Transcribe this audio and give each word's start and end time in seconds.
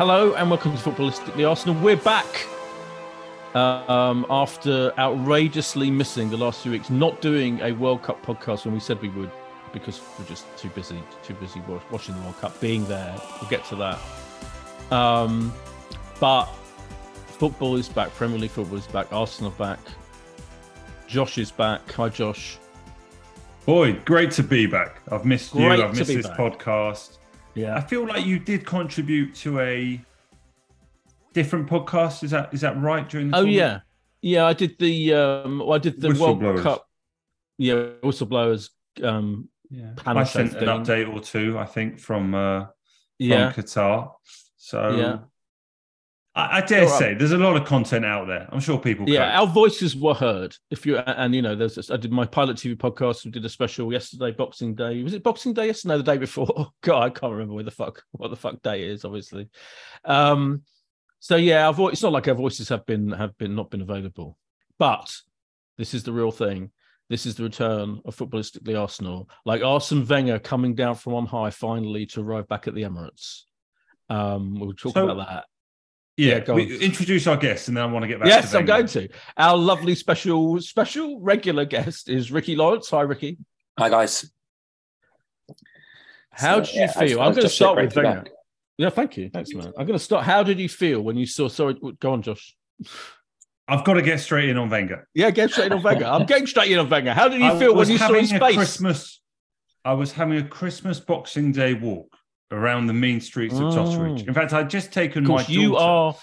Hello 0.00 0.32
and 0.32 0.48
welcome 0.48 0.74
to 0.74 0.82
Footballistically 0.82 1.46
Arsenal. 1.46 1.78
We're 1.82 1.94
back 1.94 2.46
um, 3.54 4.24
after 4.30 4.98
outrageously 4.98 5.90
missing 5.90 6.30
the 6.30 6.38
last 6.38 6.62
few 6.62 6.72
weeks, 6.72 6.88
not 6.88 7.20
doing 7.20 7.60
a 7.60 7.72
World 7.72 8.02
Cup 8.02 8.24
podcast 8.24 8.64
when 8.64 8.72
we 8.72 8.80
said 8.80 8.98
we 9.02 9.10
would 9.10 9.30
because 9.74 10.00
we're 10.18 10.24
just 10.24 10.46
too 10.56 10.70
busy, 10.70 11.02
too 11.22 11.34
busy 11.34 11.60
watching 11.90 12.14
the 12.14 12.22
World 12.22 12.38
Cup, 12.38 12.58
being 12.62 12.86
there. 12.86 13.14
We'll 13.42 13.50
get 13.50 13.62
to 13.66 13.76
that. 13.76 13.98
Um, 14.90 15.52
but 16.18 16.46
football 17.26 17.76
is 17.76 17.90
back. 17.90 18.08
Premier 18.14 18.38
League 18.38 18.52
football 18.52 18.78
is 18.78 18.86
back. 18.86 19.12
Arsenal 19.12 19.50
back. 19.50 19.80
Josh 21.08 21.36
is 21.36 21.50
back. 21.50 21.92
Hi, 21.92 22.08
Josh. 22.08 22.56
Boy, 23.66 23.92
great 24.06 24.30
to 24.30 24.42
be 24.42 24.64
back. 24.64 25.02
I've 25.12 25.26
missed 25.26 25.52
Great 25.52 25.78
you. 25.78 25.84
I've 25.84 25.94
missed 25.94 26.06
this 26.06 26.26
back. 26.26 26.38
podcast. 26.38 27.18
Yeah. 27.54 27.76
I 27.76 27.80
feel 27.80 28.06
like 28.06 28.24
you 28.24 28.38
did 28.38 28.64
contribute 28.64 29.34
to 29.36 29.60
a 29.60 30.00
different 31.32 31.68
podcast. 31.68 32.22
Is 32.22 32.30
that 32.30 32.52
is 32.54 32.60
that 32.62 32.80
right? 32.80 33.08
During 33.08 33.30
the 33.30 33.36
Oh 33.36 33.40
tournament? 33.44 33.56
yeah, 33.56 33.80
yeah. 34.22 34.46
I 34.46 34.52
did 34.52 34.78
the 34.78 35.14
um, 35.14 35.58
well, 35.58 35.72
I 35.74 35.78
did 35.78 36.00
the 36.00 36.08
World 36.14 36.40
Whistleblowers. 36.40 36.62
Cup. 36.62 36.86
Yeah, 37.58 37.74
whistleblowers. 38.02 38.70
Um, 39.02 39.48
yeah. 39.70 39.92
panel 39.96 40.22
I 40.22 40.24
sent 40.24 40.52
an 40.54 40.58
15. 40.60 40.68
update 40.68 41.14
or 41.14 41.20
two. 41.20 41.58
I 41.58 41.64
think 41.66 41.98
from 42.00 42.34
uh, 42.34 42.60
from 42.60 42.70
yeah, 43.18 43.52
Qatar. 43.52 44.12
So 44.56 44.90
Yeah. 44.96 45.18
I, 46.34 46.58
I 46.58 46.60
dare 46.60 46.84
All 46.84 46.90
right. 46.90 46.98
say 46.98 47.14
there's 47.14 47.32
a 47.32 47.38
lot 47.38 47.56
of 47.56 47.64
content 47.66 48.04
out 48.04 48.28
there. 48.28 48.48
I'm 48.52 48.60
sure 48.60 48.78
people. 48.78 49.08
yeah. 49.08 49.30
cope. 49.32 49.40
Our 49.40 49.46
voices 49.54 49.96
were 49.96 50.14
heard. 50.14 50.54
If 50.70 50.86
you 50.86 50.96
and 50.98 51.34
you 51.34 51.42
know, 51.42 51.56
there's 51.56 51.74
this, 51.74 51.90
I 51.90 51.96
did 51.96 52.12
my 52.12 52.24
pilot 52.24 52.56
TV 52.56 52.76
podcast. 52.76 53.24
We 53.24 53.32
did 53.32 53.44
a 53.44 53.48
special 53.48 53.92
yesterday, 53.92 54.30
Boxing 54.30 54.74
Day. 54.74 55.02
Was 55.02 55.14
it 55.14 55.22
Boxing 55.24 55.52
Day 55.54 55.66
yesterday? 55.66 55.94
No, 55.94 55.98
the 55.98 56.04
day 56.04 56.18
before. 56.18 56.70
God, 56.82 57.02
I 57.02 57.10
can't 57.10 57.32
remember 57.32 57.54
where 57.54 57.64
the 57.64 57.70
fuck 57.72 58.04
what 58.12 58.28
the 58.28 58.36
fuck 58.36 58.62
day 58.62 58.84
is. 58.84 59.04
Obviously. 59.04 59.48
Um. 60.04 60.62
So 61.18 61.36
yeah, 61.36 61.66
our 61.66 61.72
voice. 61.72 61.94
It's 61.94 62.02
not 62.02 62.12
like 62.12 62.28
our 62.28 62.34
voices 62.34 62.68
have 62.68 62.86
been 62.86 63.10
have 63.10 63.36
been 63.36 63.54
not 63.56 63.70
been 63.70 63.82
available, 63.82 64.38
but 64.78 65.14
this 65.78 65.94
is 65.94 66.04
the 66.04 66.12
real 66.12 66.30
thing. 66.30 66.70
This 67.08 67.26
is 67.26 67.34
the 67.34 67.42
return 67.42 68.00
of 68.04 68.16
footballistically 68.16 68.78
Arsenal, 68.80 69.28
like 69.44 69.64
Arsene 69.64 70.06
Wenger 70.06 70.38
coming 70.38 70.76
down 70.76 70.94
from 70.94 71.14
on 71.14 71.26
high 71.26 71.50
finally 71.50 72.06
to 72.06 72.20
arrive 72.20 72.46
back 72.46 72.68
at 72.68 72.74
the 72.76 72.82
Emirates. 72.82 73.42
Um, 74.08 74.54
we'll 74.60 74.74
talk 74.74 74.94
So- 74.94 75.08
about 75.08 75.26
that. 75.26 75.44
Yeah. 76.20 76.34
yeah, 76.34 76.40
go 76.40 76.54
we, 76.54 76.76
on. 76.76 76.82
introduce 76.82 77.26
our 77.26 77.36
guests, 77.36 77.68
and 77.68 77.76
then 77.76 77.84
I 77.84 77.86
want 77.86 78.02
to 78.02 78.08
get 78.08 78.18
back. 78.20 78.28
Yes, 78.28 78.52
to 78.52 78.58
I'm 78.58 78.64
going 78.64 78.86
to. 78.88 79.08
Our 79.36 79.56
lovely 79.56 79.94
special, 79.94 80.60
special 80.60 81.20
regular 81.20 81.64
guest 81.64 82.08
is 82.08 82.30
Ricky 82.30 82.56
Lawrence. 82.56 82.90
Hi, 82.90 83.02
Ricky. 83.02 83.38
Hi 83.78 83.88
guys. 83.88 84.30
How 86.32 86.56
So, 86.56 86.60
did 86.60 86.74
you 86.74 86.80
yeah, 86.80 86.92
feel? 86.92 87.20
I 87.20 87.26
I'm 87.26 87.32
going 87.32 87.42
to 87.42 87.48
start 87.48 87.76
with 87.76 87.92
to 87.94 88.02
Wenger. 88.02 88.24
Yeah, 88.78 88.90
thank 88.90 89.16
you. 89.16 89.30
Thanks, 89.30 89.52
man. 89.52 89.72
I'm 89.78 89.86
going 89.86 89.98
to 89.98 90.04
start. 90.04 90.24
How 90.24 90.42
did 90.42 90.58
you 90.58 90.68
feel 90.68 91.00
when 91.02 91.16
you 91.16 91.26
saw? 91.26 91.48
Sorry, 91.48 91.76
go 91.98 92.12
on, 92.12 92.22
Josh. 92.22 92.56
I've 93.68 93.84
got 93.84 93.94
to 93.94 94.02
get 94.02 94.20
straight 94.20 94.48
in 94.48 94.56
on 94.56 94.68
Wenger. 94.68 95.06
Yeah, 95.14 95.30
get 95.30 95.50
straight 95.50 95.66
in 95.66 95.74
on 95.74 95.82
Wenger. 95.82 96.04
I'm 96.06 96.26
getting 96.26 96.46
straight 96.46 96.72
in 96.72 96.78
on 96.78 96.88
Wenger. 96.88 97.12
How 97.12 97.28
did 97.28 97.40
you 97.40 97.46
I 97.46 97.58
feel 97.58 97.74
when 97.74 97.88
you 97.88 97.98
saw 97.98 98.06
having 98.06 98.22
his 98.22 98.32
face? 98.32 98.56
Christmas. 98.56 99.20
I 99.84 99.92
was 99.94 100.12
having 100.12 100.38
a 100.38 100.46
Christmas 100.46 100.98
Boxing 101.00 101.52
Day 101.52 101.74
walk 101.74 102.16
around 102.50 102.86
the 102.86 102.94
mean 102.94 103.20
streets 103.20 103.54
of 103.54 103.72
Totteridge. 103.74 104.26
In 104.26 104.34
fact, 104.34 104.52
I'd 104.52 104.70
just 104.70 104.92
taken 104.92 105.24
my 105.24 105.28
course, 105.28 105.48
you 105.48 105.76
are. 105.76 106.14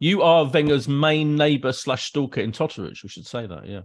You 0.00 0.22
are 0.22 0.44
Wenger's 0.44 0.88
main 0.88 1.34
neighbour 1.36 1.72
slash 1.72 2.06
stalker 2.06 2.40
in 2.40 2.52
Totteridge. 2.52 3.02
We 3.02 3.08
should 3.08 3.26
say 3.26 3.46
that. 3.46 3.66
Yeah. 3.66 3.80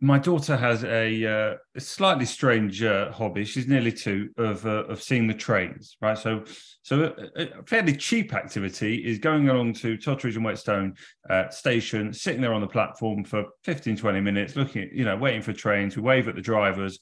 My 0.00 0.18
daughter 0.18 0.56
has 0.56 0.82
a, 0.82 1.24
uh, 1.24 1.54
a 1.76 1.80
slightly 1.80 2.26
strange 2.26 2.82
uh, 2.82 3.12
hobby. 3.12 3.44
She's 3.44 3.68
nearly 3.68 3.92
two 3.92 4.30
of 4.36 4.66
uh, 4.66 4.84
of 4.86 5.00
seeing 5.00 5.28
the 5.28 5.34
trains. 5.34 5.96
Right, 6.02 6.18
so 6.18 6.44
so 6.82 7.14
a, 7.36 7.42
a 7.42 7.62
fairly 7.62 7.96
cheap 7.96 8.34
activity 8.34 8.96
is 8.96 9.18
going 9.18 9.48
along 9.48 9.74
to 9.74 9.96
Totteridge 9.96 10.34
and 10.34 10.44
Whetstone 10.44 10.94
uh, 11.30 11.48
station, 11.48 12.12
sitting 12.12 12.40
there 12.40 12.52
on 12.52 12.60
the 12.60 12.66
platform 12.66 13.24
for 13.24 13.44
15, 13.62 13.96
20 13.96 14.20
minutes, 14.20 14.56
looking 14.56 14.82
at 14.82 14.92
you 14.92 15.04
know 15.04 15.16
waiting 15.16 15.42
for 15.42 15.52
trains. 15.52 15.96
We 15.96 16.02
wave 16.02 16.26
at 16.26 16.34
the 16.34 16.42
drivers, 16.42 16.98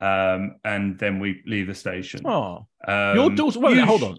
um, 0.00 0.56
and 0.64 0.98
then 0.98 1.18
we 1.20 1.42
leave 1.46 1.66
the 1.68 1.74
station. 1.74 2.20
Oh, 2.24 2.66
Um, 2.86 3.16
your 3.16 3.30
daughter. 3.30 3.60
Wait, 3.60 3.78
hold 3.78 4.02
on. 4.02 4.18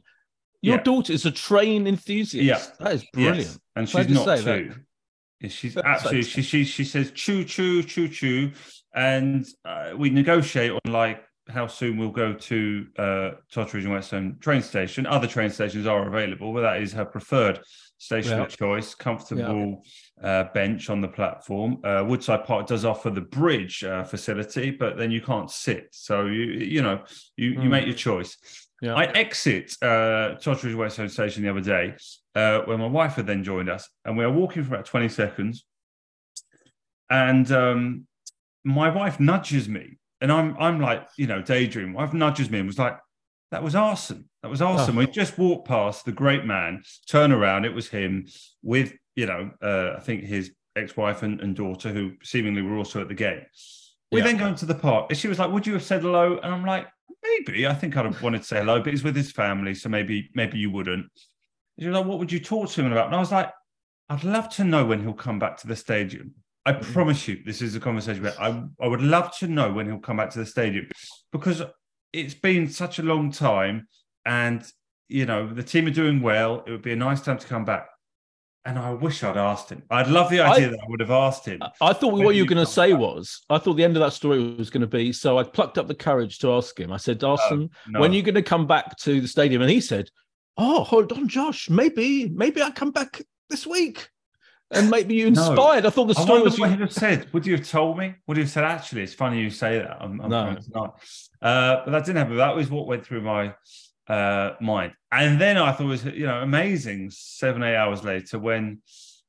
Your 0.61 0.77
Yeah. 0.77 0.83
daughter 0.83 1.13
is 1.13 1.25
a 1.25 1.31
train 1.31 1.85
enthusiast. 1.87 2.43
Yeah. 2.43 2.75
that 2.79 2.93
is 2.95 3.01
Yes, 3.03 3.09
brilliant. 3.13 3.57
and 3.75 3.89
she's 3.89 4.09
not 4.09 4.25
that? 4.25 4.43
two. 4.43 4.75
She's 5.49 5.73
That's 5.75 5.85
absolutely. 5.85 6.23
She, 6.23 6.41
she 6.41 6.63
she 6.63 6.83
says 6.85 7.11
choo 7.11 7.43
choo 7.43 7.83
choo 7.83 8.07
choo, 8.07 8.51
and 8.95 9.45
uh, 9.63 9.91
we 9.95 10.09
negotiate 10.09 10.71
on 10.71 10.91
like 10.91 11.21
how 11.47 11.67
soon 11.67 11.97
we'll 11.97 12.09
go 12.09 12.33
to 12.33 12.87
uh, 12.97 13.31
Totteridge 13.53 13.83
and 13.83 13.91
Whetstone 13.91 14.37
train 14.39 14.61
station. 14.61 15.05
Other 15.05 15.27
train 15.27 15.49
stations 15.49 15.85
are 15.85 16.07
available, 16.07 16.53
but 16.53 16.61
that 16.61 16.81
is 16.81 16.91
her 16.93 17.05
preferred 17.05 17.59
station 17.97 18.37
Yeah. 18.37 18.43
of 18.45 18.49
choice. 18.49 18.95
Comfortable 18.95 19.83
uh, 20.23 20.45
bench 20.53 20.89
on 20.89 21.01
the 21.01 21.07
platform. 21.07 21.79
Uh, 21.83 22.03
Woodside 22.07 22.45
Park 22.45 22.67
does 22.67 22.83
offer 22.83 23.09
the 23.09 23.21
bridge 23.21 23.83
uh, 23.83 24.03
facility, 24.03 24.71
but 24.71 24.97
then 24.97 25.11
you 25.11 25.21
can't 25.21 25.49
sit. 25.51 25.87
So 25.91 26.25
you 26.25 26.43
you 26.45 26.81
know 26.81 27.03
you 27.37 27.51
you 27.51 27.59
Mm. 27.59 27.69
make 27.69 27.85
your 27.85 27.95
choice. 27.95 28.37
Yeah. 28.81 28.95
I 28.95 29.05
exit 29.05 29.75
uh, 29.81 30.35
Totteridge 30.41 30.75
Whetstone 30.75 31.09
Station 31.09 31.43
the 31.43 31.49
other 31.49 31.61
day, 31.61 31.95
uh, 32.35 32.59
where 32.61 32.77
my 32.77 32.87
wife 32.87 33.13
had 33.15 33.25
then 33.27 33.43
joined 33.43 33.69
us, 33.69 33.89
and 34.03 34.17
we 34.17 34.25
were 34.25 34.31
walking 34.33 34.63
for 34.63 34.73
about 34.73 34.85
20 34.85 35.07
seconds. 35.09 35.63
And 37.09 37.49
um, 37.51 38.07
my 38.63 38.89
wife 38.89 39.19
nudges 39.19 39.69
me, 39.69 39.97
and 40.21 40.31
I'm 40.31 40.55
I'm 40.59 40.79
like, 40.79 41.07
you 41.17 41.27
know, 41.27 41.41
daydream. 41.41 41.93
My 41.93 42.03
wife 42.03 42.13
nudges 42.13 42.49
me 42.49 42.59
and 42.59 42.67
was 42.67 42.79
like, 42.79 42.97
that 43.51 43.63
was 43.63 43.75
awesome. 43.75 44.29
That 44.41 44.49
was 44.49 44.61
awesome. 44.61 44.97
Oh. 44.97 44.99
We 44.99 45.07
just 45.07 45.37
walked 45.37 45.67
past 45.67 46.05
the 46.05 46.11
great 46.11 46.45
man, 46.45 46.83
turn 47.07 47.31
around, 47.31 47.65
it 47.65 47.73
was 47.73 47.87
him 47.87 48.27
with, 48.63 48.93
you 49.15 49.25
know, 49.25 49.51
uh, 49.61 49.93
I 49.97 49.99
think 50.01 50.23
his 50.23 50.51
ex-wife 50.75 51.23
and, 51.23 51.39
and 51.41 51.55
daughter, 51.55 51.89
who 51.89 52.13
seemingly 52.23 52.61
were 52.61 52.77
also 52.77 53.01
at 53.01 53.07
the 53.07 53.13
game. 53.13 53.41
We 54.11 54.19
Yeah. 54.19 54.25
then 54.25 54.37
go 54.37 54.47
into 54.47 54.65
the 54.65 54.75
park. 54.75 55.07
And 55.09 55.17
she 55.17 55.27
was 55.27 55.39
like, 55.39 55.51
Would 55.51 55.65
you 55.67 55.73
have 55.73 55.83
said 55.83 56.01
hello? 56.01 56.37
And 56.41 56.53
I'm 56.53 56.65
like, 56.65 56.87
maybe. 57.23 57.65
I 57.67 57.73
think 57.73 57.95
I'd 57.97 58.05
have 58.05 58.21
wanted 58.21 58.39
to 58.39 58.47
say 58.47 58.57
hello, 58.57 58.79
but 58.81 58.91
he's 58.93 59.03
with 59.03 59.15
his 59.15 59.31
family, 59.31 59.73
so 59.73 59.89
maybe 59.89 60.29
maybe 60.33 60.57
you 60.57 60.69
wouldn't. 60.71 61.07
She 61.79 61.87
was 61.87 61.95
like, 61.97 62.05
What 62.05 62.19
would 62.19 62.31
you 62.31 62.39
talk 62.39 62.69
to 62.71 62.81
him 62.81 62.91
about? 62.91 63.07
And 63.07 63.15
I 63.15 63.19
was 63.19 63.31
like, 63.31 63.51
I'd 64.09 64.23
love 64.23 64.49
to 64.55 64.63
know 64.63 64.85
when 64.85 65.01
he'll 65.01 65.13
come 65.13 65.39
back 65.39 65.57
to 65.57 65.67
the 65.67 65.75
stadium. 65.75 66.35
I 66.65 66.73
Mm. 66.73 66.81
promise 66.93 67.27
you, 67.27 67.41
this 67.45 67.61
is 67.61 67.75
a 67.75 67.79
conversation 67.79 68.23
where 68.23 68.39
I, 68.41 68.63
I 68.81 68.87
would 68.87 69.01
love 69.01 69.35
to 69.37 69.47
know 69.47 69.71
when 69.71 69.85
he'll 69.85 69.99
come 69.99 70.17
back 70.17 70.31
to 70.31 70.39
the 70.39 70.45
stadium 70.45 70.87
because 71.31 71.61
it's 72.11 72.33
been 72.33 72.67
such 72.69 72.97
a 72.99 73.03
long 73.03 73.31
time, 73.31 73.87
and 74.25 74.65
you 75.07 75.25
know 75.25 75.47
the 75.47 75.61
team 75.63 75.85
are 75.87 75.91
doing 75.91 76.21
well. 76.21 76.63
It 76.65 76.71
would 76.71 76.81
be 76.81 76.93
a 76.93 76.95
nice 76.95 77.21
time 77.21 77.37
to 77.37 77.47
come 77.47 77.65
back. 77.65 77.87
And 78.67 78.79
I 78.79 78.91
wish 78.93 79.23
I'd 79.23 79.37
asked 79.37 79.69
him. 79.69 79.83
I'd 79.91 80.07
love 80.07 80.31
the 80.31 80.39
idea 80.39 80.67
I, 80.67 80.71
that 80.71 80.79
I 80.79 80.85
would 80.87 80.99
have 80.99 81.11
asked 81.11 81.45
him. 81.45 81.61
I 81.81 81.93
thought 81.93 82.13
what 82.13 82.33
you 82.33 82.41
were 82.41 82.49
going 82.49 82.65
to 82.65 82.71
say 82.71 82.93
back. 82.93 83.01
was, 83.01 83.43
I 83.47 83.59
thought 83.59 83.75
the 83.75 83.83
end 83.83 83.95
of 83.95 84.01
that 84.01 84.13
story 84.13 84.55
was 84.55 84.71
going 84.71 84.81
to 84.81 84.87
be. 84.87 85.13
So 85.13 85.37
I 85.37 85.43
plucked 85.43 85.77
up 85.77 85.87
the 85.87 85.93
courage 85.93 86.39
to 86.39 86.51
ask 86.51 86.79
him. 86.79 86.91
I 86.91 86.97
said, 86.97 87.23
Arsene, 87.23 87.59
no, 87.59 87.69
no. 87.89 87.99
when 87.99 88.09
are 88.09 88.15
you 88.15 88.23
going 88.23 88.33
to 88.33 88.41
come 88.41 88.65
back 88.65 88.97
to 89.01 89.21
the 89.21 89.27
stadium? 89.27 89.61
And 89.61 89.69
he 89.69 89.79
said, 89.79 90.09
Oh, 90.57 90.83
hold 90.83 91.11
on, 91.11 91.27
Josh. 91.27 91.69
Maybe, 91.69 92.27
maybe 92.29 92.63
I 92.63 92.71
come 92.71 92.89
back 92.89 93.21
this 93.51 93.67
week 93.67 94.09
and 94.71 94.89
maybe 94.89 95.15
you 95.15 95.27
inspired. 95.27 95.83
No. 95.83 95.87
I 95.87 95.91
thought 95.91 96.07
the 96.07 96.15
story 96.15 96.41
was. 96.41 96.59
What 96.59 96.71
you... 96.71 96.77
have 96.77 96.93
said. 96.93 97.31
Would 97.33 97.45
you 97.45 97.55
have 97.55 97.67
told 97.67 97.97
me? 97.97 98.15
Would 98.27 98.37
you 98.37 98.43
have 98.43 98.51
said, 98.51 98.63
"Actually, 98.63 99.03
it's 99.03 99.13
funny 99.13 99.41
you 99.41 99.49
say 99.49 99.79
that"? 99.79 99.97
I'm, 99.99 100.19
I'm 100.21 100.29
no, 100.29 100.57
not. 100.73 100.99
Uh, 101.41 101.81
but 101.85 101.91
that 101.91 102.05
didn't 102.05 102.17
happen. 102.17 102.37
That 102.37 102.55
was 102.55 102.69
what 102.69 102.87
went 102.87 103.05
through 103.05 103.21
my 103.21 103.53
uh, 104.07 104.53
mind. 104.59 104.93
And 105.11 105.39
then 105.39 105.57
I 105.57 105.71
thought 105.71 105.85
it 105.85 105.87
was 105.87 106.05
you 106.05 106.25
know 106.25 106.41
amazing. 106.41 107.11
Seven 107.11 107.63
eight 107.63 107.75
hours 107.75 108.03
later, 108.03 108.39
when 108.39 108.81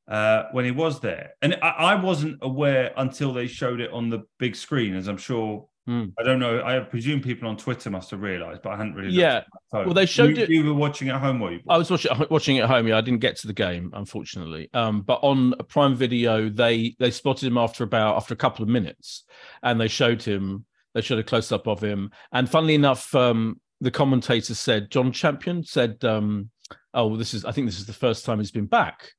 uh, 0.08 0.44
when 0.52 0.64
he 0.64 0.70
was 0.70 1.00
there, 1.00 1.32
and 1.42 1.56
I, 1.62 1.68
I 1.68 1.94
wasn't 1.96 2.38
aware 2.42 2.92
until 2.96 3.32
they 3.32 3.46
showed 3.46 3.80
it 3.80 3.90
on 3.90 4.08
the 4.08 4.22
big 4.38 4.56
screen, 4.56 4.94
as 4.94 5.06
I'm 5.06 5.18
sure 5.18 5.68
Mm. 5.88 6.12
I 6.18 6.24
don't 6.24 6.40
know. 6.40 6.62
I 6.64 6.80
presume 6.80 7.20
people 7.20 7.48
on 7.48 7.56
Twitter 7.56 7.90
must 7.90 8.10
have 8.10 8.20
realised, 8.20 8.62
but 8.62 8.70
I 8.70 8.76
hadn't 8.76 8.94
really. 8.94 9.12
Yeah. 9.12 9.42
Well, 9.72 9.94
they 9.94 10.06
showed 10.06 10.36
you, 10.36 10.42
it. 10.42 10.50
You 10.50 10.64
were 10.64 10.74
watching 10.74 11.10
at 11.10 11.20
home, 11.20 11.38
were 11.38 11.52
you? 11.52 11.60
I 11.68 11.78
was 11.78 11.90
watching 11.90 12.10
watching 12.28 12.58
at 12.58 12.68
home. 12.68 12.88
Yeah, 12.88 12.98
I 12.98 13.02
didn't 13.02 13.20
get 13.20 13.36
to 13.38 13.46
the 13.46 13.52
game, 13.52 13.90
unfortunately. 13.94 14.68
Um, 14.74 15.02
but 15.02 15.20
on 15.22 15.54
Prime 15.68 15.94
Video, 15.94 16.48
they 16.48 16.96
they 16.98 17.12
spotted 17.12 17.46
him 17.46 17.56
after 17.56 17.84
about 17.84 18.16
after 18.16 18.34
a 18.34 18.36
couple 18.36 18.64
of 18.64 18.68
minutes, 18.68 19.24
and 19.62 19.80
they 19.80 19.88
showed 19.88 20.22
him. 20.22 20.64
They 20.94 21.02
showed 21.02 21.18
a 21.18 21.24
close 21.24 21.52
up 21.52 21.68
of 21.68 21.80
him, 21.80 22.10
and 22.32 22.48
funnily 22.48 22.74
enough, 22.74 23.14
um, 23.14 23.60
the 23.80 23.90
commentator 23.90 24.54
said 24.54 24.90
John 24.90 25.12
Champion 25.12 25.62
said, 25.62 26.04
um, 26.04 26.50
"Oh, 26.94 27.16
this 27.16 27.32
is. 27.32 27.44
I 27.44 27.52
think 27.52 27.68
this 27.68 27.78
is 27.78 27.86
the 27.86 27.92
first 27.92 28.24
time 28.24 28.38
he's 28.38 28.50
been 28.50 28.66
back." 28.66 29.12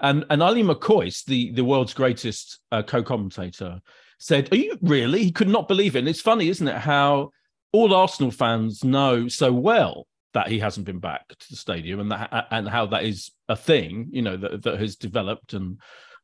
And 0.00 0.24
and 0.30 0.42
Ally 0.42 0.62
McCoist, 0.62 1.26
the 1.26 1.52
the 1.52 1.64
world's 1.64 1.94
greatest 1.94 2.58
uh, 2.72 2.82
co-commentator, 2.82 3.80
said, 4.18 4.52
Are 4.52 4.56
you 4.56 4.76
really? 4.82 5.24
He 5.24 5.32
could 5.32 5.48
not 5.48 5.68
believe 5.68 5.96
it. 5.96 6.00
And 6.00 6.08
it's 6.08 6.20
funny, 6.20 6.48
isn't 6.48 6.68
it, 6.68 6.76
how 6.76 7.30
all 7.72 7.94
Arsenal 7.94 8.30
fans 8.30 8.84
know 8.84 9.28
so 9.28 9.52
well 9.52 10.06
that 10.34 10.48
he 10.48 10.58
hasn't 10.58 10.86
been 10.86 10.98
back 10.98 11.26
to 11.28 11.46
the 11.50 11.56
stadium 11.56 12.00
and 12.00 12.10
that 12.10 12.46
and 12.50 12.68
how 12.68 12.86
that 12.86 13.04
is 13.04 13.30
a 13.48 13.56
thing, 13.56 14.08
you 14.10 14.22
know, 14.22 14.36
that, 14.36 14.62
that 14.62 14.78
has 14.78 14.96
developed 14.96 15.54
and 15.54 15.78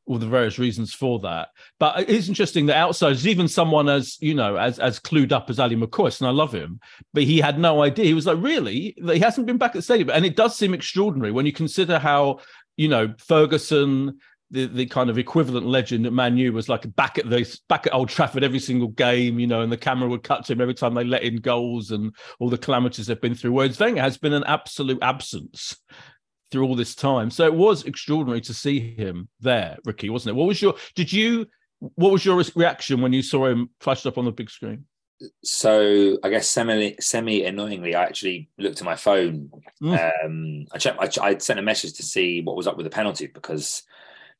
all 0.07 0.17
the 0.19 0.27
various 0.27 0.59
reasons 0.59 0.93
for 0.93 1.19
that. 1.19 1.49
But 1.79 2.01
it 2.01 2.09
is 2.09 2.29
interesting 2.29 2.67
that 2.67 2.77
outsiders, 2.77 3.27
even 3.27 3.47
someone 3.47 3.89
as 3.89 4.17
you 4.21 4.35
know, 4.35 4.55
as 4.55 4.79
as 4.79 4.99
clued 4.99 5.31
up 5.31 5.49
as 5.49 5.59
Ally 5.59 5.75
McCoist, 5.75 6.21
and 6.21 6.27
I 6.27 6.31
love 6.31 6.53
him, 6.53 6.79
but 7.13 7.23
he 7.23 7.39
had 7.39 7.57
no 7.59 7.81
idea. 7.81 8.05
He 8.05 8.13
was 8.13 8.27
like, 8.27 8.37
really, 8.39 8.95
he 8.97 9.19
hasn't 9.19 9.47
been 9.47 9.57
back 9.57 9.71
at 9.71 9.75
the 9.75 9.81
stadium, 9.81 10.11
and 10.11 10.25
it 10.25 10.35
does 10.35 10.55
seem 10.55 10.73
extraordinary 10.73 11.31
when 11.31 11.45
you 11.45 11.53
consider 11.53 11.97
how 11.97 12.39
you 12.77 12.87
know 12.87 13.13
Ferguson 13.17 14.19
the, 14.51 14.67
the 14.67 14.85
kind 14.85 15.09
of 15.09 15.17
equivalent 15.17 15.65
legend 15.65 16.05
that 16.05 16.11
Man 16.11 16.37
U 16.37 16.53
was 16.53 16.69
like 16.69 16.93
back 16.95 17.17
at 17.17 17.29
the 17.29 17.59
back 17.67 17.87
at 17.87 17.93
Old 17.93 18.09
Trafford 18.09 18.43
every 18.43 18.59
single 18.59 18.89
game, 18.89 19.39
you 19.39 19.47
know, 19.47 19.61
and 19.61 19.71
the 19.71 19.77
camera 19.77 20.07
would 20.07 20.23
cut 20.23 20.45
to 20.45 20.53
him 20.53 20.61
every 20.61 20.73
time 20.73 20.93
they 20.93 21.03
let 21.03 21.23
in 21.23 21.37
goals 21.37 21.91
and 21.91 22.13
all 22.39 22.49
the 22.49 22.57
calamities 22.57 23.07
they've 23.07 23.19
been 23.19 23.35
through. 23.35 23.51
Whereas 23.51 23.79
Wenger 23.79 24.01
has 24.01 24.17
been 24.17 24.33
an 24.33 24.43
absolute 24.45 24.99
absence 25.01 25.75
through 26.51 26.65
all 26.65 26.75
this 26.75 26.95
time. 26.95 27.31
So 27.31 27.45
it 27.45 27.53
was 27.53 27.85
extraordinary 27.85 28.41
to 28.41 28.53
see 28.53 28.95
him 28.95 29.29
there, 29.39 29.77
Ricky, 29.83 30.09
wasn't 30.09 30.35
it? 30.35 30.39
What 30.39 30.47
was 30.47 30.61
your 30.61 30.75
did 30.95 31.11
you 31.11 31.47
what 31.79 32.11
was 32.11 32.23
your 32.23 32.41
reaction 32.55 33.01
when 33.01 33.13
you 33.13 33.21
saw 33.21 33.47
him 33.47 33.69
flashed 33.79 34.05
up 34.05 34.17
on 34.17 34.25
the 34.25 34.31
big 34.31 34.49
screen? 34.49 34.85
So 35.43 36.17
I 36.23 36.29
guess 36.29 36.49
semi 36.49 36.95
semi 36.99 37.45
annoyingly, 37.45 37.95
I 37.95 38.03
actually 38.03 38.49
looked 38.57 38.81
at 38.81 38.85
my 38.85 38.95
phone. 38.95 39.49
Mm. 39.81 40.25
Um, 40.25 40.65
I 40.71 40.77
checked. 40.77 41.19
I, 41.19 41.25
I 41.25 41.37
sent 41.37 41.59
a 41.59 41.63
message 41.63 41.93
to 41.93 42.03
see 42.03 42.41
what 42.41 42.55
was 42.55 42.67
up 42.67 42.77
with 42.77 42.85
the 42.85 42.89
penalty 42.89 43.27
because 43.27 43.83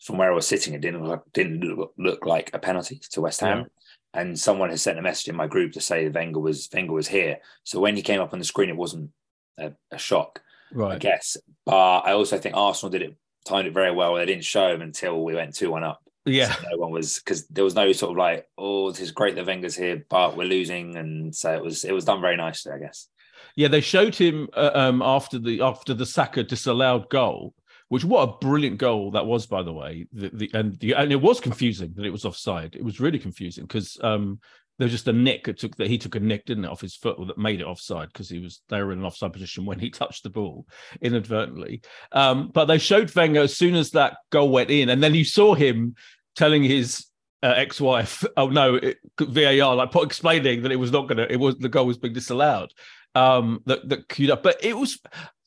from 0.05 0.17
where 0.17 0.31
I 0.31 0.35
was 0.35 0.47
sitting, 0.47 0.73
it 0.73 0.81
didn't 0.81 1.03
look, 1.03 1.25
didn't 1.33 1.61
look, 1.61 1.93
look 1.97 2.25
like 2.25 2.51
a 2.53 2.59
penalty 2.59 3.01
to 3.11 3.21
West 3.21 3.41
Ham. 3.41 3.59
Yeah. 3.59 4.21
And 4.21 4.39
someone 4.39 4.69
has 4.69 4.81
sent 4.81 4.99
a 4.99 5.01
message 5.01 5.27
in 5.27 5.35
my 5.35 5.47
group 5.47 5.73
to 5.73 5.81
say 5.81 6.07
Wenger 6.07 6.39
was 6.39 6.69
Wenger 6.73 6.93
was 6.93 7.07
here. 7.07 7.39
So 7.63 7.79
when 7.79 7.95
he 7.95 8.01
came 8.01 8.21
up 8.21 8.31
on 8.31 8.39
the 8.39 8.45
screen, 8.45 8.69
it 8.69 8.77
wasn't 8.77 9.09
a, 9.57 9.73
a 9.91 9.97
shock, 9.97 10.41
right. 10.71 10.93
I 10.93 10.97
guess. 10.99 11.35
But 11.65 11.99
I 11.99 12.13
also 12.13 12.37
think 12.37 12.55
Arsenal 12.55 12.91
did 12.91 13.01
it 13.01 13.17
timed 13.45 13.67
it 13.67 13.73
very 13.73 13.91
well. 13.91 14.15
They 14.15 14.25
didn't 14.25 14.43
show 14.43 14.73
him 14.73 14.81
until 14.81 15.23
we 15.23 15.35
went 15.35 15.55
two 15.55 15.71
one 15.71 15.83
up. 15.83 16.01
Yeah, 16.25 16.51
so 16.51 16.69
no 16.71 16.77
one 16.77 16.91
was 16.91 17.19
because 17.19 17.47
there 17.47 17.63
was 17.63 17.75
no 17.75 17.91
sort 17.91 18.11
of 18.11 18.17
like, 18.17 18.47
oh, 18.57 18.91
this 18.91 19.01
is 19.01 19.11
great 19.11 19.35
that 19.35 19.45
Wenger's 19.45 19.75
here, 19.75 20.03
but 20.09 20.35
we're 20.35 20.47
losing, 20.47 20.95
and 20.95 21.35
so 21.35 21.53
it 21.53 21.63
was 21.63 21.83
it 21.83 21.93
was 21.93 22.05
done 22.05 22.19
very 22.19 22.35
nicely, 22.35 22.71
I 22.71 22.79
guess. 22.79 23.07
Yeah, 23.55 23.67
they 23.67 23.81
showed 23.81 24.15
him 24.15 24.49
uh, 24.53 24.71
um, 24.73 25.01
after 25.01 25.37
the 25.37 25.61
after 25.61 25.93
the 25.93 26.05
Saka 26.05 26.43
disallowed 26.43 27.09
goal 27.09 27.53
which 27.89 28.03
what 28.03 28.27
a 28.27 28.37
brilliant 28.37 28.77
goal 28.77 29.11
that 29.11 29.25
was, 29.25 29.45
by 29.45 29.61
the 29.61 29.73
way. 29.73 30.07
The, 30.11 30.29
the 30.29 30.51
and 30.53 30.79
the 30.79 30.93
and 30.93 31.11
it 31.11 31.21
was 31.21 31.39
confusing 31.39 31.93
that 31.95 32.05
it 32.05 32.11
was 32.11 32.25
offside. 32.25 32.75
It 32.75 32.83
was 32.83 32.99
really 32.99 33.19
confusing 33.19 33.65
because 33.65 33.97
um, 34.01 34.39
there 34.77 34.85
was 34.85 34.91
just 34.91 35.07
a 35.07 35.13
nick 35.13 35.47
it 35.47 35.59
took 35.59 35.75
that 35.77 35.87
he 35.87 35.97
took 35.97 36.15
a 36.15 36.19
nick, 36.19 36.45
didn't 36.45 36.65
it, 36.65 36.71
off 36.71 36.81
his 36.81 36.95
foot 36.95 37.17
that 37.25 37.37
made 37.37 37.61
it 37.61 37.67
offside 37.67 38.09
because 38.11 38.29
he 38.29 38.39
was 38.39 38.61
they 38.69 38.81
were 38.81 38.91
in 38.91 38.99
an 38.99 39.05
offside 39.05 39.33
position 39.33 39.65
when 39.65 39.79
he 39.79 39.89
touched 39.91 40.23
the 40.23 40.29
ball 40.29 40.65
inadvertently. 41.01 41.81
Um, 42.11 42.49
but 42.53 42.65
they 42.65 42.77
showed 42.77 43.13
Wenger 43.13 43.41
as 43.41 43.55
soon 43.55 43.75
as 43.75 43.91
that 43.91 44.17
goal 44.31 44.49
went 44.49 44.71
in, 44.71 44.89
and 44.89 45.01
then 45.01 45.13
you 45.13 45.25
saw 45.25 45.53
him 45.53 45.95
telling 46.35 46.63
his 46.63 47.05
uh, 47.43 47.53
ex-wife, 47.55 48.23
"Oh 48.35 48.49
no, 48.49 48.75
it, 48.75 48.97
VAR," 49.19 49.75
like 49.75 49.95
explaining 49.95 50.63
that 50.63 50.71
it 50.71 50.77
was 50.77 50.91
not 50.91 51.07
gonna, 51.07 51.27
it 51.29 51.39
was 51.39 51.57
the 51.57 51.69
goal 51.69 51.85
was 51.85 51.97
being 51.97 52.13
disallowed. 52.13 52.71
Um, 53.13 53.61
that 53.67 53.87
that 53.87 54.09
queued 54.09 54.31
up, 54.31 54.43
but 54.43 54.63
it 54.63 54.75
was. 54.75 54.99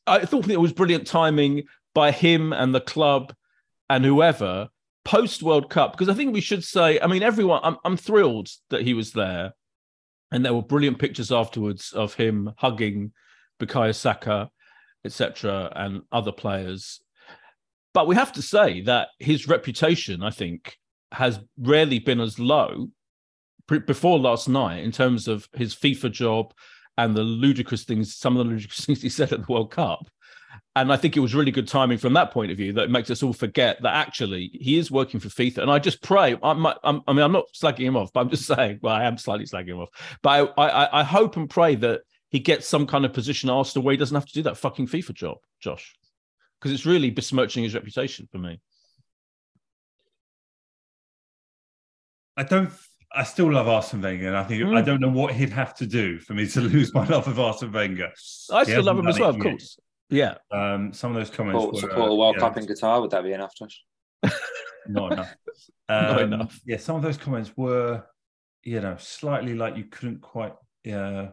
I 0.07 0.25
thought 0.25 0.49
it 0.49 0.59
was 0.59 0.73
brilliant 0.73 1.05
timing 1.05 1.65
by 1.93 2.11
him 2.11 2.53
and 2.53 2.73
the 2.73 2.81
club 2.81 3.33
and 3.89 4.05
whoever 4.05 4.69
post 5.05 5.41
World 5.41 5.69
Cup 5.69 5.93
because 5.93 6.09
I 6.09 6.13
think 6.13 6.33
we 6.33 6.41
should 6.41 6.63
say 6.63 6.99
I 6.99 7.07
mean 7.07 7.23
everyone 7.23 7.61
I'm 7.63 7.77
I'm 7.83 7.97
thrilled 7.97 8.49
that 8.69 8.81
he 8.81 8.93
was 8.93 9.11
there. 9.11 9.53
And 10.31 10.45
there 10.45 10.53
were 10.53 10.61
brilliant 10.61 10.99
pictures 10.99 11.31
afterwards 11.31 11.91
of 11.91 12.13
him 12.13 12.51
hugging 12.57 13.11
Bukayo 13.59 13.95
Saka 13.95 14.49
etc 15.03 15.71
and 15.75 16.01
other 16.11 16.31
players. 16.31 17.01
But 17.93 18.05
we 18.05 18.15
have 18.15 18.31
to 18.33 18.41
say 18.41 18.81
that 18.81 19.09
his 19.17 19.47
reputation 19.47 20.21
I 20.21 20.29
think 20.29 20.77
has 21.11 21.39
rarely 21.57 21.97
been 21.97 22.19
as 22.19 22.37
low 22.37 22.89
before 23.67 24.19
last 24.19 24.47
night 24.47 24.83
in 24.83 24.91
terms 24.91 25.27
of 25.27 25.47
his 25.53 25.75
FIFA 25.75 26.11
job 26.11 26.53
and 26.97 27.15
the 27.15 27.23
ludicrous 27.23 27.83
things 27.83 28.15
some 28.15 28.35
of 28.37 28.45
the 28.45 28.51
ludicrous 28.51 28.85
things 28.85 29.01
he 29.01 29.09
said 29.09 29.31
at 29.31 29.45
the 29.45 29.51
World 29.51 29.71
Cup 29.71 30.07
and 30.75 30.93
I 30.93 30.97
think 30.97 31.17
it 31.17 31.19
was 31.19 31.35
really 31.35 31.51
good 31.51 31.67
timing 31.67 31.97
from 31.97 32.13
that 32.13 32.31
point 32.31 32.51
of 32.51 32.57
view 32.57 32.73
that 32.73 32.89
makes 32.89 33.09
us 33.09 33.21
all 33.21 33.33
forget 33.33 33.81
that 33.81 33.93
actually 33.93 34.49
he 34.53 34.77
is 34.77 34.89
working 34.89 35.19
for 35.19 35.27
FIFA. 35.27 35.59
And 35.59 35.71
I 35.71 35.79
just 35.79 36.01
pray. 36.01 36.37
I'm, 36.41 36.65
I'm, 36.65 37.01
i 37.07 37.13
mean, 37.13 37.23
I'm 37.23 37.31
not 37.31 37.45
slagging 37.53 37.85
him 37.85 37.97
off, 37.97 38.13
but 38.13 38.21
I'm 38.21 38.29
just 38.29 38.45
saying. 38.55 38.79
Well, 38.81 38.95
I 38.95 39.05
am 39.05 39.17
slightly 39.17 39.45
slagging 39.45 39.69
him 39.69 39.79
off, 39.79 39.89
but 40.21 40.53
I, 40.57 40.67
I, 40.67 40.99
I 40.99 41.03
hope 41.03 41.37
and 41.37 41.49
pray 41.49 41.75
that 41.75 42.01
he 42.29 42.39
gets 42.39 42.67
some 42.67 42.85
kind 42.85 43.05
of 43.05 43.13
position 43.13 43.49
at 43.49 43.53
Arsenal 43.53 43.83
where 43.83 43.91
he 43.91 43.97
doesn't 43.97 44.15
have 44.15 44.25
to 44.25 44.33
do 44.33 44.43
that 44.43 44.57
fucking 44.57 44.87
FIFA 44.87 45.13
job, 45.13 45.37
Josh, 45.59 45.95
because 46.59 46.71
it's 46.71 46.85
really 46.85 47.09
besmirching 47.09 47.63
his 47.63 47.73
reputation 47.73 48.27
for 48.31 48.37
me. 48.37 48.59
I 52.37 52.43
don't. 52.43 52.69
I 53.11 53.23
still 53.23 53.51
love 53.51 53.67
Arsene 53.67 54.01
Wenger, 54.01 54.27
and 54.27 54.37
I 54.37 54.43
think 54.43 54.61
mm. 54.61 54.77
I 54.77 54.81
don't 54.81 55.01
know 55.01 55.09
what 55.09 55.33
he'd 55.33 55.49
have 55.49 55.73
to 55.77 55.87
do 55.87 56.19
for 56.19 56.35
me 56.35 56.47
to 56.47 56.61
lose 56.61 56.93
my 56.93 57.05
love 57.05 57.27
of 57.27 57.39
Arsene 57.39 57.71
Wenger. 57.71 58.11
I 58.51 58.63
still 58.63 58.83
love 58.83 58.99
him 58.99 59.07
as 59.07 59.19
well, 59.19 59.31
of 59.31 59.39
course. 59.39 59.79
Yeah. 60.09 60.35
Um, 60.51 60.93
some 60.93 61.11
of 61.11 61.17
those 61.17 61.29
comments 61.29 61.61
support, 61.61 61.75
were, 61.75 61.81
support 61.81 62.11
a 62.11 62.15
World 62.15 62.37
Cup 62.37 62.57
in 62.57 62.65
Qatar. 62.65 63.01
Would 63.01 63.11
that 63.11 63.23
be 63.23 63.33
enough, 63.33 63.55
Josh? 63.55 63.83
Not 64.87 65.13
enough. 65.13 65.35
Um, 65.89 66.05
Not 66.05 66.21
enough. 66.21 66.61
Yeah, 66.67 66.77
some 66.77 66.97
of 66.97 67.01
those 67.01 67.17
comments 67.17 67.51
were, 67.57 68.03
you 68.63 68.79
know, 68.79 68.95
slightly 68.99 69.55
like 69.55 69.75
you 69.75 69.85
couldn't 69.85 70.21
quite. 70.21 70.53
Yeah. 70.83 71.29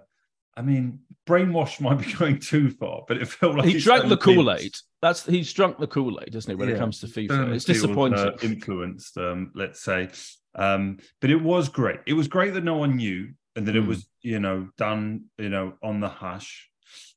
I 0.57 0.63
mean, 0.63 1.01
brainwash 1.29 1.79
might 1.83 1.99
be 1.99 2.11
going 2.15 2.39
too 2.39 2.71
far, 2.71 3.03
but 3.07 3.19
it 3.19 3.29
felt 3.29 3.57
like 3.57 3.67
he 3.67 3.79
drank 3.79 4.09
the 4.09 4.17
Kool 4.17 4.51
Aid. 4.51 4.75
That's 5.03 5.27
he's 5.27 5.53
drunk 5.53 5.79
the 5.79 5.87
Kool 5.87 6.19
Aid, 6.23 6.33
doesn't 6.33 6.51
he? 6.51 6.55
When 6.55 6.71
yeah. 6.71 6.77
it 6.77 6.79
comes 6.79 7.01
to 7.01 7.07
FIFA, 7.07 7.55
it's 7.55 7.67
disappointing. 7.67 8.19
Uh, 8.19 8.33
influenced, 8.43 9.19
um, 9.19 9.53
let's 9.55 9.83
say, 9.83 10.09
um, 10.55 10.99
but 11.21 11.31
it 11.31 11.41
was 11.41 11.69
great. 11.69 12.01
It 12.07 12.15
was 12.15 12.29
great 12.29 12.55
that 12.55 12.65
no 12.65 12.79
one 12.79 12.97
knew, 12.97 13.29
and 13.57 13.67
that 13.67 13.73
mm. 13.73 13.79
it 13.79 13.83
hmm. 13.83 13.89
was, 13.89 14.09
you 14.23 14.41
know, 14.41 14.69
done, 14.79 15.27
you 15.37 15.51
know, 15.51 15.75
on 15.83 16.01
the 16.01 16.09
hush. 16.09 16.69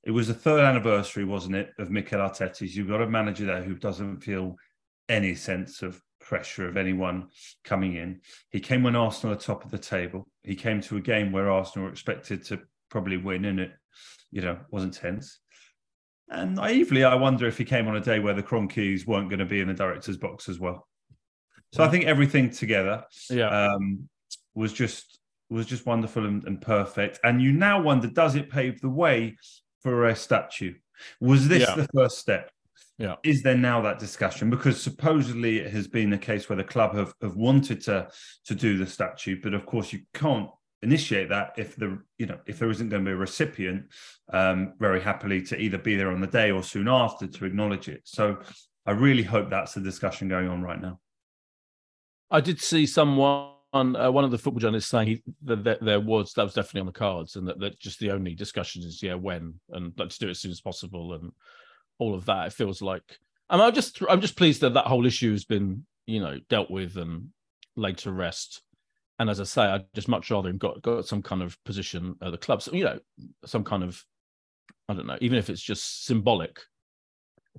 It 0.03 0.11
was 0.11 0.27
the 0.27 0.33
third 0.33 0.63
anniversary, 0.63 1.25
wasn't 1.25 1.55
it, 1.55 1.71
of 1.77 1.91
Mikel 1.91 2.19
Arteta's? 2.19 2.75
You've 2.75 2.88
got 2.88 3.01
a 3.01 3.07
manager 3.07 3.45
there 3.45 3.63
who 3.63 3.75
doesn't 3.75 4.21
feel 4.21 4.55
any 5.07 5.35
sense 5.35 5.81
of 5.81 6.01
pressure 6.19 6.67
of 6.67 6.77
anyone 6.77 7.27
coming 7.63 7.95
in. 7.95 8.21
He 8.51 8.59
came 8.59 8.83
when 8.83 8.95
Arsenal 8.95 9.35
are 9.35 9.39
top 9.39 9.65
of 9.65 9.71
the 9.71 9.77
table. 9.77 10.27
He 10.43 10.55
came 10.55 10.81
to 10.81 10.97
a 10.97 11.01
game 11.01 11.31
where 11.31 11.49
Arsenal 11.49 11.85
were 11.85 11.91
expected 11.91 12.45
to 12.45 12.61
probably 12.89 13.17
win, 13.17 13.45
and 13.45 13.59
it, 13.59 13.71
you 14.31 14.41
know, 14.41 14.57
wasn't 14.71 14.93
tense. 14.93 15.39
And 16.29 16.55
naively, 16.55 17.03
I 17.03 17.15
wonder 17.15 17.47
if 17.47 17.57
he 17.57 17.65
came 17.65 17.88
on 17.88 17.95
a 17.95 18.01
day 18.01 18.19
where 18.19 18.35
the 18.35 18.43
Kroenkes 18.43 19.07
weren't 19.07 19.29
going 19.29 19.39
to 19.39 19.45
be 19.45 19.61
in 19.61 19.67
the 19.67 19.73
director's 19.73 20.17
box 20.17 20.47
as 20.47 20.59
well. 20.59 20.88
So 21.71 21.83
I 21.83 21.88
think 21.88 22.05
everything 22.05 22.49
together 22.49 23.03
yeah. 23.29 23.67
um, 23.67 24.09
was 24.55 24.73
just 24.73 25.18
was 25.50 25.65
just 25.65 25.86
wonderful 25.86 26.25
and, 26.25 26.44
and 26.46 26.62
perfect. 26.62 27.20
And 27.24 27.41
you 27.41 27.51
now 27.51 27.82
wonder, 27.82 28.08
does 28.08 28.36
it 28.36 28.50
pave 28.50 28.82
the 28.82 28.89
way 28.89 29.38
for 29.82 30.08
a 30.08 30.15
statue? 30.15 30.75
Was 31.20 31.48
this 31.48 31.68
Yeah. 31.68 31.75
the 31.75 31.88
first 31.94 32.18
step? 32.18 32.51
Yeah. 32.98 33.15
Is 33.24 33.41
there 33.41 33.58
now 33.58 33.82
that 33.82 33.98
discussion? 33.98 34.50
Because 34.50 34.82
supposedly 34.82 35.60
it 35.60 35.72
has 35.72 35.88
been 35.88 36.12
a 36.13 36.18
case 36.18 36.50
where 36.50 36.58
the 36.58 36.63
club 36.65 36.94
have, 36.96 37.13
have 37.22 37.36
wanted 37.38 37.82
to 37.84 38.10
to 38.46 38.56
do 38.56 38.77
the 38.77 38.86
statue, 38.86 39.39
but 39.41 39.53
of 39.53 39.65
course 39.65 39.94
you 39.94 40.01
can't 40.13 40.50
initiate 40.82 41.29
that 41.29 41.53
if 41.58 41.75
the 41.77 41.98
you 42.18 42.25
know 42.25 42.38
if 42.46 42.60
there 42.60 42.70
isn't 42.70 42.89
going 42.89 43.03
to 43.03 43.10
be 43.10 43.13
a 43.13 43.18
recipient 43.18 43.86
um, 44.34 44.74
very 44.79 45.01
happily 45.01 45.41
to 45.41 45.60
either 45.60 45.77
be 45.77 45.96
there 45.96 46.12
on 46.12 46.20
the 46.22 46.27
day 46.27 46.51
or 46.51 46.62
soon 46.62 46.89
after 46.89 47.25
to 47.27 47.46
acknowledge 47.46 47.88
it. 47.88 48.01
So 48.03 48.39
I 48.86 48.91
really 48.91 49.24
hope 49.24 49.50
that's 49.50 49.74
the 49.74 49.82
discussion 49.82 50.27
going 50.27 50.50
on 50.50 50.62
right 50.62 50.82
now. 50.82 51.00
I 52.32 52.41
did 52.41 52.62
see 52.62 52.86
someone, 52.86 53.53
uh, 53.73 54.11
one 54.11 54.23
of 54.23 54.31
the 54.31 54.38
football 54.38 54.59
journalists 54.59 54.89
saying 54.89 55.07
he, 55.07 55.23
that, 55.43 55.63
that 55.63 55.83
there 55.83 55.99
was 55.99 56.33
that 56.33 56.43
was 56.43 56.53
definitely 56.53 56.81
on 56.81 56.88
the 56.88 56.91
cards, 56.91 57.35
and 57.35 57.47
that, 57.47 57.59
that 57.59 57.79
just 57.79 57.99
the 57.99 58.11
only 58.11 58.33
discussion 58.33 58.81
is 58.83 59.03
yeah 59.03 59.13
when 59.13 59.53
and 59.71 59.93
let's 59.97 60.17
do 60.17 60.27
it 60.27 60.31
as 60.31 60.39
soon 60.39 60.51
as 60.51 60.61
possible 60.61 61.13
and 61.13 61.31
all 61.99 62.15
of 62.15 62.25
that. 62.25 62.47
It 62.47 62.53
feels 62.53 62.81
like 62.81 63.19
mean, 63.57 63.65
I'm 63.65 63.73
just 63.73 64.01
I'm 64.09 64.21
just 64.21 64.38
pleased 64.38 64.61
that 64.61 64.73
that 64.73 64.88
whole 64.88 65.05
issue 65.05 65.31
has 65.31 65.45
been 65.45 65.85
you 66.05 66.19
know 66.19 66.39
dealt 66.49 66.71
with 66.71 66.97
and 66.97 67.29
laid 67.75 67.97
to 67.99 68.11
rest. 68.11 68.61
And 69.17 69.29
as 69.29 69.41
I 69.41 69.43
say, 69.43 69.63
I'd 69.63 69.93
just 69.93 70.07
much 70.07 70.31
rather 70.31 70.49
him 70.49 70.57
got 70.57 70.81
got 70.81 71.05
some 71.05 71.21
kind 71.21 71.41
of 71.41 71.61
position 71.65 72.15
at 72.21 72.31
the 72.31 72.38
club, 72.38 72.61
so, 72.61 72.73
you 72.73 72.85
know, 72.85 72.99
some 73.45 73.63
kind 73.63 73.83
of 73.83 74.03
I 74.88 74.93
don't 74.93 75.07
know, 75.07 75.17
even 75.21 75.38
if 75.38 75.49
it's 75.49 75.61
just 75.61 76.05
symbolic. 76.05 76.59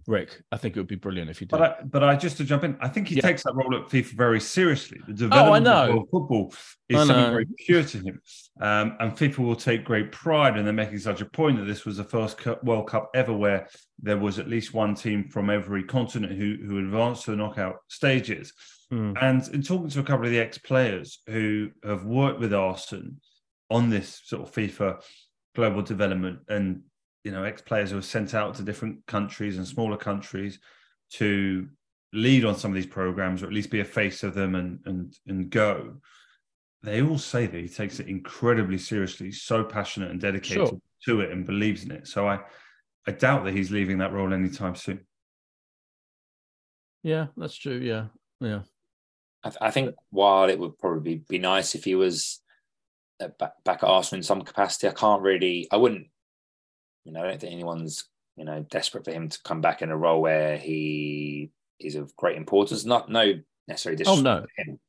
Rick, 0.07 0.43
I 0.51 0.57
think 0.57 0.77
it 0.77 0.81
would 0.81 0.87
be 0.89 0.97
brilliant 0.97 1.31
if 1.31 1.41
you 1.41 1.47
did. 1.47 1.51
But 1.59 1.63
I, 1.63 1.83
but 1.85 2.03
I 2.05 2.17
just 2.17 2.37
to 2.39 2.45
jump 2.45 2.65
in, 2.65 2.77
I 2.81 2.89
think 2.89 3.09
he 3.09 3.17
Yeah. 3.17 3.23
takes 3.23 3.43
that 3.45 3.55
role 3.55 3.75
at 3.77 3.89
FIFA 3.89 4.13
very 4.17 4.41
seriously. 4.41 4.99
The 5.09 5.27
Oh, 5.27 5.53
I 5.53 5.59
development 5.61 5.65
know. 5.65 6.01
of 6.03 6.09
football 6.11 6.55
is 6.89 6.97
I 6.97 7.07
something 7.07 7.17
know. 7.25 7.31
very 7.31 7.47
pure 7.59 7.83
to 7.85 7.99
him, 7.99 8.21
um, 8.61 8.97
and 9.01 9.13
FIFA 9.13 9.39
will 9.39 9.57
take 9.57 9.85
great 9.85 10.11
pride 10.13 10.57
in 10.57 10.65
them 10.65 10.77
making 10.77 10.99
such 10.99 11.21
a 11.21 11.27
point 11.27 11.59
that 11.59 11.65
this 11.65 11.85
was 11.85 11.97
the 11.99 12.05
first 12.05 12.45
World 12.65 12.89
Cup 12.89 13.11
ever 13.15 13.33
where 13.33 13.69
there 14.03 14.19
was 14.19 14.39
at 14.39 14.49
least 14.49 14.73
one 14.75 14.95
team 14.95 15.29
from 15.29 15.51
every 15.51 15.83
continent 15.85 16.33
who 16.33 16.57
who 16.67 16.79
advanced 16.79 17.25
to 17.25 17.33
the 17.33 17.37
knockout 17.37 17.77
stages. 17.89 18.53
Hmm. 18.91 19.13
And 19.21 19.47
in 19.49 19.63
talking 19.63 19.89
to 19.91 20.01
a 20.01 20.05
couple 20.05 20.25
of 20.27 20.33
the 20.33 20.41
ex 20.41 20.59
players 20.59 21.21
who 21.29 21.71
have 21.85 22.05
worked 22.05 22.41
with 22.41 22.53
Arsenal 22.53 23.13
on 23.71 23.89
this 23.91 24.21
sort 24.25 24.43
of 24.43 24.53
FIFA 24.53 25.01
global 25.55 25.83
development, 25.83 26.41
and 26.49 26.83
you 27.25 27.33
know, 27.33 27.45
ex 27.45 27.61
players 27.63 27.91
who 27.91 27.99
are 27.99 28.03
sent 28.03 28.35
out 28.35 28.55
to 28.55 28.63
different 28.63 29.05
countries 29.07 29.57
and 29.59 29.67
smaller 29.67 29.97
countries 29.97 30.59
to 31.15 31.69
lead 32.13 32.45
on 32.45 32.57
some 32.57 32.71
of 32.71 32.75
these 32.75 32.87
programs, 32.87 33.43
or 33.43 33.47
at 33.47 33.53
least 33.53 33.71
be 33.71 33.81
a 33.81 33.85
face 33.85 34.23
of 34.23 34.35
them 34.35 34.55
and 34.55 34.81
and 34.87 35.15
and 35.27 35.51
go. 35.51 35.97
They 36.83 37.03
all 37.03 37.19
say 37.19 37.47
that 37.47 37.61
he 37.61 37.69
takes 37.69 38.01
it 38.01 38.09
incredibly 38.09 38.79
seriously, 38.79 39.27
he's 39.27 39.43
so 39.43 39.63
passionate 39.65 40.11
and 40.11 40.21
dedicated 40.21 40.69
Sure. 40.69 40.81
to 41.07 41.21
it, 41.21 41.31
and 41.31 41.45
believes 41.45 41.85
in 41.85 41.91
it. 41.91 42.07
So 42.07 42.27
I, 42.27 42.41
I 43.07 43.11
doubt 43.13 43.45
that 43.45 43.53
he's 43.55 43.71
leaving 43.71 43.99
that 43.99 44.13
role 44.15 44.33
anytime 44.33 44.75
soon. 44.75 45.07
Yeah, 47.03 47.27
that's 47.37 47.57
true. 47.57 47.79
Yeah, 47.79 48.07
yeah. 48.41 48.61
I, 49.45 49.49
th- 49.51 49.59
I 49.61 49.71
think 49.71 49.95
while 50.11 50.49
it 50.49 50.59
would 50.59 50.79
probably 50.79 51.23
be 51.29 51.39
nice 51.39 51.75
if 51.75 51.85
he 51.85 51.95
was 51.95 52.41
uh, 53.21 53.29
back, 53.39 53.53
back 53.65 53.83
at 53.83 53.89
Arsenal 53.89 54.19
in 54.21 54.23
some 54.23 54.43
capacity, 54.43 54.89
I 54.89 54.93
can't 54.93 55.23
really, 55.23 55.67
I 55.71 55.77
wouldn't, 55.77 56.07
you 57.11 57.15
know, 57.15 57.25
I 57.25 57.31
don't 57.31 57.41
think 57.41 57.53
anyone's, 57.53 58.05
you 58.37 58.45
know, 58.45 58.65
desperate 58.71 59.05
for 59.05 59.11
him 59.11 59.29
to 59.29 59.43
come 59.43 59.61
back 59.61 59.83
in 59.83 59.91
a 59.91 59.97
role 59.97 60.23
where 60.23 60.57
he 60.57 61.51
is 61.81 61.97
of 61.97 62.15
great 62.15 62.37
importance. 62.37 62.85
Not, 62.85 63.11
no 63.11 63.41
necessarily 63.67 64.01
Oh 64.07 64.15
disrespect 64.15 64.47
no, 64.59 64.65
him, 64.65 64.81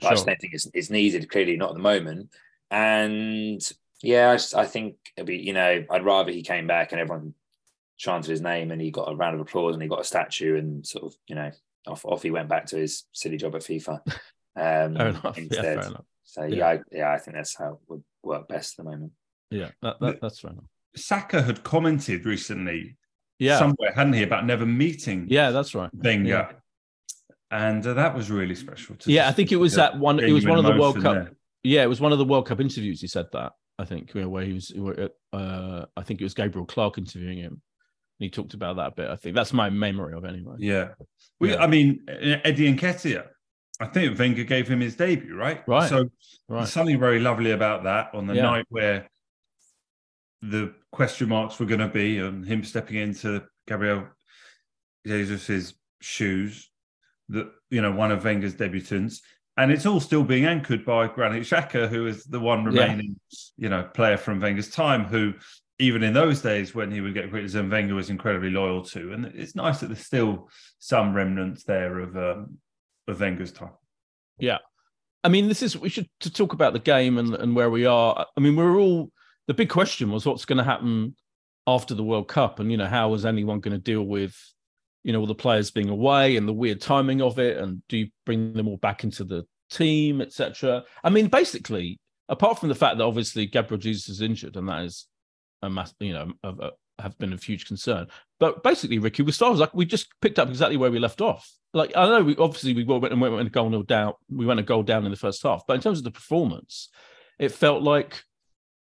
but 0.00 0.06
I 0.06 0.10
just 0.12 0.24
don't 0.24 0.40
think 0.40 0.54
it's, 0.54 0.66
it's 0.72 0.88
needed. 0.88 1.28
Clearly, 1.30 1.58
not 1.58 1.70
at 1.70 1.74
the 1.74 1.82
moment. 1.82 2.30
And 2.70 3.60
yeah, 4.02 4.30
I, 4.30 4.36
just, 4.36 4.54
I 4.54 4.64
think 4.64 4.96
it'd 5.18 5.26
be, 5.26 5.36
you 5.36 5.52
know, 5.52 5.84
I'd 5.90 6.04
rather 6.04 6.32
he 6.32 6.42
came 6.42 6.66
back 6.66 6.92
and 6.92 7.00
everyone 7.00 7.34
chanted 7.98 8.30
his 8.30 8.40
name 8.40 8.70
and 8.70 8.80
he 8.80 8.90
got 8.90 9.12
a 9.12 9.14
round 9.14 9.34
of 9.34 9.40
applause 9.42 9.74
and 9.74 9.82
he 9.82 9.88
got 9.88 10.00
a 10.00 10.04
statue 10.04 10.56
and 10.56 10.86
sort 10.86 11.04
of, 11.04 11.14
you 11.26 11.34
know, 11.34 11.50
off 11.86 12.06
off 12.06 12.22
he 12.22 12.30
went 12.30 12.48
back 12.48 12.64
to 12.66 12.76
his 12.78 13.04
silly 13.12 13.36
job 13.36 13.54
at 13.54 13.62
FIFA. 13.62 14.00
Um, 14.58 14.96
fair 14.96 15.08
enough. 15.08 15.36
Yeah, 15.36 15.42
instead. 15.42 15.62
fair 15.64 15.86
enough. 15.88 16.04
So 16.24 16.44
Yeah. 16.44 16.56
yeah, 16.56 16.66
I, 16.66 16.78
yeah, 16.90 17.12
I 17.12 17.18
think 17.18 17.36
that's 17.36 17.58
how 17.58 17.72
it 17.72 17.78
would 17.88 18.02
work 18.22 18.48
best 18.48 18.78
at 18.78 18.86
the 18.86 18.90
moment. 18.90 19.12
Yeah, 19.50 19.68
that, 19.82 20.00
that, 20.00 20.20
that's 20.22 20.40
fair 20.40 20.52
enough. 20.52 20.64
Saka 20.96 21.42
had 21.42 21.62
commented 21.62 22.24
recently 22.26 22.96
Yeah, 23.38 23.58
somewhere, 23.58 23.92
hadn't 23.94 24.14
he, 24.14 24.22
about 24.22 24.46
never 24.46 24.66
meeting 24.66 25.26
yeah, 25.28 25.50
that's 25.50 25.74
right. 25.74 25.90
Wenger. 25.94 26.28
Yeah. 26.28 26.52
And 27.50 27.86
uh, 27.86 27.94
that 27.94 28.14
was 28.14 28.30
really 28.30 28.54
special. 28.54 28.96
To 28.96 29.12
Yeah, 29.12 29.28
I 29.28 29.32
think 29.32 29.52
it 29.52 29.56
was 29.56 29.74
that 29.74 29.98
one. 29.98 30.18
It 30.18 30.32
was 30.32 30.44
one 30.46 30.58
of 30.58 30.64
the 30.64 30.76
World 30.80 31.00
Cup. 31.00 31.14
there. 31.14 31.32
Yeah, 31.62 31.82
it 31.82 31.88
was 31.88 32.00
one 32.00 32.12
of 32.12 32.18
the 32.18 32.24
World 32.24 32.46
Cup 32.46 32.60
interviews. 32.60 33.00
He 33.00 33.06
said 33.06 33.26
that. 33.32 33.52
I 33.78 33.84
think 33.84 34.10
where 34.12 34.42
he 34.42 34.52
was. 34.54 34.72
Uh, 35.32 35.84
I 35.96 36.02
think 36.02 36.20
it 36.20 36.24
was 36.24 36.34
Gabriel 36.34 36.66
Clarke 36.66 36.98
interviewing 36.98 37.38
him. 37.38 37.52
And 38.18 38.24
he 38.24 38.30
talked 38.30 38.54
about 38.54 38.76
that 38.76 38.86
a 38.88 38.90
bit. 38.92 39.10
I 39.10 39.16
think 39.16 39.36
that's 39.36 39.52
my 39.52 39.68
memory 39.70 40.14
of 40.14 40.24
anyway. 40.24 40.56
Yeah. 40.58 40.88
We, 41.38 41.50
Yeah. 41.50 41.62
I 41.62 41.66
mean, 41.66 42.04
Eddie 42.08 42.74
Nketiah, 42.74 43.26
I 43.78 43.86
think 43.86 44.18
Wenger 44.18 44.44
gave 44.44 44.66
him 44.66 44.80
his 44.80 44.96
debut, 44.96 45.36
right? 45.36 45.62
Right. 45.68 45.88
So 45.88 46.08
Right. 46.48 46.66
something 46.66 46.98
very 46.98 47.20
lovely 47.20 47.50
about 47.50 47.84
that 47.84 48.10
on 48.14 48.26
the 48.26 48.34
Yeah. 48.34 48.42
night 48.42 48.64
where 48.70 49.08
the 50.42 50.74
question 50.92 51.28
marks 51.28 51.58
were 51.58 51.66
going 51.66 51.80
to 51.80 51.88
be 51.88 52.20
on 52.20 52.42
him 52.42 52.62
stepping 52.64 52.96
into 52.96 53.42
Gabriel 53.66 54.06
Jesus's 55.06 55.74
shoes, 56.00 56.70
that 57.28 57.50
you 57.70 57.80
know 57.80 57.92
one 57.92 58.12
of 58.12 58.24
Wenger's 58.24 58.54
debutants, 58.54 59.20
and 59.56 59.70
it's 59.72 59.86
all 59.86 60.00
still 60.00 60.24
being 60.24 60.44
anchored 60.46 60.84
by 60.84 61.06
Granit 61.08 61.42
Xhaka, 61.42 61.88
who 61.88 62.06
is 62.06 62.24
the 62.24 62.40
one 62.40 62.60
Yeah. 62.60 62.82
remaining, 62.82 63.16
you 63.56 63.68
know, 63.68 63.82
player 63.82 64.16
from 64.16 64.40
Wenger's 64.40 64.70
time 64.70 65.04
who. 65.04 65.34
Even 65.78 66.02
in 66.02 66.14
those 66.14 66.40
days 66.40 66.74
when 66.74 66.90
he 66.90 67.02
would 67.02 67.12
get 67.12 67.28
criticism, 67.28 67.68
Wenger 67.68 67.94
was 67.94 68.08
incredibly 68.08 68.48
loyal 68.48 68.82
to, 68.84 69.12
and 69.12 69.26
it's 69.26 69.54
nice 69.54 69.80
that 69.80 69.88
there's 69.88 70.06
still 70.06 70.48
some 70.78 71.12
remnants 71.12 71.64
there 71.64 71.98
of 71.98 72.16
um, 72.16 72.56
of 73.06 73.20
Wenger's 73.20 73.52
time. 73.52 73.74
Yeah, 74.38 74.56
I 75.22 75.28
mean, 75.28 75.48
this 75.48 75.60
is 75.60 75.76
we 75.76 75.90
should 75.90 76.08
to 76.20 76.32
talk 76.32 76.54
about 76.54 76.72
the 76.72 76.78
game 76.78 77.18
and 77.18 77.34
and 77.34 77.54
where 77.54 77.68
we 77.68 77.84
are. 77.84 78.24
I 78.34 78.40
mean, 78.40 78.56
we're 78.56 78.78
all 78.80 79.12
the 79.46 79.54
big 79.54 79.68
question 79.68 80.10
was 80.10 80.26
what's 80.26 80.44
going 80.44 80.58
to 80.58 80.64
happen 80.64 81.14
after 81.66 81.94
the 81.94 82.04
World 82.04 82.28
Cup, 82.28 82.60
and 82.60 82.70
you 82.70 82.76
know 82.76 82.86
how 82.86 83.12
is 83.14 83.26
anyone 83.26 83.60
going 83.60 83.76
to 83.76 83.82
deal 83.82 84.02
with 84.02 84.36
you 85.04 85.12
know 85.12 85.20
all 85.20 85.26
the 85.26 85.34
players 85.34 85.70
being 85.70 85.88
away 85.88 86.36
and 86.36 86.48
the 86.48 86.52
weird 86.52 86.80
timing 86.80 87.22
of 87.22 87.38
it, 87.38 87.58
and 87.58 87.82
do 87.88 87.98
you 87.98 88.08
bring 88.24 88.52
them 88.52 88.68
all 88.68 88.76
back 88.78 89.04
into 89.04 89.24
the 89.24 89.46
team, 89.70 90.20
etc. 90.20 90.84
I 91.02 91.10
mean, 91.10 91.28
basically, 91.28 91.98
apart 92.28 92.58
from 92.58 92.68
the 92.68 92.74
fact 92.74 92.98
that 92.98 93.04
obviously 93.04 93.46
Gabriel 93.46 93.80
Jesus 93.80 94.08
is 94.08 94.20
injured, 94.20 94.56
and 94.56 94.68
that 94.68 94.84
is 94.84 95.06
a 95.62 95.70
mass, 95.70 95.94
you 96.00 96.12
know, 96.12 96.32
of 96.42 96.60
a, 96.60 96.72
have 96.98 97.18
been 97.18 97.32
of 97.32 97.42
huge 97.42 97.66
concern. 97.66 98.06
But 98.40 98.62
basically, 98.62 98.98
Ricky, 98.98 99.22
we 99.22 99.32
started 99.32 99.58
like 99.58 99.74
we 99.74 99.84
just 99.84 100.08
picked 100.20 100.38
up 100.38 100.48
exactly 100.48 100.76
where 100.76 100.90
we 100.90 100.98
left 100.98 101.20
off. 101.20 101.50
Like 101.74 101.92
I 101.96 102.06
know 102.06 102.22
we 102.22 102.36
obviously 102.36 102.74
we 102.74 102.84
went 102.84 103.12
and 103.12 103.20
went 103.20 103.46
a 103.46 103.50
goal 103.50 103.70
down. 103.82 104.14
We 104.30 104.46
went 104.46 104.60
a 104.60 104.64
goal 104.64 104.82
down 104.82 105.04
in 105.04 105.10
the 105.10 105.16
first 105.16 105.42
half, 105.42 105.62
but 105.66 105.74
in 105.74 105.80
terms 105.80 105.98
of 105.98 106.04
the 106.04 106.10
performance, 106.10 106.88
it 107.38 107.50
felt 107.50 107.82
like 107.82 108.24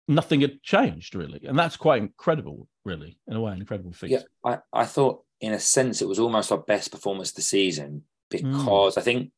nothing 0.09 0.41
had 0.41 0.63
changed 0.63 1.15
really, 1.15 1.41
and 1.45 1.59
that's 1.59 1.77
quite 1.77 2.03
incredible, 2.03 2.69
really, 2.85 3.19
in 3.27 3.37
a 3.37 3.41
way, 3.41 3.53
an 3.53 3.61
incredible 3.61 3.93
feat. 3.93 4.11
Yeah, 4.11 4.23
I, 4.45 4.59
I 4.73 4.85
thought 4.85 5.23
in 5.41 5.53
a 5.53 5.61
sense 5.61 6.01
it 6.01 6.09
was 6.09 6.19
almost 6.19 6.51
our 6.51 6.59
best 6.59 6.91
performance 6.91 7.31
of 7.31 7.37
the 7.37 7.43
season 7.43 8.03
because 8.31 8.97
I 8.97 9.03
think 9.03 9.31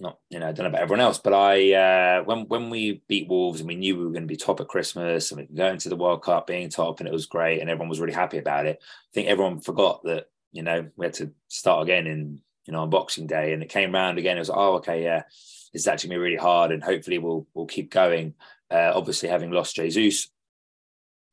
not 0.00 0.18
you 0.28 0.38
know 0.38 0.48
I 0.48 0.52
don't 0.52 0.64
know 0.64 0.70
about 0.70 0.82
everyone 0.82 1.04
else, 1.04 1.18
but 1.18 1.32
I 1.32 1.72
uh, 1.72 2.24
when 2.24 2.46
when 2.48 2.70
we 2.70 3.02
beat 3.08 3.28
Wolves 3.28 3.60
and 3.60 3.68
we 3.68 3.76
knew 3.76 3.96
we 3.96 4.04
were 4.04 4.10
going 4.10 4.24
to 4.24 4.28
be 4.28 4.36
top 4.36 4.60
at 4.60 4.68
Christmas 4.68 5.30
and 5.30 5.40
we 5.40 5.46
could 5.46 5.56
go 5.56 5.68
into 5.68 5.88
the 5.88 5.96
World 5.96 6.22
Cup 6.22 6.46
being 6.46 6.68
top 6.68 7.00
and 7.00 7.08
it 7.08 7.12
was 7.12 7.26
great 7.26 7.60
and 7.60 7.70
everyone 7.70 7.88
was 7.88 8.00
really 8.00 8.12
happy 8.12 8.38
about 8.38 8.66
it. 8.66 8.78
I 8.82 9.10
think 9.12 9.28
everyone 9.28 9.60
forgot 9.60 10.02
that 10.04 10.26
you 10.52 10.62
know 10.62 10.88
we 10.96 11.06
had 11.06 11.14
to 11.14 11.32
start 11.48 11.82
again 11.82 12.06
in 12.06 12.40
you 12.66 12.72
know 12.72 12.82
on 12.82 12.90
Boxing 12.90 13.26
Day 13.26 13.52
and 13.52 13.62
it 13.62 13.68
came 13.68 13.92
round 13.92 14.18
again. 14.18 14.36
It 14.36 14.40
was 14.40 14.48
like, 14.48 14.58
oh 14.58 14.74
okay 14.76 15.02
yeah, 15.04 15.24
it's 15.72 15.86
actually 15.86 16.08
gonna 16.08 16.18
be 16.18 16.24
really 16.24 16.36
hard 16.36 16.72
and 16.72 16.82
hopefully 16.82 17.18
we'll 17.18 17.46
we'll 17.54 17.66
keep 17.66 17.90
going. 17.90 18.34
Uh, 18.74 18.92
obviously 18.94 19.28
having 19.28 19.52
lost 19.52 19.76
Jesus 19.76 20.28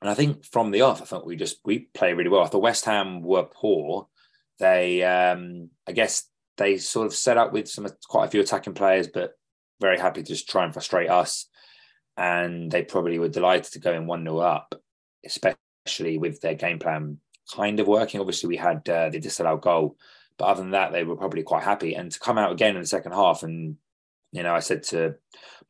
and 0.01 0.09
I 0.09 0.15
think 0.15 0.45
from 0.45 0.71
the 0.71 0.81
off, 0.81 1.01
I 1.01 1.05
thought 1.05 1.27
we 1.27 1.35
just 1.35 1.59
we 1.63 1.87
play 1.93 2.13
really 2.13 2.29
well. 2.29 2.41
I 2.41 2.47
thought 2.47 2.63
West 2.63 2.85
Ham 2.85 3.21
were 3.21 3.43
poor. 3.43 4.07
They, 4.57 5.03
um, 5.03 5.69
I 5.87 5.91
guess, 5.91 6.27
they 6.57 6.77
sort 6.77 7.07
of 7.07 7.13
set 7.13 7.37
up 7.37 7.53
with 7.53 7.69
some 7.69 7.87
quite 8.07 8.25
a 8.25 8.31
few 8.31 8.41
attacking 8.41 8.73
players, 8.73 9.07
but 9.07 9.33
very 9.79 9.99
happy 9.99 10.23
to 10.23 10.27
just 10.27 10.49
try 10.49 10.63
and 10.63 10.73
frustrate 10.73 11.09
us. 11.09 11.47
And 12.17 12.71
they 12.71 12.83
probably 12.83 13.19
were 13.19 13.29
delighted 13.29 13.71
to 13.73 13.79
go 13.79 13.93
in 13.93 14.07
one 14.07 14.23
0 14.23 14.39
up, 14.39 14.75
especially 15.23 16.17
with 16.17 16.41
their 16.41 16.55
game 16.55 16.79
plan 16.79 17.19
kind 17.53 17.79
of 17.79 17.87
working. 17.87 18.19
Obviously, 18.19 18.49
we 18.49 18.57
had 18.57 18.87
uh, 18.89 19.09
the 19.09 19.19
disallowed 19.19 19.61
goal, 19.61 19.97
but 20.37 20.45
other 20.45 20.61
than 20.61 20.71
that, 20.71 20.91
they 20.91 21.03
were 21.03 21.15
probably 21.15 21.43
quite 21.43 21.63
happy. 21.63 21.93
And 21.93 22.11
to 22.11 22.19
come 22.19 22.39
out 22.39 22.51
again 22.51 22.75
in 22.75 22.81
the 22.81 22.87
second 22.87 23.11
half, 23.11 23.43
and 23.43 23.77
you 24.31 24.43
know, 24.43 24.53
I 24.53 24.59
said 24.59 24.83
to 24.83 25.15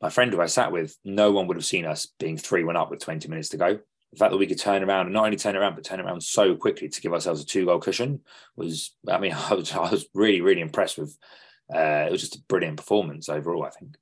my 0.00 0.10
friend 0.10 0.32
who 0.32 0.40
I 0.40 0.46
sat 0.46 0.72
with, 0.72 0.96
no 1.04 1.32
one 1.32 1.46
would 1.46 1.56
have 1.56 1.66
seen 1.66 1.84
us 1.84 2.06
being 2.18 2.36
three 2.36 2.64
one 2.64 2.76
up 2.76 2.90
with 2.90 3.00
twenty 3.00 3.28
minutes 3.28 3.50
to 3.50 3.56
go 3.56 3.78
the 4.12 4.18
fact 4.18 4.30
that 4.30 4.38
we 4.38 4.46
could 4.46 4.58
turn 4.58 4.84
around 4.84 5.06
and 5.06 5.14
not 5.14 5.24
only 5.24 5.36
turn 5.36 5.56
around 5.56 5.74
but 5.74 5.84
turn 5.84 6.00
around 6.00 6.22
so 6.22 6.54
quickly 6.54 6.88
to 6.88 7.00
give 7.00 7.14
ourselves 7.14 7.42
a 7.42 7.46
two 7.46 7.64
goal 7.64 7.78
cushion 7.78 8.20
was 8.56 8.94
I 9.08 9.18
mean 9.18 9.32
I 9.50 9.54
was, 9.54 9.72
I 9.72 9.90
was 9.90 10.06
really 10.14 10.40
really 10.40 10.60
impressed 10.60 10.98
with 10.98 11.16
uh, 11.74 12.06
it 12.06 12.12
was 12.12 12.20
just 12.20 12.36
a 12.36 12.42
brilliant 12.48 12.76
performance 12.76 13.28
overall 13.28 13.64
I 13.64 13.70
think 13.70 13.96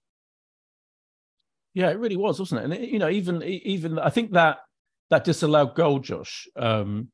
Yeah, 1.75 1.91
it 1.91 1.99
really 1.99 2.17
was, 2.17 2.41
wasn't 2.41 2.63
it? 2.63 2.65
And 2.65 2.75
it, 2.75 2.91
you 2.91 2.99
know, 2.99 3.09
even 3.09 3.43
even 3.43 3.99
I 3.99 4.11
think 4.11 4.33
that 4.33 4.59
that 5.11 5.25
disallowed 5.25 5.75
goal, 5.75 6.01
Josh, 6.01 6.49
um, 6.57 7.09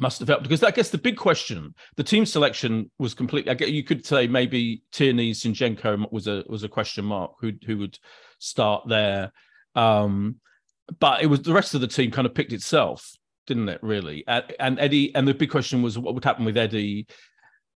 must 0.00 0.18
have 0.18 0.28
helped 0.28 0.42
because 0.42 0.62
I 0.62 0.70
guess 0.70 0.90
the 0.90 0.98
big 0.98 1.16
question, 1.16 1.74
the 1.96 2.02
team 2.02 2.26
selection 2.26 2.90
was 2.98 3.14
completely. 3.14 3.50
I 3.50 3.54
guess 3.54 3.68
you 3.68 3.84
could 3.84 4.04
say 4.04 4.26
maybe 4.26 4.82
Tierney, 4.92 5.32
Zinchenko 5.32 6.10
was 6.10 6.26
a 6.26 6.42
was 6.48 6.64
a 6.64 6.68
question 6.68 7.04
mark 7.04 7.32
who 7.40 7.52
who 7.66 7.78
would 7.78 7.98
start 8.38 8.88
there, 8.88 9.32
um, 9.74 10.36
but 10.98 11.22
it 11.22 11.26
was 11.26 11.42
the 11.42 11.52
rest 11.52 11.74
of 11.74 11.80
the 11.80 11.86
team 11.86 12.10
kind 12.10 12.26
of 12.26 12.34
picked 12.34 12.52
itself, 12.52 13.12
didn't 13.46 13.68
it? 13.68 13.80
Really, 13.82 14.24
and, 14.26 14.44
and 14.58 14.80
Eddie, 14.80 15.14
and 15.14 15.28
the 15.28 15.34
big 15.34 15.50
question 15.50 15.82
was 15.82 15.98
what 15.98 16.14
would 16.14 16.24
happen 16.24 16.44
with 16.44 16.56
Eddie. 16.56 17.06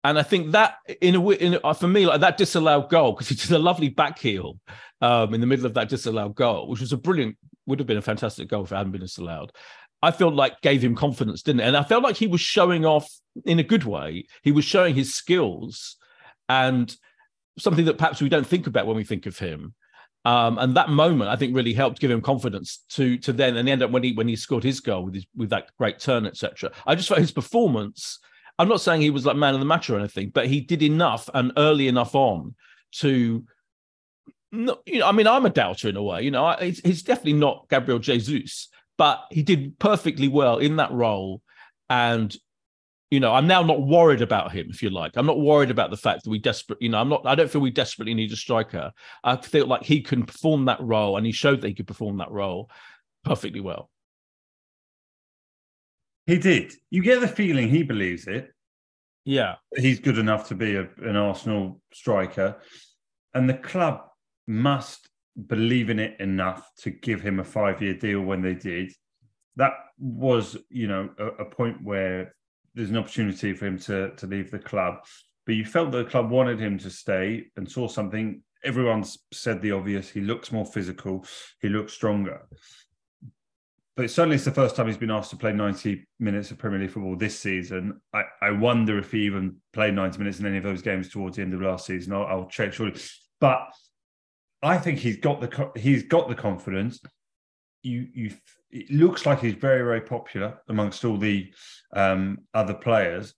And 0.05 0.19
I 0.19 0.25
think 0.25 0.50
that, 0.50 0.79
in 1.00 1.14
a 1.14 1.21
way, 1.21 1.37
in 1.37 1.59
a, 1.62 1.75
for 1.75 1.87
me, 1.87 2.07
like 2.07 2.23
that 2.23 2.37
disallowed 2.37 2.91
goal 2.91 3.12
because 3.12 3.29
he 3.29 3.37
did 3.37 3.52
a 3.52 3.59
lovely 3.59 3.88
back 3.88 4.19
heel 4.19 4.59
um, 5.00 5.33
in 5.33 5.41
the 5.41 5.47
middle 5.47 5.64
of 5.64 5.75
that 5.75 5.88
disallowed 5.88 6.35
goal, 6.35 6.69
which 6.69 6.81
was 6.81 6.93
a 6.93 6.97
brilliant, 6.97 7.37
would 7.67 7.79
have 7.79 7.87
been 7.87 7.99
a 7.99 8.02
fantastic 8.02 8.49
goal 8.49 8.64
if 8.64 8.73
it 8.73 8.75
hadn't 8.75 8.91
been 8.91 9.00
disallowed. 9.00 9.52
I 10.02 10.11
felt 10.11 10.35
like 10.35 10.61
gave 10.62 10.82
him 10.82 10.97
confidence, 10.97 11.42
didn't 11.42 11.61
it? 11.61 11.68
And 11.68 11.76
I 11.76 11.85
felt 11.85 12.02
like 12.02 12.16
he 12.16 12.26
was 12.26 12.40
showing 12.40 12.85
off 12.85 13.09
in 13.44 13.59
a 13.59 13.64
good 13.64 13.85
way. 13.85 14.26
He 14.42 14.52
was 14.52 14.64
showing 14.64 14.94
his 14.94 15.14
skills 15.14 15.97
and 16.49 16.94
something 17.59 17.85
that 17.85 17.99
perhaps 17.99 18.21
we 18.21 18.28
don't 18.28 18.47
think 18.47 18.66
about 18.66 18.87
when 18.87 18.97
we 18.97 19.04
think 19.04 19.26
of 19.26 19.38
him. 19.38 19.75
Um, 20.25 20.59
and 20.59 20.76
that 20.76 20.88
moment, 20.88 21.30
I 21.30 21.37
think, 21.37 21.54
really 21.54 21.73
helped 21.73 22.00
give 22.00 22.11
him 22.11 22.21
confidence 22.21 22.85
to 22.90 23.18
to 23.18 23.32
then 23.32 23.56
and 23.56 23.68
end 23.68 23.82
up 23.82 23.90
when 23.90 24.04
he 24.04 24.12
when 24.12 24.28
he 24.28 24.37
scored 24.37 24.62
his 24.62 24.80
goal 24.80 25.04
with 25.04 25.14
his 25.14 25.26
with 25.37 25.50
that 25.50 25.71
great 25.78 25.99
turn, 25.99 26.26
etc. 26.26 26.71
I 26.87 26.94
just 26.94 27.09
felt 27.09 27.21
his 27.21 27.32
performance. 27.32 28.21
I'm 28.59 28.68
not 28.68 28.80
saying 28.80 29.00
he 29.00 29.11
was 29.11 29.26
like 29.26 29.37
man 29.37 29.54
of 29.54 29.61
the 29.61 29.66
match 29.66 29.90
or 29.90 29.99
anything, 29.99 30.30
but 30.30 30.47
he 30.47 30.61
did 30.61 30.82
enough 30.82 31.28
and 31.35 31.52
early 31.56 31.88
enough 31.88 32.14
on 32.14 32.54
to. 32.97 33.44
you 34.52 34.76
know, 34.76 34.78
I 35.04 35.11
mean, 35.12 35.26
I'm 35.26 35.47
a 35.47 35.50
doubter 35.50 35.88
in 35.88 35.97
a 35.97 36.02
way. 36.02 36.23
You 36.23 36.30
know, 36.30 36.54
he's, 36.61 36.78
he's 36.80 37.02
definitely 37.02 37.32
not 37.32 37.66
Gabriel 37.68 37.99
Jesus, 37.99 38.68
but 39.02 39.26
he 39.32 39.42
did 39.42 39.76
perfectly 39.80 40.28
well 40.28 40.59
in 40.59 40.76
that 40.76 40.92
role. 40.92 41.42
And, 41.90 42.32
you 43.11 43.18
know, 43.18 43.35
I'm 43.35 43.49
now 43.49 43.64
not 43.64 43.82
worried 43.82 44.23
about 44.23 44.52
him, 44.52 44.68
if 44.71 44.80
you 44.80 44.90
like. 44.90 45.16
I'm 45.16 45.26
not 45.26 45.40
worried 45.40 45.73
about 45.73 45.90
the 45.90 45.97
fact 45.97 46.23
that 46.23 46.30
we 46.30 46.38
desperate, 46.38 46.80
you 46.80 46.88
know, 46.88 46.99
I'm 46.99 47.09
not, 47.09 47.26
I 47.26 47.35
don't 47.35 47.50
feel 47.50 47.61
we 47.61 47.73
desperately 47.73 48.14
need 48.14 48.30
a 48.30 48.37
striker. 48.37 48.92
I 49.25 49.35
feel 49.35 49.66
like 49.66 49.82
he 49.82 50.02
can 50.02 50.25
perform 50.25 50.66
that 50.66 50.80
role 50.80 51.16
and 51.16 51.26
he 51.26 51.32
showed 51.32 51.62
that 51.62 51.66
he 51.66 51.75
could 51.75 51.88
perform 51.88 52.18
that 52.18 52.30
role 52.30 52.71
perfectly 53.25 53.59
well. 53.59 53.90
He 56.28 56.38
did. 56.38 56.73
You 56.90 57.02
get 57.02 57.21
the 57.21 57.26
feeling 57.26 57.71
he 57.71 57.82
believes 57.82 58.28
it. 58.28 58.52
Yeah. 59.25 59.56
He's 59.76 59.99
good 59.99 60.18
enough 60.18 60.47
to 60.50 60.54
be 60.54 60.76
a, 60.76 60.88
an 60.99 61.16
Arsenal 61.16 61.80
striker. 61.92 62.59
And 63.35 63.50
the 63.50 63.54
club 63.54 64.02
must 64.47 65.09
believe 65.47 65.91
in 65.91 65.99
it 65.99 66.21
enough 66.21 66.71
to 66.79 66.91
give 66.91 67.21
him 67.21 67.41
a 67.41 67.45
five 67.45 67.81
year 67.81 67.95
deal 67.95 68.21
when 68.21 68.43
they 68.43 68.55
did. 68.55 68.93
That 69.57 69.73
was, 69.99 70.57
you 70.71 70.89
know, 70.89 71.11
a, 71.19 71.27
a, 71.27 71.45
point 71.45 71.83
where 71.83 72.35
there's 72.75 72.91
an 72.91 72.97
opportunity 72.97 73.53
for 73.53 73.67
him 73.67 73.79
to 73.81 74.11
to 74.17 74.27
leave 74.27 74.51
the 74.51 74.59
club. 74.59 75.05
But 75.45 75.57
you 75.57 75.65
felt 75.65 75.93
the 75.93 76.05
club 76.05 76.31
wanted 76.31 76.61
him 76.61 76.79
to 76.79 76.91
stay 76.91 77.47
and 77.57 77.71
saw 77.71 77.89
something. 77.89 78.43
Everyone's 78.65 79.19
said 79.33 79.61
the 79.61 79.73
obvious. 79.73 80.09
He 80.09 80.21
looks 80.21 80.53
more 80.53 80.65
physical. 80.65 81.27
He 81.61 81.69
looks 81.69 81.93
stronger. 81.93 82.43
But 83.95 84.11
certainly 84.11 84.37
it's 84.37 84.45
the 84.45 84.53
first 84.53 84.75
time 84.75 84.87
he's 84.87 84.97
been 84.97 85.11
asked 85.11 85.31
to 85.31 85.37
play 85.37 85.53
90 85.53 86.07
minutes 86.19 86.51
of 86.51 86.59
Premier 86.59 86.79
League 86.79 86.91
football 86.91 87.15
this 87.15 87.39
season. 87.39 88.01
I, 88.15 88.23
I 88.41 88.51
wonder 88.53 88.99
if 88.99 89.12
he 89.12 89.19
even 89.25 89.57
played 89.73 89.95
90 89.95 90.19
minutes 90.19 90.41
in 90.41 90.47
any 90.47 90.57
of 90.57 90.62
those 90.62 90.81
games 90.81 91.11
towards 91.11 91.37
the 91.37 91.43
end 91.43 91.53
of 91.53 91.61
last 91.61 91.87
season. 91.87 92.15
I'll, 92.15 92.25
I'll 92.25 92.47
check 92.47 92.73
shortly. 92.73 92.99
But 93.39 93.69
I 94.62 94.78
think 94.78 94.99
he's 94.99 95.16
got 95.16 95.40
the 95.40 95.71
he's 95.76 96.04
got 96.04 96.28
the 96.28 96.35
confidence. 96.35 97.00
You 97.83 98.07
you 98.14 98.33
it 98.71 98.90
looks 98.90 99.26
like 99.26 99.40
he's 99.40 99.54
very 99.54 99.83
very 99.83 100.00
popular 100.00 100.61
amongst 100.69 101.04
all 101.04 101.16
the 101.16 101.52
um, 101.92 102.38
other 102.54 102.75
players, 102.75 103.34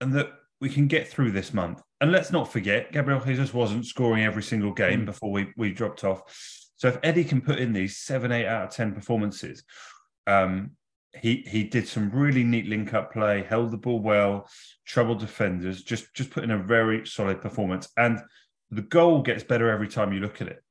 and 0.00 0.12
that 0.14 0.30
we 0.60 0.68
can 0.68 0.88
get 0.88 1.08
through 1.08 1.30
this 1.30 1.54
month. 1.54 1.80
And 2.00 2.10
let's 2.10 2.32
not 2.32 2.52
forget, 2.52 2.92
Gabriel 2.92 3.20
Jesus 3.20 3.54
wasn't 3.54 3.86
scoring 3.86 4.24
every 4.24 4.42
single 4.42 4.72
game 4.72 5.02
mm. 5.02 5.06
before 5.06 5.30
we 5.30 5.52
we 5.56 5.72
dropped 5.72 6.02
off. 6.02 6.22
So 6.76 6.88
if 6.88 6.98
Eddie 7.04 7.24
can 7.24 7.40
put 7.40 7.60
in 7.60 7.72
these 7.72 7.98
seven 7.98 8.32
eight 8.32 8.46
out 8.46 8.64
of 8.64 8.70
ten 8.70 8.92
performances, 8.92 9.62
um, 10.26 10.72
he 11.16 11.44
he 11.46 11.62
did 11.62 11.86
some 11.86 12.10
really 12.10 12.42
neat 12.42 12.66
link 12.66 12.94
up 12.94 13.12
play, 13.12 13.44
held 13.44 13.70
the 13.70 13.76
ball 13.76 14.00
well, 14.00 14.48
troubled 14.86 15.20
defenders, 15.20 15.84
just 15.84 16.12
just 16.14 16.30
put 16.30 16.42
in 16.42 16.50
a 16.50 16.58
very 16.58 17.06
solid 17.06 17.40
performance 17.40 17.88
and 17.96 18.20
the 18.72 18.82
goal 18.82 19.22
gets 19.22 19.44
better 19.44 19.70
every 19.70 19.88
time 19.88 20.12
you 20.12 20.20
look 20.20 20.40
at 20.40 20.48
it. 20.48 20.62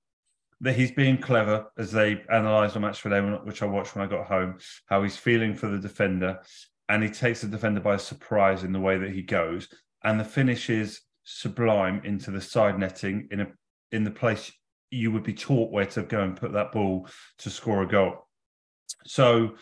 That 0.60 0.76
he's 0.76 0.92
being 0.92 1.18
clever 1.18 1.68
as 1.78 1.92
they 1.92 2.22
analysed 2.30 2.76
on 2.76 2.82
Match 2.82 3.00
for 3.00 3.10
them, 3.10 3.34
which 3.46 3.64
I 3.64 3.66
watched 3.66 3.96
when 3.96 4.06
I 4.06 4.10
got 4.10 4.28
home, 4.28 4.58
how 4.88 5.02
he's 5.02 5.18
feeling 5.18 5.56
for 5.56 5.68
the 5.68 5.80
defender, 5.80 6.40
and 6.90 7.02
he 7.02 7.10
takes 7.10 7.42
the 7.42 7.48
defender 7.48 7.80
by 7.80 7.98
surprise 7.98 8.64
in 8.64 8.74
the 8.74 8.80
way 8.80 8.98
that 8.98 9.12
he 9.12 9.22
goes, 9.22 9.70
and 10.04 10.20
the 10.20 10.26
finish 10.26 10.70
is 10.70 11.02
sublime 11.24 12.02
into 12.04 12.32
the 12.32 12.42
side 12.42 12.78
netting 12.78 13.28
in 13.32 13.42
a 13.42 13.48
in 13.92 14.04
the 14.04 14.12
place 14.12 14.52
you 14.90 15.12
would 15.12 15.24
be 15.24 15.34
taught 15.34 15.72
where 15.72 15.86
to 15.86 16.04
go 16.04 16.22
and 16.22 16.36
put 16.36 16.52
that 16.54 16.72
ball 16.72 17.08
to 17.38 17.50
score 17.50 17.82
a 17.82 17.88
goal. 17.88 18.28
So, 19.06 19.56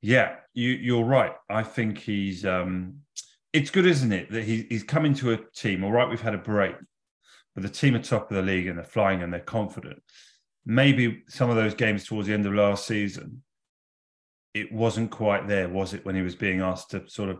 yeah, 0.00 0.36
you, 0.54 0.70
you're 0.70 1.04
right. 1.04 1.32
I 1.48 1.62
think 1.62 1.98
he's. 1.98 2.44
Um, 2.44 3.00
it's 3.52 3.70
good, 3.70 3.86
isn't 3.86 4.12
it, 4.12 4.30
that 4.30 4.44
he, 4.44 4.64
he's 4.68 4.84
coming 4.84 5.12
to 5.14 5.32
a 5.32 5.38
team. 5.54 5.82
All 5.82 5.90
right, 5.90 6.08
we've 6.08 6.20
had 6.20 6.34
a 6.34 6.38
break, 6.38 6.76
but 7.60 7.72
the 7.72 7.78
team 7.78 7.94
are 7.94 8.02
top 8.02 8.30
of 8.30 8.36
the 8.36 8.42
league 8.42 8.66
and 8.66 8.78
they're 8.78 8.84
flying 8.84 9.22
and 9.22 9.32
they're 9.32 9.40
confident. 9.40 10.02
Maybe 10.64 11.22
some 11.28 11.50
of 11.50 11.56
those 11.56 11.74
games 11.74 12.04
towards 12.04 12.28
the 12.28 12.34
end 12.34 12.46
of 12.46 12.54
last 12.54 12.86
season, 12.86 13.42
it 14.54 14.72
wasn't 14.72 15.10
quite 15.10 15.46
there, 15.46 15.68
was 15.68 15.94
it, 15.94 16.04
when 16.04 16.14
he 16.14 16.22
was 16.22 16.34
being 16.34 16.60
asked 16.60 16.90
to 16.90 17.08
sort 17.08 17.28
of 17.28 17.38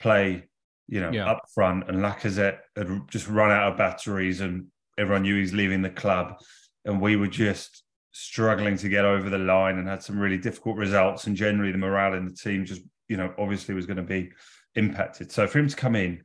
play, 0.00 0.44
you 0.88 1.00
know, 1.00 1.10
yeah. 1.10 1.30
up 1.30 1.42
front 1.54 1.88
and 1.88 1.98
Lacazette 1.98 2.58
had 2.76 2.88
just 3.08 3.28
run 3.28 3.50
out 3.50 3.72
of 3.72 3.78
batteries 3.78 4.40
and 4.40 4.66
everyone 4.98 5.22
knew 5.22 5.36
he's 5.36 5.52
leaving 5.52 5.82
the 5.82 5.90
club. 5.90 6.38
And 6.84 7.00
we 7.00 7.16
were 7.16 7.26
just 7.26 7.82
struggling 8.12 8.76
to 8.78 8.88
get 8.88 9.04
over 9.04 9.28
the 9.28 9.38
line 9.38 9.78
and 9.78 9.88
had 9.88 10.02
some 10.02 10.18
really 10.18 10.38
difficult 10.38 10.76
results. 10.76 11.26
And 11.26 11.36
generally, 11.36 11.72
the 11.72 11.78
morale 11.78 12.14
in 12.14 12.24
the 12.24 12.34
team 12.34 12.64
just, 12.64 12.82
you 13.08 13.16
know, 13.16 13.34
obviously 13.38 13.74
was 13.74 13.86
going 13.86 13.96
to 13.96 14.02
be 14.02 14.30
impacted. 14.76 15.32
So 15.32 15.46
for 15.46 15.58
him 15.58 15.68
to 15.68 15.76
come 15.76 15.96
in 15.96 16.22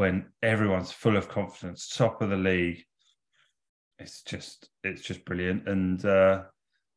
when 0.00 0.24
everyone's 0.42 0.90
full 0.90 1.14
of 1.14 1.28
confidence, 1.28 1.86
top 1.86 2.22
of 2.22 2.30
the 2.30 2.36
league. 2.36 2.82
It's 3.98 4.22
just 4.22 4.70
it's 4.82 5.02
just 5.02 5.26
brilliant, 5.26 5.68
and 5.68 6.02
uh, 6.02 6.44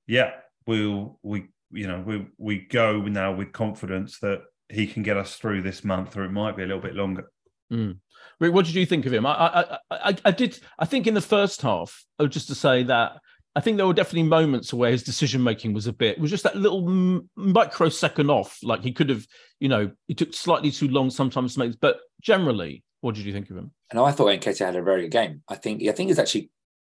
yeah, 0.07 0.31
we'll 0.65 1.19
we 1.21 1.47
you 1.69 1.85
know 1.85 1.99
we 1.99 2.27
we 2.37 2.59
go 2.59 3.01
now 3.01 3.33
with 3.33 3.51
confidence 3.51 4.19
that 4.19 4.43
he 4.69 4.87
can 4.87 5.03
get 5.03 5.17
us 5.17 5.35
through 5.35 5.63
this 5.63 5.83
month, 5.83 6.15
or 6.15 6.23
it 6.23 6.31
might 6.31 6.55
be 6.55 6.63
a 6.63 6.65
little 6.65 6.81
bit 6.81 6.95
longer. 6.95 7.29
Mm. 7.73 7.97
What 8.39 8.65
did 8.65 8.75
you 8.75 8.85
think 8.85 9.05
of 9.05 9.13
him? 9.13 9.25
I, 9.25 9.33
I, 9.33 9.77
I, 9.91 10.17
I 10.23 10.31
did. 10.31 10.57
I 10.79 10.85
think 10.85 11.05
in 11.05 11.13
the 11.13 11.19
first 11.19 11.61
half, 11.61 12.05
oh, 12.19 12.27
just 12.27 12.47
to 12.47 12.55
say 12.55 12.83
that 12.83 13.19
I 13.53 13.59
think 13.59 13.75
there 13.75 13.85
were 13.85 13.93
definitely 13.93 14.29
moments 14.29 14.73
where 14.73 14.91
his 14.91 15.03
decision 15.03 15.43
making 15.43 15.73
was 15.73 15.87
a 15.87 15.93
bit, 15.93 16.17
it 16.17 16.21
was 16.21 16.31
just 16.31 16.43
that 16.43 16.55
little 16.55 17.21
microsecond 17.35 18.31
off. 18.31 18.59
Like 18.63 18.81
he 18.81 18.93
could 18.93 19.09
have, 19.09 19.27
you 19.59 19.67
know, 19.67 19.91
it 20.07 20.17
took 20.17 20.33
slightly 20.33 20.71
too 20.71 20.87
long 20.87 21.09
sometimes 21.09 21.53
to 21.53 21.59
make, 21.59 21.79
but 21.81 21.97
generally, 22.21 22.81
what 23.03 23.15
did 23.15 23.25
you 23.25 23.33
think 23.33 23.49
of 23.49 23.57
him? 23.57 23.71
And 23.91 23.99
I 23.99 24.11
thought 24.11 24.29
Nketiah 24.29 24.67
had 24.67 24.77
a 24.77 24.81
very 24.81 25.01
good 25.01 25.11
game. 25.11 25.41
I 25.49 25.55
think 25.55 25.83
I 25.83 25.91
think 25.91 26.07
he's 26.07 26.19
actually 26.19 26.49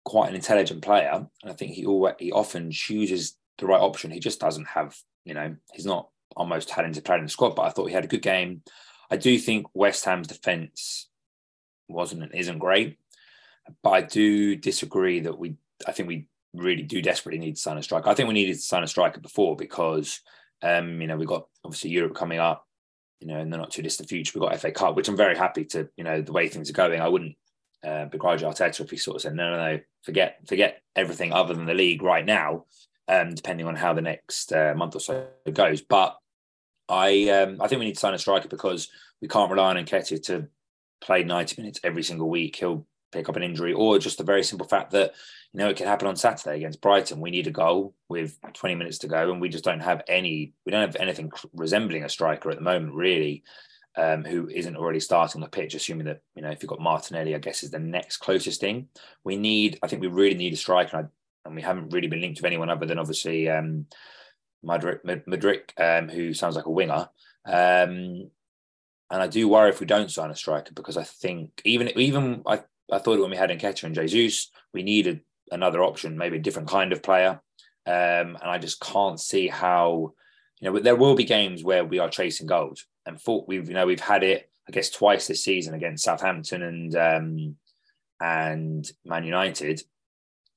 quite 0.04 0.28
an 0.28 0.36
intelligent 0.36 0.82
player, 0.82 1.26
and 1.42 1.52
I 1.52 1.54
think 1.54 1.72
he 1.72 1.86
always, 1.86 2.16
he 2.20 2.30
often 2.30 2.72
chooses 2.72 3.38
the 3.58 3.68
right 3.68 3.80
option. 3.80 4.12
He 4.12 4.20
just 4.20 4.42
doesn't 4.42 4.68
have, 4.68 4.98
you 5.24 5.34
know, 5.34 5.56
he's 5.72 5.86
not 5.86 6.10
almost 6.36 6.72
had 6.72 6.94
to 6.94 7.02
play 7.02 7.16
in 7.16 7.24
the 7.24 7.30
squad. 7.30 7.56
But 7.56 7.62
I 7.62 7.70
thought 7.70 7.88
he 7.88 7.94
had 7.94 8.04
a 8.04 8.10
good 8.10 8.22
game. 8.22 8.64
I 9.10 9.16
do 9.16 9.40
think 9.40 9.66
West 9.74 10.04
Ham's 10.04 10.28
defence 10.28 11.08
wasn't 11.88 12.24
and 12.24 12.36
isn't 12.36 12.60
great, 12.60 12.98
but 13.82 13.92
I 13.92 14.02
do 14.02 14.58
disagree 14.58 15.22
that 15.22 15.40
we. 15.40 15.56
I 15.88 15.94
think 15.94 16.10
we 16.10 16.28
really 16.54 16.84
do 16.84 17.02
desperately 17.02 17.40
need 17.40 17.56
to 17.56 17.62
sign 17.62 17.78
a 17.78 17.84
striker. 17.84 18.10
I 18.10 18.14
think 18.14 18.28
we 18.28 18.34
needed 18.34 18.56
to 18.56 18.62
sign 18.62 18.84
a 18.84 18.88
striker 18.88 19.22
before 19.22 19.56
because, 19.56 20.20
um, 20.62 21.00
you 21.00 21.08
know, 21.08 21.16
we 21.16 21.26
got 21.26 21.48
obviously 21.64 21.92
Europe 21.92 22.14
coming 22.14 22.40
up 22.40 22.68
you 23.24 23.30
know, 23.30 23.40
in 23.40 23.50
the 23.50 23.58
not 23.58 23.72
too 23.72 23.82
distant 23.82 24.10
future, 24.10 24.38
we've 24.38 24.50
got 24.50 24.60
FA 24.60 24.72
Cup, 24.72 24.98
which 24.98 25.08
I'm 25.08 25.16
very 25.16 25.38
happy 25.38 25.64
to, 25.66 25.88
you 25.96 26.04
know, 26.04 26.22
the 26.22 26.34
way 26.34 26.50
things 26.50 26.70
are 26.70 26.74
going. 26.74 27.00
I 27.00 27.08
wouldn't 27.08 27.38
uh, 27.82 28.06
begrudge 28.06 28.42
Arteta 28.42 28.82
if 28.82 28.92
he 28.92 28.98
sort 28.98 29.16
of 29.16 29.22
said, 29.22 29.34
no, 29.34 29.50
no, 29.50 29.58
no, 29.58 29.80
forget, 30.02 30.40
forget 30.46 30.82
everything 30.94 31.32
other 31.32 31.54
than 31.54 31.66
the 31.66 31.74
league 31.74 32.04
right 32.04 32.26
now, 32.26 32.66
um, 33.08 33.34
depending 33.34 33.66
on 33.66 33.78
how 33.78 33.94
the 33.94 34.02
next 34.02 34.52
uh, 34.52 34.74
month 34.76 34.96
or 34.96 35.00
so 35.00 35.26
goes. 35.54 35.82
But 35.82 36.18
I, 36.90 37.30
um, 37.30 37.62
I 37.62 37.70
think 37.70 37.80
we 37.80 37.86
need 37.86 37.94
to 37.94 38.00
sign 38.00 38.14
a 38.14 38.20
striker 38.20 38.50
because 38.50 38.90
we 39.22 39.30
can't 39.30 39.50
rely 39.50 39.70
on 39.70 39.78
Nketiah 39.78 40.22
to 40.24 40.50
play 41.02 41.24
90 41.24 41.62
minutes 41.62 41.80
every 41.82 42.04
single 42.04 42.30
week. 42.30 42.58
He'll 42.58 42.86
pick 43.14 43.30
up 43.30 43.36
an 43.36 43.44
injury, 43.44 43.74
or 43.74 44.00
just 44.00 44.18
the 44.18 44.24
very 44.24 44.44
simple 44.44 44.68
fact 44.68 44.92
that 44.92 45.14
you 45.54 45.60
know 45.60 45.70
it 45.70 45.78
can 45.78 45.88
happen 45.88 46.08
on 46.08 46.16
Saturday 46.16 46.58
against 46.58 46.82
Brighton. 46.82 47.22
We 47.22 47.32
need 47.32 47.48
a 47.48 47.52
goal 47.52 47.94
with 48.10 48.38
20 48.54 48.76
minutes 48.76 49.00
to 49.00 49.08
go, 49.08 49.32
and 49.32 49.40
we 49.40 49.50
just 49.50 49.64
don't 49.64 49.82
have 49.82 50.02
any. 50.08 50.54
We 50.66 50.72
don't 50.72 50.82
have 50.82 50.98
anything 51.00 51.32
resembling 51.54 52.04
a 52.04 52.10
striker 52.10 52.50
at 52.50 52.58
the 52.58 52.64
moment, 52.64 52.94
really, 52.94 53.44
um, 53.96 54.24
who 54.24 54.50
isn't 54.50 54.76
already 54.76 55.00
starting 55.00 55.42
the 55.42 55.48
pitch. 55.48 55.76
Assuming 55.76 56.08
that 56.08 56.22
you 56.36 56.42
know 56.42 56.52
if 56.52 56.62
you've 56.62 56.70
got 56.70 56.82
Martinelli, 56.82 57.36
I 57.36 57.40
guess 57.40 57.64
is 57.64 57.72
the 57.72 57.80
next 57.80 58.18
closest 58.18 58.60
thing. 58.60 58.88
We 59.24 59.36
need. 59.38 59.80
I 59.84 59.88
think 59.88 60.02
we 60.02 60.08
really 60.08 60.36
need 60.36 60.54
a 60.54 60.58
striker. 60.58 60.98
I 60.98 61.04
and 61.46 61.56
we 61.56 61.62
haven't 61.62 61.94
really 61.94 62.08
been 62.08 62.22
linked 62.22 62.40
with 62.40 62.46
anyone 62.46 62.70
other 62.70 62.86
than 62.86 63.00
obviously 63.00 63.50
um, 63.50 63.86
Mudryk 64.66 65.72
um, 65.78 66.10
who 66.10 66.34
sounds 66.34 66.56
like 66.56 66.66
a 66.66 66.72
winger. 66.72 67.10
Um, 67.46 68.30
and 69.10 69.22
I 69.22 69.28
do 69.28 69.48
worry 69.48 69.70
if 69.70 69.80
we 69.80 69.86
don't 69.86 70.12
sign 70.12 70.32
a 70.32 70.36
striker 70.36 70.74
because 70.74 70.98
I 70.98 71.04
think 71.04 71.62
even 71.66 71.90
even 72.00 72.42
I, 72.48 72.62
I 72.92 73.00
thought 73.00 73.20
when 73.20 73.32
we 73.32 73.38
had 73.38 73.50
Nketiah 73.50 73.84
and 73.84 73.96
Jesus, 74.10 74.52
we 74.74 74.84
needed 74.84 75.22
another 75.52 75.84
option, 75.84 76.18
maybe 76.18 76.38
a 76.38 76.42
different 76.42 76.70
kind 76.70 76.92
of 76.92 77.04
player. 77.04 77.42
Um, 77.86 78.38
and 78.42 78.46
I 78.46 78.58
just 78.58 78.80
can't 78.80 79.20
see 79.20 79.48
how, 79.48 80.14
you 80.60 80.72
know, 80.72 80.80
there 80.80 80.96
will 80.96 81.16
be 81.16 81.26
games 81.26 81.64
where 81.64 81.86
we 81.86 82.00
are 82.00 82.10
chasing 82.10 82.48
goals. 82.48 82.86
And 83.06 83.20
thought 83.20 83.48
we've, 83.48 83.68
you 83.68 83.74
know, 83.74 83.86
we've 83.86 84.00
had 84.00 84.24
it, 84.24 84.50
I 84.68 84.72
guess, 84.72 84.90
twice 84.90 85.28
this 85.28 85.44
season 85.44 85.74
against 85.74 86.06
Southampton 86.06 86.64
and 86.64 86.96
um, 86.96 87.56
and 88.22 88.90
Man 89.04 89.26
United, 89.26 89.82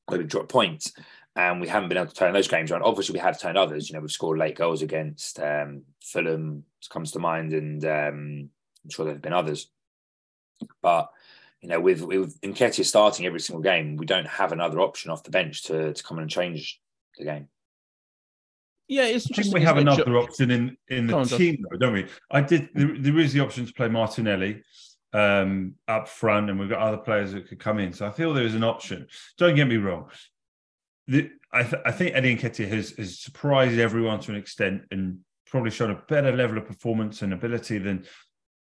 where 0.06 0.18
we've 0.18 0.28
dropped 0.28 0.48
points 0.48 0.92
and 1.36 1.60
we 1.60 1.68
haven't 1.68 1.90
been 1.90 1.98
able 1.98 2.08
to 2.08 2.14
turn 2.14 2.32
those 2.32 2.48
games 2.48 2.70
around. 2.70 2.82
Obviously, 2.82 3.12
we 3.12 3.18
have 3.18 3.38
turned 3.38 3.58
others. 3.58 3.88
You 3.88 3.94
know, 3.94 4.00
we've 4.00 4.10
scored 4.10 4.38
late 4.38 4.56
goals 4.56 4.80
against 4.80 5.38
um, 5.38 5.82
Fulham, 6.02 6.64
comes 6.88 7.12
to 7.12 7.18
mind, 7.18 7.52
and 7.52 7.84
um, 7.84 8.50
I'm 8.84 8.90
sure 8.90 9.04
there 9.04 9.14
have 9.14 9.22
been 9.22 9.34
others. 9.34 9.68
But 10.80 11.10
you 11.60 11.68
know, 11.68 11.80
with 11.80 12.02
with 12.02 12.40
Nketiah 12.40 12.84
starting 12.84 13.26
every 13.26 13.40
single 13.40 13.62
game, 13.62 13.96
we 13.96 14.06
don't 14.06 14.26
have 14.26 14.52
another 14.52 14.80
option 14.80 15.10
off 15.10 15.22
the 15.22 15.30
bench 15.30 15.64
to 15.64 15.92
to 15.92 16.02
come 16.02 16.18
in 16.18 16.22
and 16.22 16.30
change 16.30 16.80
the 17.18 17.24
game. 17.24 17.48
Yeah, 18.88 19.06
it's 19.06 19.30
I 19.32 19.42
think 19.42 19.54
we 19.54 19.62
have 19.62 19.78
another 19.78 20.16
option 20.16 20.50
in 20.50 20.76
in 20.88 21.06
the 21.06 21.24
team, 21.24 21.64
though, 21.68 21.76
don't 21.76 21.92
we? 21.92 22.06
I 22.30 22.40
did. 22.40 22.68
There, 22.74 22.96
there 22.98 23.18
is 23.18 23.32
the 23.32 23.40
option 23.40 23.66
to 23.66 23.72
play 23.72 23.88
Martinelli 23.88 24.62
um, 25.12 25.74
up 25.88 26.08
front, 26.08 26.50
and 26.50 26.60
we've 26.60 26.68
got 26.68 26.80
other 26.80 26.98
players 26.98 27.32
that 27.32 27.48
could 27.48 27.58
come 27.58 27.78
in. 27.78 27.92
So 27.92 28.06
I 28.06 28.10
feel 28.10 28.32
there 28.32 28.44
is 28.44 28.54
an 28.54 28.64
option. 28.64 29.08
Don't 29.38 29.56
get 29.56 29.66
me 29.66 29.76
wrong 29.76 30.08
the, 31.06 31.30
I, 31.52 31.62
th- 31.62 31.82
I, 31.84 31.92
think 31.92 32.14
Eddie 32.14 32.36
Nketiah 32.36 32.68
has, 32.68 32.90
has 32.90 33.18
surprised 33.18 33.78
everyone 33.78 34.20
to 34.20 34.32
an 34.32 34.36
extent 34.36 34.82
and 34.90 35.18
probably 35.46 35.70
shown 35.70 35.90
a 35.90 36.02
better 36.08 36.32
level 36.32 36.58
of 36.58 36.66
performance 36.66 37.22
and 37.22 37.32
ability 37.32 37.78
than 37.78 38.04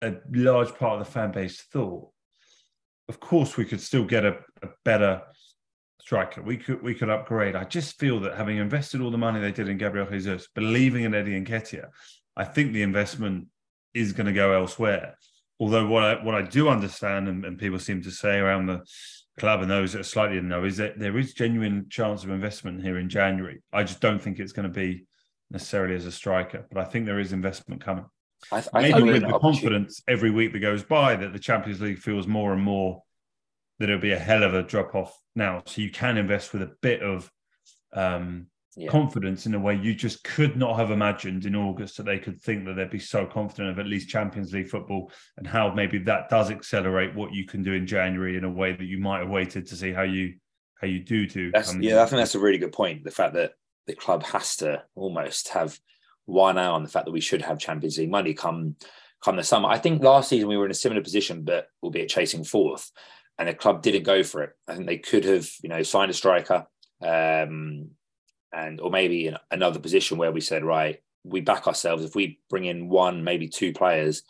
a 0.02 0.16
large 0.32 0.74
part 0.76 1.00
of 1.00 1.06
the 1.06 1.12
fan 1.12 1.32
base 1.32 1.62
thought. 1.62 2.10
Of 3.10 3.20
course, 3.20 3.58
we 3.58 3.66
could 3.66 3.82
still 3.82 4.06
get 4.06 4.24
a, 4.24 4.38
a 4.62 4.70
better 4.86 5.24
striker. 6.00 6.42
We 6.42 6.58
could 6.58 6.82
we 6.82 6.94
could 6.94 7.10
upgrade. 7.10 7.56
I 7.56 7.66
just 7.66 8.00
feel 8.00 8.20
that 8.22 8.38
having 8.38 8.58
invested 8.58 9.02
all 9.02 9.12
the 9.12 9.18
money 9.18 9.40
they 9.40 9.52
did 9.52 9.68
in 9.68 9.78
Gabriel 9.78 10.08
Jesus, 10.10 10.48
believing 10.56 11.04
in 11.04 11.14
Eddie 11.14 11.40
Nketiah, 11.40 11.90
I 12.38 12.46
think 12.46 12.72
the 12.72 12.84
investment 12.84 13.48
is 13.94 14.14
going 14.14 14.28
to 14.28 14.34
go 14.34 14.54
elsewhere. 14.54 15.18
Although 15.60 15.88
what 15.88 16.04
I 16.04 16.24
what 16.24 16.36
I 16.36 16.44
do 16.44 16.70
understand, 16.70 17.28
and, 17.28 17.44
and 17.44 17.58
people 17.58 17.80
seem 17.80 18.02
to 18.04 18.12
say 18.12 18.38
around 18.38 18.68
the 18.68 18.82
club 19.40 19.62
and 19.62 19.72
those 19.72 19.94
that 19.94 20.02
are 20.02 20.04
slightly 20.04 20.38
in 20.38 20.48
know 20.48 20.66
is 20.66 20.78
that 20.78 21.00
there 21.00 21.18
is 21.18 21.34
genuine 21.34 21.88
chance 21.90 22.24
of 22.24 22.30
investment 22.30 22.84
here 22.84 23.00
in 23.00 23.10
January. 23.10 23.62
I 23.74 23.84
just 23.84 24.02
don't 24.02 24.22
think 24.22 24.40
it's 24.40 24.52
going 24.52 24.68
to 24.72 24.74
be 24.74 25.06
necessarily 25.50 25.96
as 25.96 26.06
a 26.06 26.12
striker, 26.12 26.66
but 26.72 26.80
I 26.80 26.86
think 26.86 27.06
there 27.06 27.20
is 27.20 27.34
investment 27.34 27.84
coming. 27.84 28.06
I, 28.52 28.64
I 28.74 28.82
Maybe 28.82 29.04
with 29.04 29.28
the 29.28 29.40
confidence 29.40 30.02
every 30.08 30.32
week 30.32 30.54
that 30.54 30.60
goes 30.60 30.84
by 30.84 31.16
that 31.16 31.34
the 31.34 31.40
Champions 31.40 31.82
League 31.82 32.00
feels 32.00 32.28
more 32.28 32.54
and 32.54 32.62
more 32.62 33.04
that 33.80 33.90
it'll 33.90 34.02
be 34.02 34.12
a 34.12 34.20
hell 34.20 34.44
of 34.44 34.54
a 34.54 34.64
drop 34.64 34.96
off 34.96 35.18
now. 35.36 35.64
So 35.66 35.82
you 35.82 35.90
can 35.92 36.18
invest 36.18 36.54
with 36.54 36.62
a 36.62 36.72
bit 36.82 37.02
of 37.02 37.32
um, 37.94 38.48
yeah. 38.76 38.90
confidence 38.90 39.46
in 39.46 39.56
a 39.56 39.60
way 39.60 39.76
you 39.76 39.94
just 39.94 40.24
could 40.24 40.56
not 40.56 40.78
have 40.78 40.92
imagined 40.92 41.46
in 41.46 41.56
August 41.56 41.98
that 41.98 42.04
they 42.04 42.20
could 42.20 42.40
think 42.40 42.66
that 42.66 42.76
they'd 42.76 42.90
be 42.90 43.00
so 43.00 43.26
confident 43.26 43.70
of 43.70 43.80
at 43.80 43.88
least 43.88 44.10
Champions 44.10 44.54
League 44.54 44.70
football 44.70 45.12
and 45.38 45.48
how 45.48 45.74
maybe 45.74 45.98
that 46.00 46.30
does 46.30 46.52
accelerate 46.52 47.16
what 47.16 47.34
you 47.34 47.46
can 47.46 47.64
do 47.64 47.74
in 47.74 47.88
January 47.88 48.38
in 48.38 48.44
a 48.44 48.50
way 48.50 48.72
that 48.72 48.86
you 48.86 49.00
might 49.00 49.20
have 49.20 49.30
waited 49.30 49.68
to 49.68 49.76
see 49.76 49.92
how 49.92 50.04
you 50.04 50.36
how 50.80 50.88
you 50.88 51.00
do 51.00 51.28
do. 51.28 51.52
That's, 51.52 51.76
yeah, 51.76 52.02
I 52.02 52.06
think 52.06 52.20
that's 52.20 52.36
a 52.36 52.40
really 52.40 52.58
good 52.58 52.72
point. 52.72 53.04
The 53.04 53.12
fact 53.12 53.34
that 53.34 53.52
the 53.86 53.96
club 53.96 54.24
has 54.24 54.56
to 54.58 54.84
almost 54.96 55.50
have 55.50 55.78
one 56.30 56.58
eye 56.58 56.66
on 56.66 56.84
the 56.84 56.90
fact 56.90 57.06
that 57.06 57.12
we 57.12 57.22
should 57.22 57.42
have 57.42 57.60
Champions 57.60 57.98
League 57.98 58.12
money 58.12 58.34
come 58.34 58.76
come 59.24 59.36
the 59.36 59.44
summer. 59.44 59.68
I 59.68 59.78
think 59.78 60.02
last 60.02 60.30
season 60.30 60.48
we 60.48 60.58
were 60.58 60.66
in 60.66 60.72
a 60.72 60.76
similar 60.76 61.02
position, 61.02 61.44
but 61.44 61.68
albeit 61.84 62.10
chasing 62.10 62.44
fourth, 62.44 62.92
and 63.38 63.48
the 63.48 63.54
club 63.54 63.82
didn't 63.82 64.04
go 64.04 64.24
for 64.24 64.44
it. 64.44 64.52
I 64.68 64.76
think 64.76 64.88
they 64.88 64.98
could 64.98 65.26
have, 65.26 65.50
you 65.62 65.70
know, 65.70 65.84
signed 65.84 66.12
a 66.12 66.14
striker, 66.14 66.66
um, 67.02 67.90
and 68.54 68.80
or 68.80 68.90
maybe 68.90 69.28
in 69.28 69.38
another 69.52 69.80
position 69.80 70.18
where 70.18 70.32
we 70.32 70.42
said, 70.42 70.64
right, 70.64 71.00
we 71.24 71.42
back 71.42 71.68
ourselves. 71.68 72.04
If 72.04 72.16
we 72.16 72.40
bring 72.50 72.66
in 72.66 72.90
one, 72.90 73.24
maybe 73.24 73.48
two 73.48 73.74
players 73.74 74.24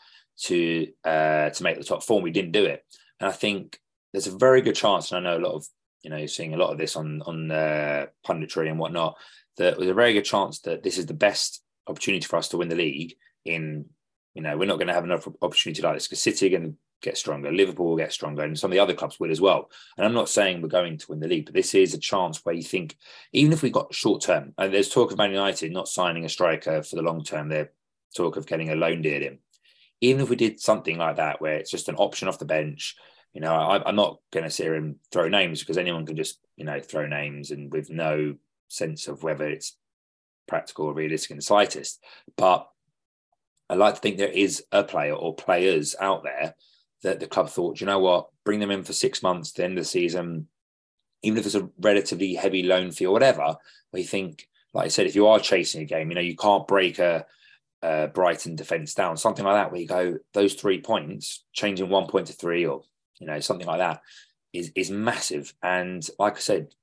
to 0.44 0.88
uh, 1.04 1.50
to 1.50 1.64
make 1.64 1.78
the 1.78 1.84
top 1.84 2.04
four, 2.04 2.22
we 2.22 2.32
didn't 2.32 2.52
do 2.52 2.66
it. 2.66 2.84
And 3.20 3.30
I 3.30 3.34
think 3.34 3.80
there's 4.12 4.28
a 4.28 4.38
very 4.38 4.62
good 4.62 4.76
chance, 4.76 5.12
and 5.12 5.28
I 5.28 5.32
know 5.32 5.38
a 5.38 5.46
lot 5.46 5.56
of 5.56 5.68
you 6.02 6.10
know 6.10 6.26
seeing 6.26 6.54
a 6.54 6.58
lot 6.58 6.72
of 6.72 6.78
this 6.78 6.96
on 6.96 7.22
on 7.24 7.52
uh, 7.52 8.08
punditry 8.26 8.70
and 8.70 8.80
whatnot. 8.80 9.18
That 9.58 9.78
there's 9.78 9.92
a 9.92 9.94
very 9.94 10.14
good 10.14 10.26
chance 10.26 10.62
that 10.62 10.84
this 10.84 10.98
is 10.98 11.06
the 11.06 11.14
best 11.14 11.62
opportunity 11.90 12.26
for 12.26 12.38
us 12.38 12.50
to 12.50 12.58
win 12.58 12.70
the 12.70 12.76
league. 12.76 13.16
In 13.46 13.86
you 14.36 14.42
know, 14.42 14.58
we're 14.58 14.66
not 14.66 14.78
going 14.78 14.88
to 14.88 14.94
have 14.94 15.04
another 15.04 15.32
opportunity 15.42 15.82
like 15.82 15.96
this 15.96 16.08
because 16.08 16.22
City 16.22 16.48
are 16.48 16.58
going 16.58 16.72
to 16.72 16.78
get 17.02 17.18
stronger. 17.18 17.52
Liverpool 17.52 17.90
will 17.90 17.98
get 17.98 18.14
stronger, 18.14 18.44
and 18.44 18.58
some 18.58 18.72
of 18.72 18.74
the 18.74 18.80
other 18.80 18.94
clubs 18.94 19.20
will 19.20 19.32
as 19.32 19.42
well. 19.42 19.70
And 19.98 20.06
I'm 20.06 20.14
not 20.14 20.30
saying 20.30 20.62
we're 20.62 20.68
going 20.68 20.98
to 20.98 21.06
win 21.10 21.20
the 21.20 21.28
league, 21.28 21.46
but 21.46 21.54
this 21.54 21.74
is 21.74 21.94
a 21.94 22.00
chance 22.00 22.44
where 22.44 22.56
you 22.56 22.64
think, 22.64 22.96
even 23.34 23.54
if 23.54 23.62
we 23.62 23.70
got 23.70 23.94
short 23.94 24.22
term, 24.22 24.54
and 24.58 24.74
there's 24.74 24.90
talk 24.90 25.12
of 25.12 25.18
Man 25.18 25.32
United 25.32 25.72
not 25.72 25.88
signing 25.88 26.26
a 26.26 26.30
striker 26.30 26.84
for 26.84 26.96
the 26.96 27.02
long 27.02 27.24
term, 27.24 27.50
there's 27.50 27.70
talk 28.16 28.38
of 28.38 28.48
getting 28.48 28.70
a 28.70 28.76
loan 28.76 29.02
deal 29.02 29.22
in. 29.22 29.40
Even 30.02 30.22
if 30.22 30.30
we 30.30 30.36
did 30.36 30.60
something 30.60 30.98
like 30.98 31.18
that, 31.18 31.42
where 31.42 31.56
it's 31.56 31.72
just 31.72 31.90
an 31.90 31.96
option 31.96 32.28
off 32.28 32.40
the 32.40 32.46
bench, 32.46 32.96
you 33.34 33.42
know, 33.42 33.54
I, 33.54 33.88
am 33.88 33.96
not 33.96 34.20
going 34.32 34.46
to 34.46 34.50
sit 34.50 34.64
here 34.64 34.76
and 34.76 34.96
throw 35.12 35.28
names 35.28 35.60
because 35.60 35.78
anyone 35.78 36.06
can 36.06 36.16
just, 36.16 36.40
you 36.56 36.66
know, 36.66 36.80
throw 36.80 37.06
names 37.06 37.52
and 37.52 37.72
with 37.72 37.90
no 37.90 38.36
sense 38.70 39.08
of 39.08 39.24
whether 39.24 39.48
it's 39.48 39.78
practical 40.50 40.88
or 40.88 40.94
realistic 40.94 41.32
in 41.32 41.38
the 41.38 41.44
slightest. 41.44 42.04
But 42.36 42.68
I 43.70 43.76
like 43.76 43.96
to 43.96 44.02
think 44.02 44.18
there 44.18 44.28
is 44.28 44.64
a 44.72 44.84
player 44.84 45.14
or 45.14 45.36
players 45.36 45.96
out 46.02 46.24
there 46.24 46.56
that 47.04 47.20
the 47.20 47.28
club 47.28 47.50
thought, 47.50 47.80
you 47.80 47.88
know 47.88 48.00
what, 48.00 48.28
bring 48.44 48.60
them 48.60 48.72
in 48.72 48.84
for 48.84 48.94
six 48.94 49.24
months, 49.24 49.54
the 49.54 49.64
end 49.64 49.78
of 49.78 49.84
the 49.84 49.90
season, 49.90 50.48
even 51.22 51.38
if 51.38 51.46
it's 51.46 51.56
a 51.56 51.70
relatively 51.80 52.34
heavy 52.34 52.64
loan 52.64 52.92
fee 52.92 53.06
or 53.06 53.14
whatever, 53.14 53.56
we 53.94 54.04
think, 54.04 54.48
like 54.74 54.86
I 54.86 54.90
said, 54.90 55.08
if 55.08 55.16
you 55.16 55.28
are 55.28 55.40
chasing 55.40 55.82
a 55.82 55.86
game, 55.86 56.10
you 56.10 56.16
know, 56.16 56.22
you 56.22 56.36
can't 56.36 56.68
break 56.68 57.00
a, 57.00 57.26
a 57.82 58.08
Brighton 58.08 58.56
defence 58.56 58.94
down, 58.94 59.18
something 59.18 59.46
like 59.46 59.56
that, 59.56 59.72
where 59.72 59.82
you 59.82 59.88
go, 59.88 60.18
those 60.34 60.54
three 60.56 60.82
points, 60.82 61.44
changing 61.54 61.90
one 61.90 62.08
point 62.08 62.28
to 62.28 62.34
three 62.34 62.66
or, 62.66 62.84
you 63.20 63.28
know, 63.28 63.40
something 63.40 63.68
like 63.68 63.80
that 63.80 64.02
is, 64.52 64.72
is 64.76 64.92
massive. 64.92 65.54
And 65.62 66.08
like 66.18 66.38
I 66.38 66.40
said, 66.40 66.74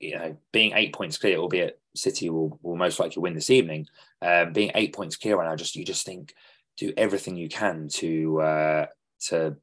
you 0.00 0.16
know, 0.16 0.36
being 0.52 0.72
eight 0.74 0.94
points 0.94 1.18
clear, 1.18 1.38
albeit 1.38 1.80
City 1.98 2.30
will, 2.30 2.58
will 2.62 2.76
most 2.76 2.98
likely 3.00 3.20
win 3.20 3.34
this 3.34 3.50
evening, 3.50 3.86
um, 4.22 4.52
being 4.52 4.70
eight 4.74 4.94
points 4.94 5.16
clear 5.16 5.36
right 5.36 5.48
now, 5.48 5.56
just 5.56 5.76
you 5.76 5.84
just 5.84 6.06
think 6.06 6.34
do 6.76 6.92
everything 6.96 7.36
you 7.36 7.48
can 7.48 7.88
to 7.88 8.40
uh, 8.40 8.86
to 9.26 9.56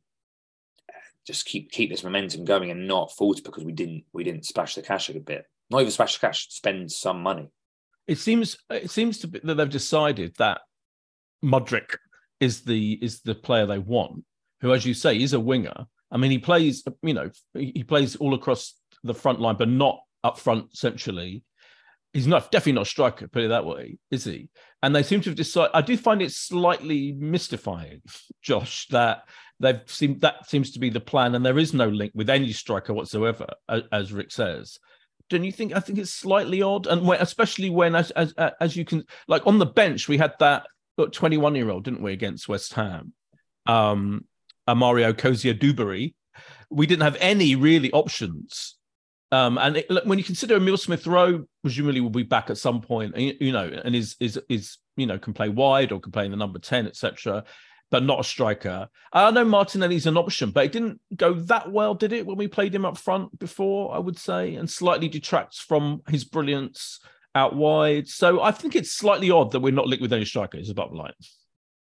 just 1.25 1.45
keep 1.45 1.71
keep 1.71 1.89
this 1.89 2.03
momentum 2.03 2.45
going 2.45 2.71
and 2.71 2.87
not 2.87 3.11
falter 3.15 3.41
because 3.41 3.63
we 3.63 3.71
didn't 3.71 4.03
we 4.13 4.23
didn't 4.23 4.45
splash 4.45 4.75
the 4.75 4.81
cash 4.81 5.09
a 5.09 5.19
bit. 5.19 5.45
Not 5.69 5.81
even 5.81 5.91
splash 5.91 6.19
the 6.19 6.27
cash, 6.27 6.47
spend 6.49 6.91
some 6.91 7.21
money. 7.21 7.49
It 8.07 8.19
seems 8.19 8.57
it 8.69 8.91
seems 8.91 9.19
to 9.19 9.27
be 9.27 9.39
that 9.43 9.55
they've 9.55 9.69
decided 9.69 10.35
that 10.37 10.61
Mudryk 11.43 11.97
is 12.39 12.61
the 12.61 12.99
is 13.01 13.21
the 13.21 13.35
player 13.35 13.65
they 13.65 13.79
want, 13.79 14.23
who, 14.61 14.73
as 14.73 14.85
you 14.85 14.93
say, 14.93 15.19
is 15.19 15.33
a 15.33 15.39
winger. 15.39 15.85
I 16.11 16.17
mean, 16.17 16.31
he 16.31 16.37
plays, 16.37 16.83
you 17.01 17.13
know, 17.13 17.31
he 17.55 17.83
plays 17.83 18.15
all 18.17 18.35
across 18.35 18.75
the 19.03 19.13
front 19.13 19.41
line, 19.41 19.55
but 19.57 19.69
not 19.69 19.99
up 20.23 20.37
front 20.37 20.75
centrally 20.75 21.43
he's 22.15 22.27
not 22.27 22.49
definitely 22.49 22.71
not 22.71 22.87
a 22.87 22.89
striker, 22.89 23.27
put 23.27 23.43
it 23.43 23.49
that 23.49 23.65
way, 23.65 23.97
is 24.09 24.23
he? 24.23 24.47
And 24.81 24.95
they 24.95 25.03
seem 25.03 25.19
to 25.21 25.29
have 25.29 25.37
decided. 25.37 25.71
I 25.73 25.81
do 25.81 25.97
find 25.97 26.21
it 26.21 26.31
slightly 26.31 27.11
mystifying, 27.11 28.01
Josh, 28.41 28.87
that 28.87 29.23
they've 29.59 29.81
seemed 29.85 30.21
that 30.21 30.49
seems 30.49 30.71
to 30.71 30.79
be 30.79 30.89
the 30.89 31.01
plan, 31.01 31.35
and 31.35 31.45
there 31.45 31.59
is 31.59 31.73
no 31.73 31.87
link 31.87 32.13
with 32.15 32.29
any 32.29 32.53
striker 32.53 32.93
whatsoever, 32.93 33.47
as, 33.91 34.13
Rick 34.13 34.31
says. 34.31 34.79
Don't 35.29 35.43
you 35.43 35.51
think? 35.51 35.75
I 35.75 35.81
think 35.81 35.99
it's 35.99 36.13
slightly 36.13 36.61
odd, 36.61 36.87
and 36.87 37.05
when, 37.05 37.19
especially 37.19 37.69
when, 37.69 37.95
as, 37.95 38.11
as 38.11 38.33
as 38.61 38.77
you 38.77 38.85
can, 38.85 39.03
like 39.27 39.45
on 39.45 39.59
the 39.59 39.65
bench, 39.65 40.07
we 40.07 40.17
had 40.17 40.33
that 40.39 40.67
twenty-one-year-old, 41.11 41.83
didn't 41.83 42.01
we, 42.01 42.13
against 42.13 42.47
West 42.47 42.73
Ham, 42.75 43.11
um, 43.65 44.25
Amario 44.69 45.17
Cozier-Duberry. 45.17 46.13
We 46.69 46.87
didn't 46.87 47.03
have 47.03 47.17
any 47.19 47.55
really 47.55 47.91
options 47.91 48.77
um, 49.31 49.57
and 49.57 49.77
it, 49.77 50.05
when 50.05 50.17
you 50.17 50.23
consider 50.23 50.57
Emil 50.57 50.77
Smith 50.77 51.07
Rowe, 51.07 51.45
presumably 51.61 52.01
will 52.01 52.09
be 52.09 52.23
back 52.23 52.49
at 52.49 52.57
some 52.57 52.81
point, 52.81 53.17
you 53.17 53.51
know, 53.51 53.65
and 53.83 53.95
is 53.95 54.15
is 54.19 54.39
is 54.49 54.77
you 54.95 55.07
know 55.07 55.17
can 55.17 55.33
play 55.33 55.49
wide 55.49 55.91
or 55.91 55.99
can 55.99 56.11
play 56.11 56.25
in 56.25 56.31
the 56.31 56.37
number 56.37 56.59
ten, 56.59 56.87
etc. 56.87 57.43
But 57.91 58.03
not 58.03 58.19
a 58.19 58.23
striker. 58.23 58.89
I 59.13 59.29
know 59.31 59.45
Martinelli's 59.45 60.07
an 60.07 60.17
option, 60.17 60.49
but 60.49 60.65
it 60.65 60.71
didn't 60.71 60.99
go 61.15 61.33
that 61.33 61.71
well, 61.71 61.93
did 61.93 62.13
it? 62.13 62.25
When 62.25 62.37
we 62.37 62.47
played 62.47 62.73
him 62.73 62.85
up 62.85 62.97
front 62.97 63.37
before, 63.37 63.95
I 63.95 63.99
would 63.99 64.17
say, 64.17 64.55
and 64.55 64.69
slightly 64.69 65.07
detracts 65.07 65.59
from 65.59 66.01
his 66.09 66.23
brilliance 66.23 66.99
out 67.35 67.55
wide. 67.55 68.07
So 68.07 68.41
I 68.41 68.51
think 68.51 68.75
it's 68.75 68.91
slightly 68.91 69.29
odd 69.29 69.51
that 69.51 69.59
we're 69.59 69.73
not 69.73 69.87
linked 69.87 70.01
with 70.01 70.13
any 70.13 70.25
strikers. 70.25 70.69
Is 70.69 70.73
the 70.73 70.83
line. 70.83 71.13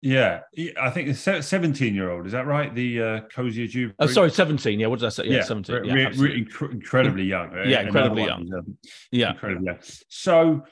Yeah, 0.01 0.41
I 0.79 0.91
think 0.91 1.07
the 1.07 1.41
17 1.41 1.95
year 1.95 2.11
old, 2.11 2.27
is 2.27 2.33
that 2.33 2.45
right? 2.45 2.73
The 2.73 3.01
uh, 3.01 3.19
Cozier 3.33 3.65
Juve. 3.65 3.93
Oh, 3.97 4.05
sorry, 4.05 4.29
17. 4.29 4.79
Yeah, 4.79 4.87
what 4.87 4.99
did 4.99 5.07
I 5.07 5.09
say? 5.09 5.25
Yeah, 5.25 5.37
yeah 5.37 5.43
17. 5.43 5.85
Yeah, 5.85 5.93
re- 5.93 6.17
re- 6.17 6.47
incredibly 6.71 7.23
young. 7.23 7.51
Yeah, 7.65 7.81
incredibly 7.81 8.25
young. 8.25 8.53
Um, 8.53 8.77
yeah. 9.11 9.31
Incredibly 9.31 9.65
young. 9.65 9.79
So 10.09 10.63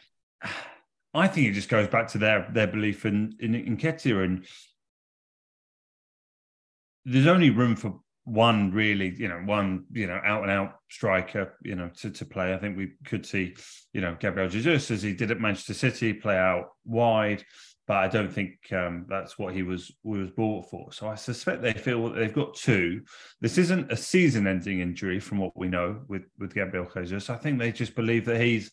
I 1.14 1.28
think 1.28 1.48
it 1.48 1.54
just 1.54 1.70
goes 1.70 1.88
back 1.88 2.10
to 2.10 2.18
their 2.20 2.48
their 2.54 2.68
belief 2.68 3.06
in, 3.06 3.36
in, 3.40 3.56
in 3.56 3.78
Nketiah. 3.78 4.24
And 4.24 4.46
there's 7.06 7.28
only 7.28 7.50
room 7.50 7.76
for 7.76 8.00
one 8.26 8.72
really, 8.72 9.14
you 9.18 9.28
know, 9.28 9.42
one, 9.46 9.86
you 9.92 10.08
know, 10.08 10.20
out 10.24 10.44
and 10.44 10.52
out 10.52 10.76
striker, 10.90 11.58
you 11.62 11.76
know, 11.76 11.90
to, 11.98 12.10
to 12.10 12.26
play. 12.26 12.54
I 12.54 12.58
think 12.58 12.78
we 12.78 12.94
could 13.06 13.26
see, 13.26 13.56
you 13.92 14.02
know, 14.02 14.16
Gabriel 14.20 14.50
Jesus 14.50 14.92
as 14.92 15.02
he 15.02 15.14
did 15.14 15.32
at 15.32 15.40
Manchester 15.40 15.74
City 15.74 16.14
play 16.14 16.38
out 16.38 16.70
wide 16.86 17.44
but 17.86 17.98
I 17.98 18.08
don't 18.08 18.32
think 18.32 18.72
um, 18.72 19.06
that's 19.10 19.38
what 19.38 19.54
he 19.54 19.63
was 19.63 19.91
was 20.04 20.32
bought 20.32 20.69
for. 20.69 20.91
So 20.93 21.08
I 21.08 21.15
suspect 21.15 21.62
they 21.62 21.74
feel 21.74 22.08
that 22.08 22.15
they've 22.15 22.34
got 22.34 22.56
two. 22.56 23.02
This 23.41 23.58
isn't 23.58 23.91
a 23.91 23.98
season-ending 23.98 24.80
injury, 24.80 25.19
from 25.19 25.39
what 25.39 25.58
we 25.58 25.67
know 25.67 26.02
with 26.08 26.24
with 26.39 26.54
Gabriel 26.54 26.89
Jesus. 26.96 27.30
I 27.30 27.36
think 27.36 27.60
they 27.60 27.72
just 27.72 27.96
believe 27.96 28.26
that 28.26 28.39
he's 28.39 28.72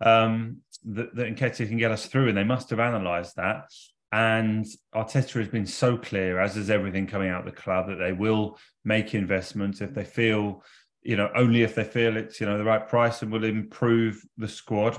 um, 0.00 0.58
that, 0.84 1.14
that 1.14 1.36
Nketiah 1.36 1.68
can 1.68 1.78
get 1.78 1.92
us 1.92 2.06
through, 2.06 2.28
and 2.28 2.36
they 2.36 2.44
must 2.44 2.70
have 2.70 2.80
analysed 2.80 3.36
that. 3.36 3.70
And 4.10 4.64
Arteta 4.94 5.38
has 5.38 5.48
been 5.48 5.66
so 5.66 5.96
clear, 5.96 6.40
as 6.40 6.56
is 6.56 6.70
everything 6.70 7.06
coming 7.06 7.28
out 7.28 7.46
of 7.46 7.54
the 7.54 7.60
club, 7.60 7.88
that 7.88 7.96
they 7.96 8.12
will 8.12 8.58
make 8.84 9.14
investments 9.14 9.80
if 9.80 9.92
they 9.94 10.04
feel, 10.04 10.64
you 11.02 11.16
know, 11.16 11.30
only 11.36 11.62
if 11.62 11.74
they 11.74 11.84
feel 11.84 12.16
it's 12.16 12.40
you 12.40 12.46
know 12.46 12.58
the 12.58 12.64
right 12.64 12.88
price 12.88 13.22
and 13.22 13.30
will 13.30 13.44
improve 13.44 14.20
the 14.36 14.48
squad 14.48 14.98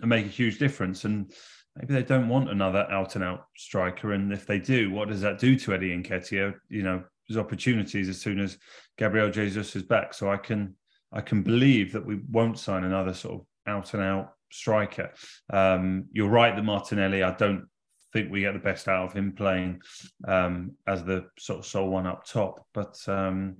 and 0.00 0.08
make 0.08 0.24
a 0.24 0.28
huge 0.28 0.58
difference. 0.58 1.04
And 1.04 1.32
maybe 1.76 1.94
they 1.94 2.02
don't 2.02 2.28
want 2.28 2.50
another 2.50 2.86
out 2.90 3.14
and 3.14 3.24
out 3.24 3.46
striker. 3.56 4.12
And 4.12 4.32
if 4.32 4.46
they 4.46 4.58
do, 4.58 4.90
what 4.90 5.08
does 5.08 5.20
that 5.22 5.38
do 5.38 5.56
to 5.56 5.74
Eddie 5.74 5.96
Nketiah? 5.96 6.54
You 6.68 6.82
know, 6.82 7.02
there's 7.28 7.38
opportunities 7.38 8.08
as 8.08 8.20
soon 8.20 8.40
as 8.40 8.58
Gabriel 8.98 9.30
Jesus 9.30 9.74
is 9.76 9.82
back. 9.82 10.14
So 10.14 10.30
I 10.30 10.36
can 10.36 10.76
I 11.12 11.20
can 11.20 11.42
believe 11.42 11.92
that 11.92 12.04
we 12.04 12.20
won't 12.30 12.58
sign 12.58 12.84
another 12.84 13.12
sort 13.14 13.40
of 13.40 13.46
out 13.66 13.94
and 13.94 14.02
out 14.02 14.32
striker. 14.50 15.10
Um, 15.52 16.06
you're 16.12 16.28
right 16.28 16.54
that 16.54 16.62
Martinelli, 16.62 17.22
I 17.22 17.34
don't 17.34 17.66
think 18.12 18.30
we 18.30 18.40
get 18.40 18.52
the 18.52 18.58
best 18.58 18.88
out 18.88 19.04
of 19.04 19.12
him 19.12 19.32
playing 19.32 19.80
um, 20.26 20.72
as 20.86 21.04
the 21.04 21.26
sort 21.38 21.60
of 21.60 21.66
sole 21.66 21.88
one 21.88 22.06
up 22.06 22.24
top. 22.24 22.66
But 22.72 22.96
um, 23.08 23.56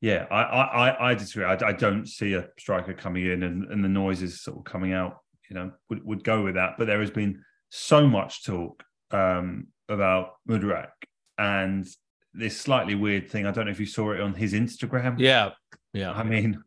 yeah, 0.00 0.26
I, 0.30 0.42
I, 0.42 1.10
I 1.10 1.14
disagree. 1.14 1.44
I, 1.44 1.58
I, 1.66 1.72
don't 1.72 2.06
see 2.06 2.34
a 2.34 2.48
striker 2.58 2.94
coming 2.94 3.26
in 3.26 3.42
and, 3.42 3.64
and 3.70 3.84
the 3.84 4.10
is 4.10 4.40
sort 4.40 4.58
of 4.58 4.64
coming 4.64 4.92
out 4.92 5.18
you 5.50 5.56
know, 5.56 5.72
would, 5.90 6.04
would 6.04 6.24
go 6.24 6.42
with 6.42 6.54
that. 6.54 6.76
But 6.78 6.86
there 6.86 7.00
has 7.00 7.10
been 7.10 7.42
so 7.68 8.06
much 8.06 8.44
talk 8.44 8.82
um, 9.10 9.66
about 9.88 10.34
Mudryk 10.48 10.90
and 11.36 11.86
this 12.32 12.58
slightly 12.58 12.94
weird 12.94 13.28
thing. 13.28 13.46
I 13.46 13.50
don't 13.50 13.66
know 13.66 13.72
if 13.72 13.80
you 13.80 13.86
saw 13.86 14.12
it 14.12 14.20
on 14.20 14.34
his 14.34 14.54
Instagram. 14.54 15.16
Yeah. 15.18 15.50
Yeah. 15.92 16.12
I 16.12 16.22
mean, 16.22 16.62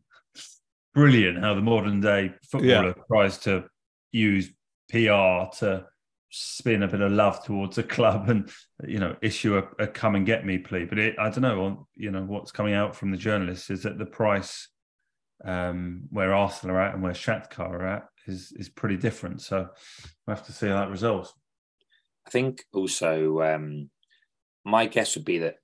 brilliant 0.94 1.40
how 1.40 1.54
the 1.54 1.62
modern 1.62 2.00
day 2.00 2.32
footballer 2.50 2.94
yeah. 2.96 3.02
tries 3.08 3.38
to 3.38 3.64
use 4.12 4.52
PR 4.90 5.50
to 5.58 5.86
spin 6.36 6.82
a 6.82 6.88
bit 6.88 7.00
of 7.00 7.12
love 7.12 7.44
towards 7.44 7.78
a 7.78 7.82
club 7.82 8.28
and 8.28 8.50
you 8.88 8.98
know 8.98 9.14
issue 9.22 9.56
a, 9.56 9.84
a 9.84 9.86
come 9.86 10.16
and 10.16 10.26
get 10.26 10.44
me 10.44 10.58
plea 10.58 10.84
but 10.84 10.98
it, 10.98 11.14
i 11.16 11.30
don't 11.30 11.42
know 11.42 11.86
you 11.94 12.10
know 12.10 12.24
what's 12.24 12.50
coming 12.50 12.74
out 12.74 12.96
from 12.96 13.12
the 13.12 13.16
journalists 13.16 13.70
is 13.70 13.84
that 13.84 13.98
the 13.98 14.06
price 14.06 14.68
um, 15.44 16.02
where 16.10 16.34
arsenal 16.34 16.76
are 16.76 16.80
at 16.80 16.94
and 16.94 17.02
where 17.02 17.12
shakhtar 17.12 17.70
are 17.70 17.86
at 17.86 18.08
is 18.26 18.52
is 18.52 18.68
pretty 18.68 18.96
different. 18.96 19.40
So 19.42 19.68
we'll 20.26 20.36
have 20.36 20.46
to 20.46 20.52
see 20.52 20.68
how 20.68 20.76
that 20.76 20.90
resolves. 20.90 21.32
I 22.26 22.30
think 22.30 22.64
also 22.72 23.42
um, 23.42 23.90
my 24.64 24.86
guess 24.86 25.14
would 25.16 25.24
be 25.24 25.38
that 25.38 25.56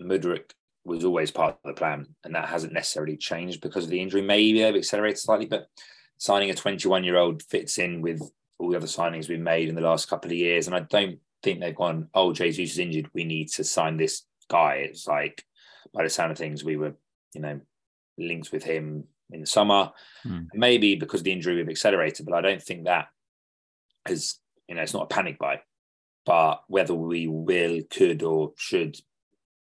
Mudryk 0.00 0.50
was 0.84 1.04
always 1.04 1.30
part 1.30 1.58
of 1.64 1.68
the 1.68 1.78
plan, 1.78 2.06
and 2.24 2.34
that 2.34 2.48
hasn't 2.48 2.72
necessarily 2.72 3.16
changed 3.16 3.60
because 3.60 3.84
of 3.84 3.90
the 3.90 4.00
injury. 4.00 4.22
Maybe 4.22 4.62
they've 4.62 4.74
accelerated 4.74 5.18
slightly, 5.18 5.46
but 5.46 5.68
signing 6.18 6.50
a 6.50 6.54
21 6.54 7.04
year 7.04 7.16
old 7.16 7.42
fits 7.42 7.78
in 7.78 8.00
with 8.00 8.20
all 8.58 8.70
the 8.70 8.76
other 8.76 8.86
signings 8.86 9.28
we've 9.28 9.38
made 9.38 9.68
in 9.68 9.74
the 9.74 9.80
last 9.80 10.08
couple 10.08 10.30
of 10.30 10.36
years. 10.36 10.66
And 10.66 10.74
I 10.74 10.80
don't 10.80 11.18
think 11.42 11.60
they've 11.60 11.74
gone, 11.74 12.08
oh, 12.12 12.32
Jesus 12.32 12.72
is 12.72 12.78
injured. 12.78 13.08
We 13.14 13.24
need 13.24 13.48
to 13.50 13.64
sign 13.64 13.96
this 13.96 14.24
guy. 14.50 14.86
It's 14.88 15.06
like, 15.06 15.44
by 15.94 16.02
the 16.02 16.10
sound 16.10 16.32
of 16.32 16.38
things, 16.38 16.64
we 16.64 16.76
were, 16.76 16.94
you 17.34 17.40
know, 17.40 17.60
linked 18.18 18.50
with 18.50 18.64
him 18.64 19.04
in 19.30 19.40
the 19.40 19.46
summer. 19.46 19.92
Hmm. 20.22 20.44
Maybe 20.54 20.96
because 20.96 21.22
the 21.22 21.32
injury 21.32 21.56
we've 21.56 21.68
accelerated, 21.68 22.26
but 22.26 22.34
I 22.34 22.40
don't 22.40 22.62
think 22.62 22.84
that 22.84 23.08
is, 24.08 24.38
you 24.68 24.74
know, 24.74 24.82
it's 24.82 24.94
not 24.94 25.04
a 25.04 25.14
panic 25.14 25.38
buy. 25.38 25.60
But 26.26 26.62
whether 26.68 26.94
we 26.94 27.26
will, 27.26 27.80
could, 27.90 28.22
or 28.22 28.52
should 28.56 28.98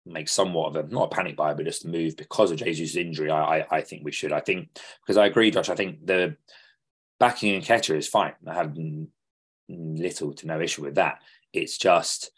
make 0.05 0.29
somewhat 0.29 0.77
of 0.77 0.87
a 0.87 0.93
not 0.93 1.13
a 1.13 1.15
panic 1.15 1.37
buy, 1.37 1.55
but 1.55 1.67
just 1.67 1.85
a 1.85 1.89
move 1.89 2.17
because 2.17 2.51
of 2.51 2.59
Jesus' 2.59 2.97
injury, 2.97 3.31
I, 3.31 3.59
I, 3.59 3.67
I 3.71 3.81
think 3.83 4.05
we 4.05 4.13
should. 4.13 4.33
I 4.33 4.41
think 4.41 4.69
because 5.03 5.17
I 5.17 5.27
agree, 5.27 5.51
Josh. 5.51 5.69
I 5.69 5.75
think 5.75 6.05
the 6.05 6.37
backing 7.21 7.61
Nketiah 7.61 7.97
is 7.97 8.09
fine. 8.09 8.35
I 8.47 8.55
have 8.55 8.77
little 9.69 10.33
to 10.33 10.47
no 10.47 10.61
issue 10.61 10.83
with 10.83 10.97
that. 10.97 11.23
It's 11.53 11.79
just 11.79 12.31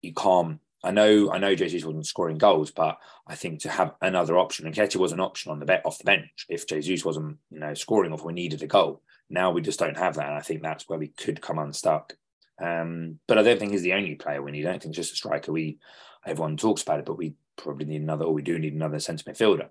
you 0.00 0.14
can't 0.14 0.58
I 0.84 0.90
know 0.90 1.30
I 1.30 1.38
know 1.38 1.54
Jesus 1.54 1.84
wasn't 1.84 2.06
scoring 2.06 2.38
goals, 2.38 2.70
but 2.72 2.98
I 3.26 3.36
think 3.36 3.60
to 3.60 3.70
have 3.70 3.94
another 4.00 4.36
option, 4.36 4.66
Nketiah 4.66 4.96
was 4.96 5.12
an 5.12 5.20
option 5.20 5.52
on 5.52 5.60
the 5.60 5.66
bet 5.66 5.86
off 5.86 5.98
the 5.98 6.04
bench 6.04 6.46
if 6.48 6.66
Jesus 6.66 7.04
wasn't, 7.04 7.38
you 7.50 7.60
know, 7.60 7.74
scoring 7.74 8.12
off 8.12 8.24
we 8.24 8.32
needed 8.32 8.62
a 8.62 8.66
goal. 8.66 9.02
Now 9.30 9.52
we 9.52 9.62
just 9.62 9.78
don't 9.78 9.96
have 9.96 10.16
that. 10.16 10.26
And 10.26 10.34
I 10.34 10.40
think 10.40 10.62
that's 10.62 10.88
where 10.88 10.98
we 10.98 11.08
could 11.08 11.40
come 11.40 11.58
unstuck. 11.58 12.14
Um, 12.60 13.20
but 13.28 13.38
I 13.38 13.42
don't 13.42 13.58
think 13.58 13.72
he's 13.72 13.82
the 13.82 13.92
only 13.92 14.16
player 14.16 14.42
we 14.42 14.50
need. 14.50 14.66
I 14.66 14.70
don't 14.70 14.82
think 14.82 14.94
just 14.94 15.12
a 15.12 15.16
striker. 15.16 15.52
We 15.52 15.78
everyone 16.26 16.56
talks 16.56 16.82
about 16.82 16.98
it, 16.98 17.06
but 17.06 17.18
we 17.18 17.34
probably 17.56 17.86
need 17.86 18.02
another, 18.02 18.24
or 18.24 18.34
we 18.34 18.42
do 18.42 18.58
need 18.58 18.74
another 18.74 18.98
centre 18.98 19.30
midfielder. 19.30 19.68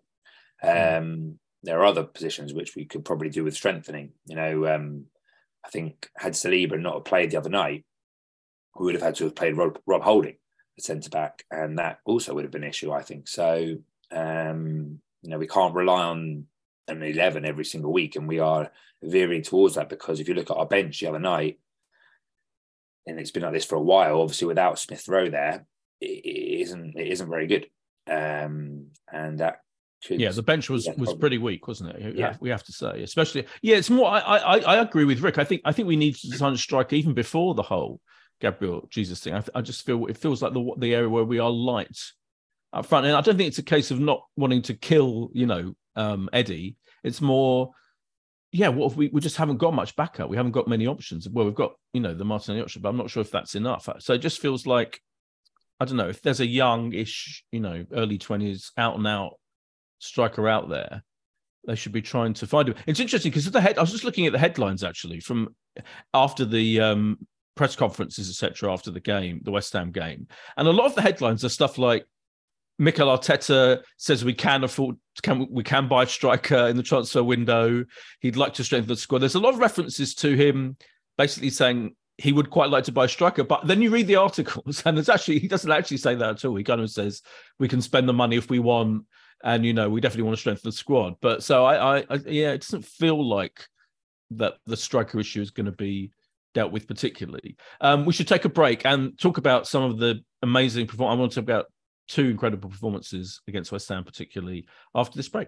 Um, 0.64 1.40
there 1.64 1.80
are 1.80 1.86
other 1.86 2.04
positions 2.04 2.54
which 2.54 2.76
we 2.76 2.86
could 2.86 3.04
probably 3.04 3.30
do 3.30 3.44
with 3.44 3.56
strengthening. 3.56 4.12
You 4.26 4.36
know, 4.38 4.74
um, 4.74 5.06
I 5.66 5.70
think 5.70 6.10
had 6.16 6.34
Saliba 6.34 6.80
not 6.80 7.04
played 7.04 7.32
the 7.32 7.38
other 7.38 7.50
night, 7.50 7.86
we 8.80 8.86
would 8.86 8.96
have 8.96 9.04
had 9.04 9.16
to 9.16 9.26
have 9.26 9.36
played 9.36 9.58
Rob, 9.58 9.78
Rob 9.86 10.02
Holding 10.02 10.36
centre 10.80 11.10
back, 11.10 11.46
and 11.52 11.80
that 11.80 12.00
also 12.06 12.34
would 12.34 12.44
have 12.44 12.52
been 12.52 12.64
an 12.64 12.70
issue, 12.70 12.92
I 12.92 13.02
think. 13.02 13.28
So, 13.28 13.78
um, 14.12 15.00
you 15.22 15.30
know, 15.30 15.38
we 15.38 15.48
can't 15.48 15.76
rely 15.76 16.04
on 16.04 16.46
an 16.88 17.04
11 17.04 17.46
every 17.46 17.66
single 17.66 17.94
week, 17.94 18.16
and 18.16 18.28
we 18.28 18.40
are 18.40 18.72
veering 19.04 19.44
towards 19.44 19.76
that 19.76 19.90
because 19.90 20.20
if 20.20 20.28
you 20.28 20.34
look 20.34 20.52
at 20.52 20.58
our 20.58 20.66
bench 20.66 21.00
the 21.00 21.08
other 21.08 21.20
night, 21.20 21.60
and 23.08 23.20
it's 23.20 23.32
been 23.32 23.44
like 23.44 23.54
this 23.54 23.66
for 23.66 23.76
a 23.76 23.82
while, 23.82 24.22
obviously 24.22 24.48
without 24.48 24.80
Smith 24.80 25.08
Rowe 25.08 25.30
there, 25.30 25.66
it 26.00 26.62
isn't 26.62 26.98
it 26.98 27.08
isn't 27.08 27.30
very 27.30 27.48
good, 27.48 27.68
um, 28.10 28.88
and 29.12 29.40
that 29.40 29.62
could, 30.06 30.20
yeah, 30.20 30.32
the 30.32 30.42
bench 30.42 30.70
was 30.70 30.90
was 30.98 31.14
pretty 31.14 31.38
weak, 31.38 31.68
wasn't 31.68 31.92
it? 31.92 32.16
Yeah, 32.16 32.36
we 32.40 32.50
have 32.50 32.64
to 32.64 32.72
say, 32.72 33.04
especially 33.04 33.46
yeah. 33.62 33.76
It's 33.76 33.90
more. 33.90 34.10
I 34.10 34.20
I 34.20 34.58
I 34.60 34.82
agree 34.82 35.06
with 35.06 35.22
Rick. 35.22 35.38
I 35.38 35.44
think 35.44 35.62
I 35.64 35.72
think 35.72 35.88
we 35.88 35.96
need 35.96 36.16
to 36.16 36.38
sign 36.38 36.54
a 36.54 36.58
striker 36.58 36.96
even 36.96 37.14
before 37.14 37.54
the 37.54 37.62
whole 37.62 38.02
Gabriel 38.42 38.88
Jesus 38.90 39.22
thing. 39.22 39.34
I, 39.34 39.44
I 39.56 39.62
just 39.62 39.86
feel 39.86 40.06
it 40.08 40.18
feels 40.18 40.42
like 40.42 40.54
the 40.54 40.74
the 40.78 40.94
area 40.94 41.10
where 41.10 41.24
we 41.24 41.40
are 41.40 41.50
light 41.50 41.98
up 42.74 42.86
front, 42.86 43.06
and 43.06 43.16
I 43.16 43.22
don't 43.22 43.38
think 43.38 43.48
it's 43.48 43.60
a 43.60 43.64
case 43.64 43.92
of 43.92 44.00
not 44.00 44.24
wanting 44.36 44.62
to 44.64 44.74
kill, 44.74 45.30
you 45.34 45.46
know, 45.46 45.74
um, 45.96 46.30
Eddie. 46.34 46.76
It's 47.04 47.22
more, 47.22 47.72
yeah, 48.52 48.70
what 48.70 48.92
if 48.92 48.98
we 48.98 49.10
we 49.10 49.22
just 49.22 49.38
haven't 49.38 49.58
got 49.58 49.74
much 49.74 49.96
backup. 49.96 50.30
We 50.30 50.38
haven't 50.38 50.54
got 50.54 50.68
many 50.68 50.88
options. 50.88 51.30
Well, 51.30 51.46
we've 51.46 51.56
got 51.56 51.74
you 51.94 52.02
know 52.02 52.14
the 52.14 52.26
Martinelli 52.26 52.62
option, 52.62 52.82
but 52.82 52.90
I'm 52.90 52.98
not 52.98 53.10
sure 53.10 53.22
if 53.22 53.32
that's 53.32 53.56
enough. 53.56 53.88
So 54.00 54.14
it 54.14 54.20
just 54.20 54.42
feels 54.42 54.66
like 54.66 55.00
I 55.80 55.86
don't 55.86 55.98
know 55.98 56.10
if 56.10 56.22
there's 56.22 56.42
a 56.42 56.46
young-ish, 56.46 57.44
you 57.52 57.60
know, 57.60 57.86
early 57.94 58.18
twenties 58.18 58.72
out 58.78 58.98
and 58.98 59.08
out 59.08 59.34
striker 60.00 60.48
out 60.48 60.70
there. 60.70 61.04
They 61.68 61.76
should 61.76 61.92
be 61.92 62.02
trying 62.02 62.34
to 62.36 62.48
find 62.48 62.70
him. 62.70 62.76
It's 62.88 63.00
interesting 63.00 63.32
because 63.32 63.50
the 63.50 63.62
head. 63.62 63.78
I 63.78 63.82
was 63.82 63.92
just 63.92 64.04
looking 64.04 64.26
at 64.26 64.34
the 64.34 64.40
headlines 64.40 64.84
actually 64.84 65.20
from 65.20 65.56
after 66.14 66.44
the 66.44 66.80
um, 66.82 67.20
press 67.56 67.76
conferences, 67.76 68.30
etc., 68.30 68.72
after 68.72 68.92
the 68.92 69.00
game, 69.00 69.42
the 69.44 69.52
West 69.52 69.74
Ham 69.74 69.92
game, 69.92 70.28
and 70.58 70.68
a 70.68 70.72
lot 70.72 70.86
of 70.86 70.96
the 70.96 71.02
headlines 71.02 71.44
are 71.44 71.50
stuff 71.50 71.78
like 71.78 72.06
Mikel 72.82 73.08
Arteta 73.08 73.84
says 73.98 74.26
we 74.26 74.34
can 74.34 74.64
afford 74.64 74.98
can 75.22 75.48
we 75.52 75.64
can 75.64 75.88
buy 75.88 76.04
a 76.04 76.08
striker 76.08 76.68
in 76.68 76.78
the 76.78 76.84
transfer 76.84 77.24
window. 77.24 77.86
He'd 78.22 78.38
like 78.38 78.56
to 78.56 78.64
strengthen 78.64 78.88
the 78.88 78.96
squad. 78.96 79.20
There's 79.20 79.36
a 79.36 79.40
lot 79.40 79.54
of 79.54 79.60
references 79.60 80.16
to 80.16 80.36
him 80.36 80.78
basically 81.18 81.52
saying 81.52 81.96
he 82.18 82.32
would 82.32 82.50
quite 82.50 82.70
like 82.70 82.84
to 82.86 82.92
buy 82.92 83.06
a 83.06 83.10
striker. 83.10 83.44
But 83.44 83.68
then 83.68 83.82
you 83.82 83.92
read 83.92 84.08
the 84.08 84.16
articles, 84.16 84.82
and 84.86 84.98
it's 84.98 85.10
actually 85.10 85.40
he 85.40 85.48
doesn't 85.48 85.72
actually 85.72 85.98
say 85.98 86.16
that 86.16 86.30
at 86.30 86.46
all. 86.46 86.56
He 86.56 86.64
kind 86.64 86.82
of 86.82 86.90
says 86.90 87.22
we 87.60 87.68
can 87.68 87.82
spend 87.82 88.10
the 88.10 88.14
money 88.14 88.36
if 88.36 88.50
we 88.50 88.60
want, 88.60 89.06
and 89.44 89.66
you 89.66 89.74
know 89.74 89.90
we 89.90 90.02
definitely 90.02 90.24
want 90.24 90.38
to 90.38 90.42
strengthen 90.42 90.68
the 90.70 90.76
squad. 90.76 91.16
But 91.22 91.44
so 91.44 91.66
I, 91.66 92.00
I, 92.00 92.06
I 92.10 92.16
yeah, 92.26 92.52
it 92.52 92.62
doesn't 92.62 92.86
feel 92.86 93.24
like 93.28 93.68
that 94.32 94.56
the 94.66 94.78
striker 94.78 95.20
issue 95.20 95.42
is 95.42 95.52
going 95.52 95.66
to 95.66 95.72
be 95.72 96.12
dealt 96.54 96.72
with 96.72 96.88
particularly. 96.88 97.56
Um, 97.80 98.06
we 98.06 98.14
should 98.14 98.28
take 98.28 98.46
a 98.46 98.50
break 98.50 98.86
and 98.86 99.18
talk 99.20 99.38
about 99.38 99.68
some 99.68 99.84
of 99.84 99.98
the 99.98 100.22
amazing 100.42 100.88
performance. 100.88 101.18
I 101.18 101.20
want 101.20 101.32
to 101.32 101.36
talk 101.36 101.44
about 101.44 101.66
two 102.08 102.30
incredible 102.30 102.70
performances 102.70 103.42
against 103.48 103.72
West 103.72 103.88
Ham, 103.90 104.04
particularly 104.04 104.68
after 104.94 105.18
this 105.18 105.30
break. 105.30 105.48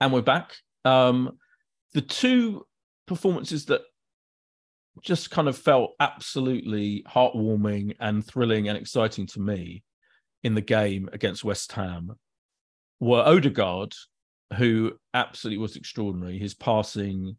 And 0.00 0.12
we're 0.12 0.22
back. 0.22 0.54
Um, 0.84 1.38
the 1.92 2.00
two 2.00 2.66
performances 3.06 3.66
that 3.66 3.82
just 5.02 5.30
kind 5.30 5.48
of 5.48 5.56
felt 5.56 5.92
absolutely 6.00 7.04
heartwarming 7.08 7.96
and 8.00 8.24
thrilling 8.24 8.68
and 8.68 8.78
exciting 8.78 9.26
to 9.26 9.40
me 9.40 9.82
in 10.42 10.54
the 10.54 10.60
game 10.60 11.08
against 11.12 11.44
West 11.44 11.72
Ham 11.72 12.12
were 13.00 13.22
Odegaard, 13.22 13.94
who 14.56 14.92
absolutely 15.12 15.58
was 15.58 15.76
extraordinary. 15.76 16.38
His 16.38 16.54
passing, 16.54 17.36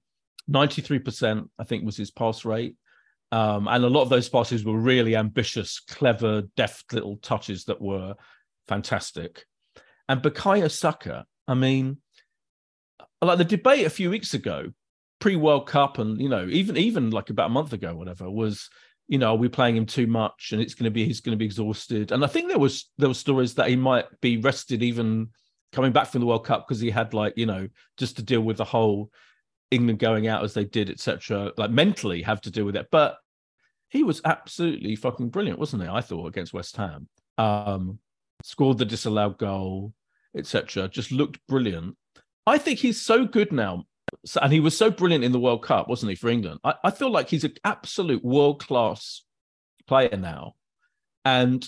93%, 0.50 1.48
I 1.58 1.64
think, 1.64 1.86
was 1.86 1.98
his 1.98 2.12
pass 2.12 2.46
rate. 2.46 2.76
Um, 3.32 3.68
and 3.68 3.84
a 3.84 3.90
lot 3.90 4.04
of 4.04 4.10
those 4.10 4.30
passes 4.30 4.64
were 4.64 4.78
really 4.78 5.16
ambitious, 5.16 5.80
clever, 5.80 6.44
deft 6.56 6.94
little 6.94 7.18
touches 7.18 7.66
that 7.66 7.82
were 7.82 8.16
fantastic. 8.68 9.46
And 10.08 10.22
Bukayo 10.22 10.70
Saka, 10.70 11.26
I 11.48 11.54
mean, 11.54 11.98
like 13.22 13.38
the 13.38 13.46
debate 13.46 13.86
a 13.86 13.90
few 13.90 14.10
weeks 14.10 14.34
ago, 14.34 14.72
pre 15.20 15.36
World 15.36 15.68
Cup, 15.68 15.98
and 15.98 16.20
you 16.20 16.30
know, 16.30 16.48
even 16.50 16.78
even 16.78 17.12
like 17.12 17.30
about 17.30 17.48
a 17.48 17.54
month 17.54 17.74
ago, 17.74 17.96
whatever, 17.96 18.30
was 18.30 18.70
you 19.08 19.18
know, 19.18 19.34
are 19.34 19.38
we 19.38 19.48
playing 19.48 19.78
him 19.78 19.86
too 19.86 20.08
much, 20.08 20.50
and 20.52 20.62
it's 20.62 20.74
going 20.74 20.86
to 20.86 20.92
be 20.92 21.06
he's 21.06 21.22
going 21.22 21.34
to 21.36 21.38
be 21.38 21.46
exhausted. 21.46 22.12
And 22.12 22.24
I 22.24 22.28
think 22.28 22.48
there 22.48 22.60
was 22.60 22.90
there 22.98 23.10
were 23.10 23.14
stories 23.14 23.54
that 23.56 23.70
he 23.70 23.76
might 23.76 24.06
be 24.22 24.38
rested 24.38 24.82
even 24.82 25.30
coming 25.72 25.92
back 25.92 26.08
from 26.08 26.22
the 26.22 26.28
World 26.28 26.46
Cup 26.46 26.68
because 26.68 26.80
he 26.80 26.90
had 26.90 27.14
like 27.14 27.34
you 27.36 27.46
know 27.46 27.68
just 27.98 28.16
to 28.18 28.24
deal 28.24 28.42
with 28.42 28.58
the 28.58 28.66
whole 28.66 29.12
England 29.72 30.00
going 30.00 30.28
out 30.28 30.44
as 30.44 30.54
they 30.54 30.66
did, 30.66 30.90
etc. 30.90 31.52
Like 31.58 31.72
mentally 31.72 32.22
have 32.24 32.42
to 32.42 32.52
deal 32.52 32.66
with 32.66 32.76
it, 32.76 32.88
but 32.92 33.18
he 33.90 34.04
was 34.04 34.22
absolutely 34.26 34.96
fucking 34.96 35.30
brilliant, 35.30 35.60
wasn't 35.60 35.84
he? 35.84 35.90
I 35.90 36.02
thought 36.02 36.28
against 36.28 36.54
West 36.54 36.76
Ham, 36.78 37.08
um, 37.38 38.00
scored 38.44 38.78
the 38.78 38.86
disallowed 38.86 39.38
goal, 39.38 39.94
etc. 40.36 40.88
Just 40.88 41.12
looked 41.12 41.40
brilliant. 41.48 41.96
I 42.46 42.58
think 42.58 42.80
he's 42.80 43.02
so 43.02 43.26
good 43.26 43.52
now. 43.52 43.86
And 44.42 44.54
he 44.54 44.60
was 44.60 44.78
so 44.78 44.90
brilliant 44.90 45.24
in 45.24 45.32
the 45.32 45.40
World 45.40 45.64
Cup, 45.64 45.88
wasn't 45.88 46.12
he, 46.12 46.16
for 46.16 46.30
England? 46.30 46.60
I, 46.64 46.76
I 46.84 46.92
feel 46.92 47.12
like 47.12 47.30
he's 47.30 47.44
an 47.44 47.54
absolute 47.64 48.24
world 48.24 48.66
class 48.66 49.24
player 49.88 50.16
now 50.18 50.56
and 51.24 51.68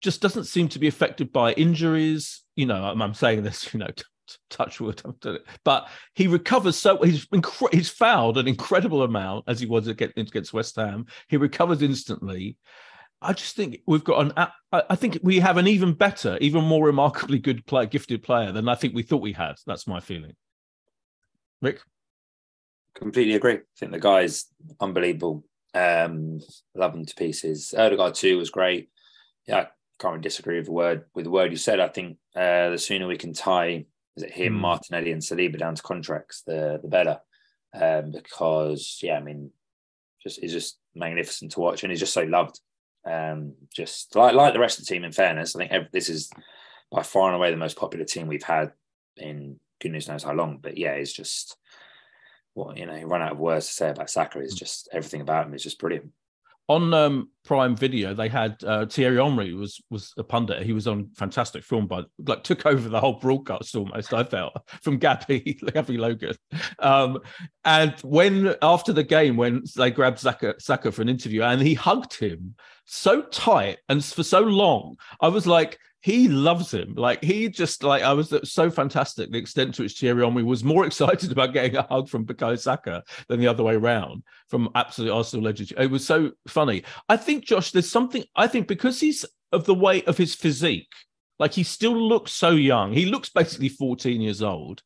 just 0.00 0.20
doesn't 0.20 0.44
seem 0.44 0.68
to 0.68 0.78
be 0.78 0.88
affected 0.88 1.32
by 1.32 1.52
injuries. 1.52 2.42
You 2.56 2.66
know, 2.66 2.84
I'm, 2.84 3.00
I'm 3.00 3.14
saying 3.14 3.42
this, 3.42 3.72
you 3.72 3.80
know, 3.80 3.88
touch 4.50 4.80
wood, 4.80 5.02
but 5.64 5.88
he 6.14 6.26
recovers 6.26 6.76
so 6.76 7.02
he's 7.02 7.26
he's 7.72 7.88
fouled 7.88 8.38
an 8.38 8.46
incredible 8.46 9.02
amount 9.02 9.44
as 9.48 9.58
he 9.58 9.66
was 9.66 9.88
against 9.88 10.52
West 10.52 10.76
Ham. 10.76 11.06
He 11.28 11.36
recovers 11.36 11.82
instantly. 11.82 12.56
I 13.22 13.32
just 13.32 13.54
think 13.54 13.80
we've 13.86 14.04
got 14.04 14.26
an. 14.26 14.48
I 14.72 14.96
think 14.96 15.18
we 15.22 15.40
have 15.40 15.56
an 15.56 15.66
even 15.66 15.92
better, 15.92 16.38
even 16.40 16.64
more 16.64 16.86
remarkably 16.86 17.38
good 17.38 17.66
player, 17.66 17.86
gifted 17.86 18.22
player 18.22 18.52
than 18.52 18.68
I 18.68 18.74
think 18.74 18.94
we 18.94 19.02
thought 19.02 19.20
we 19.20 19.32
had. 19.32 19.56
That's 19.66 19.86
my 19.86 20.00
feeling. 20.00 20.34
Rick, 21.60 21.80
completely 22.94 23.34
agree. 23.34 23.54
I 23.54 23.60
think 23.78 23.92
the 23.92 24.00
guy's 24.00 24.46
unbelievable. 24.80 25.44
Um, 25.74 26.40
love 26.74 26.94
him 26.94 27.04
to 27.04 27.14
pieces. 27.14 27.74
Odegaard 27.76 28.14
too 28.14 28.38
was 28.38 28.50
great. 28.50 28.90
Yeah, 29.46 29.58
I 29.58 29.68
can't 29.98 30.12
really 30.12 30.22
disagree 30.22 30.56
with 30.56 30.66
the 30.66 30.72
word 30.72 31.04
with 31.14 31.24
the 31.24 31.30
word 31.30 31.50
you 31.50 31.58
said. 31.58 31.80
I 31.80 31.88
think 31.88 32.16
uh, 32.34 32.70
the 32.70 32.78
sooner 32.78 33.06
we 33.06 33.18
can 33.18 33.34
tie 33.34 33.86
is 34.16 34.22
it 34.22 34.32
him, 34.32 34.54
mm. 34.54 34.60
Martinelli, 34.60 35.12
and 35.12 35.22
Saliba 35.22 35.58
down 35.58 35.74
to 35.74 35.82
contracts, 35.82 36.42
the 36.46 36.80
the 36.82 36.88
better. 36.88 37.18
Um, 37.74 38.12
because 38.12 38.98
yeah, 39.02 39.16
I 39.16 39.20
mean, 39.20 39.50
just 40.22 40.42
it's 40.42 40.52
just 40.52 40.78
magnificent 40.94 41.52
to 41.52 41.60
watch, 41.60 41.82
and 41.82 41.92
he's 41.92 42.00
just 42.00 42.14
so 42.14 42.22
loved. 42.22 42.60
Um, 43.04 43.54
just 43.74 44.14
like 44.14 44.34
like 44.34 44.52
the 44.52 44.60
rest 44.60 44.78
of 44.78 44.86
the 44.86 44.92
team. 44.92 45.04
In 45.04 45.12
fairness, 45.12 45.56
I 45.56 45.60
think 45.60 45.72
every, 45.72 45.88
this 45.92 46.08
is 46.08 46.30
by 46.90 47.02
far 47.02 47.28
and 47.28 47.36
away 47.36 47.50
the 47.50 47.56
most 47.56 47.76
popular 47.76 48.04
team 48.04 48.26
we've 48.26 48.42
had 48.42 48.72
in 49.16 49.58
goodness 49.80 50.08
knows 50.08 50.22
how 50.22 50.32
long. 50.32 50.58
But 50.60 50.76
yeah, 50.76 50.92
it's 50.92 51.12
just 51.12 51.56
what 52.54 52.76
you 52.76 52.86
know. 52.86 53.02
Run 53.02 53.22
out 53.22 53.32
of 53.32 53.38
words 53.38 53.66
to 53.66 53.72
say 53.72 53.90
about 53.90 54.10
Saka. 54.10 54.40
Is 54.40 54.54
just 54.54 54.88
everything 54.92 55.20
about 55.20 55.46
him 55.46 55.54
is 55.54 55.62
just 55.62 55.78
brilliant 55.78 56.12
on 56.70 56.94
um, 56.94 57.28
Prime 57.44 57.74
Video, 57.74 58.14
they 58.14 58.28
had 58.28 58.62
uh, 58.62 58.86
Thierry 58.86 59.20
Henry 59.20 59.54
was 59.54 59.82
was 59.90 60.14
a 60.16 60.22
pundit. 60.22 60.62
He 60.62 60.72
was 60.72 60.86
on 60.86 61.10
fantastic 61.16 61.64
film, 61.64 61.88
but 61.88 62.06
like 62.24 62.44
took 62.44 62.64
over 62.64 62.88
the 62.88 63.00
whole 63.00 63.14
broadcast 63.14 63.74
almost. 63.74 64.14
I 64.14 64.22
felt 64.22 64.52
from 64.82 64.98
Gabby 64.98 65.58
Gabby 65.74 65.98
Logan, 65.98 66.36
um, 66.78 67.18
and 67.64 67.94
when 68.02 68.54
after 68.62 68.92
the 68.92 69.02
game 69.02 69.36
when 69.36 69.64
they 69.76 69.90
grabbed 69.90 70.20
Saka, 70.20 70.54
Saka 70.60 70.92
for 70.92 71.02
an 71.02 71.08
interview 71.08 71.42
and 71.42 71.60
he 71.60 71.74
hugged 71.74 72.16
him 72.16 72.54
so 72.84 73.22
tight 73.22 73.78
and 73.88 74.04
for 74.04 74.22
so 74.22 74.40
long, 74.40 74.96
I 75.20 75.26
was 75.26 75.48
like, 75.48 75.76
he 76.02 76.28
loves 76.28 76.72
him. 76.72 76.94
Like 76.94 77.22
he 77.22 77.48
just 77.48 77.82
like 77.82 78.02
I 78.02 78.12
was 78.12 78.34
so 78.44 78.70
fantastic. 78.70 79.30
The 79.30 79.38
extent 79.38 79.74
to 79.74 79.82
which 79.82 79.98
Thierry 79.98 80.24
Henry 80.24 80.42
was 80.42 80.64
more 80.64 80.86
excited 80.86 81.30
about 81.30 81.52
getting 81.52 81.76
a 81.76 81.82
hug 81.82 82.08
from 82.08 82.24
Bukayo 82.24 82.58
Saka 82.58 83.04
than 83.28 83.40
the 83.40 83.46
other 83.46 83.62
way 83.62 83.74
around 83.74 84.22
from 84.48 84.70
absolute 84.74 85.12
Arsenal 85.12 85.44
legend. 85.44 85.72
It 85.78 85.90
was 85.90 86.06
so 86.06 86.32
funny. 86.48 86.84
I 87.08 87.16
think 87.16 87.44
Josh, 87.44 87.72
there's 87.72 87.90
something. 87.90 88.24
I 88.34 88.46
think 88.46 88.66
because 88.66 89.00
he's 89.00 89.24
of 89.52 89.64
the 89.64 89.74
weight 89.74 90.08
of 90.08 90.16
his 90.16 90.34
physique, 90.34 90.92
like 91.38 91.52
he 91.52 91.62
still 91.62 91.96
looks 91.96 92.32
so 92.32 92.50
young. 92.50 92.92
He 92.92 93.06
looks 93.06 93.28
basically 93.28 93.68
14 93.68 94.20
years 94.20 94.42
old. 94.42 94.82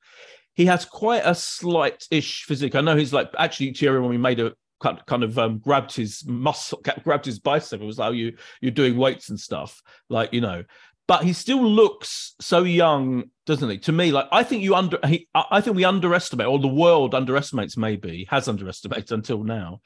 He 0.55 0.67
has 0.67 0.85
quite 0.85 1.23
a 1.25 1.35
slight-ish 1.35 2.45
physique. 2.45 2.77
I 2.77 2.81
know 2.81 2.97
he's 2.97 3.13
like 3.13 3.31
actually 3.39 3.73
Thierry 3.73 4.01
Henry 4.01 4.19
made 4.19 4.41
a 4.41 4.55
kind 4.81 5.23
of 5.23 5.39
um, 5.39 5.59
grabbed 5.59 5.95
his 5.95 6.25
muscle, 6.27 6.83
grabbed 7.05 7.25
his 7.25 7.39
bicep. 7.39 7.81
It 7.81 7.85
was 7.87 7.99
like, 7.99 8.09
oh, 8.09 8.13
you 8.13 8.37
you're 8.61 8.73
doing 8.73 8.97
weights 8.97 9.29
and 9.29 9.39
stuff, 9.39 9.81
like 10.09 10.33
you 10.33 10.41
know 10.41 10.65
but 11.07 11.25
he 11.25 11.33
still 11.33 11.63
looks 11.63 12.35
so 12.41 12.63
young, 12.63 13.25
doesn't 13.47 13.69
he? 13.69 13.79
To 13.79 13.93
me, 13.93 14.11
like 14.11 14.27
I 14.33 14.43
think 14.43 14.63
you 14.63 14.75
under, 14.75 14.99
he, 15.07 15.29
I 15.35 15.61
think 15.61 15.77
we 15.77 15.85
underestimate, 15.85 16.47
or 16.47 16.59
the 16.59 16.69
world 16.69 17.15
underestimates, 17.15 17.77
maybe 17.77 18.27
has 18.31 18.49
underestimated 18.49 19.13
until 19.13 19.43
now, 19.45 19.81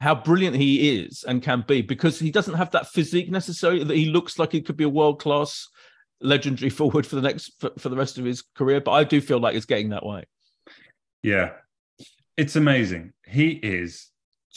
how 0.00 0.14
brilliant 0.14 0.56
he 0.56 0.98
is 0.98 1.24
and 1.26 1.42
can 1.42 1.64
be 1.66 1.80
because 1.80 2.18
he 2.18 2.30
doesn't 2.30 2.54
have 2.54 2.72
that 2.72 2.88
physique 2.88 3.30
necessarily 3.30 3.84
that 3.84 3.96
he 3.96 4.06
looks 4.06 4.38
like 4.38 4.52
he 4.52 4.60
could 4.60 4.76
be 4.76 4.84
a 4.84 4.88
world 4.88 5.20
class, 5.20 5.68
legendary 6.20 6.70
forward 6.70 7.06
for 7.06 7.16
the 7.16 7.22
next 7.22 7.52
for, 7.58 7.70
for 7.78 7.88
the 7.88 7.96
rest 7.96 8.18
of 8.18 8.24
his 8.24 8.42
career. 8.42 8.80
But 8.80 8.92
I 8.92 9.04
do 9.04 9.20
feel 9.20 9.40
like 9.40 9.54
it's 9.54 9.66
getting 9.66 9.90
that 9.90 10.04
way. 10.04 10.24
Yeah, 11.22 11.52
it's 12.36 12.56
amazing. 12.56 13.12
He 13.26 13.50
is 13.50 14.08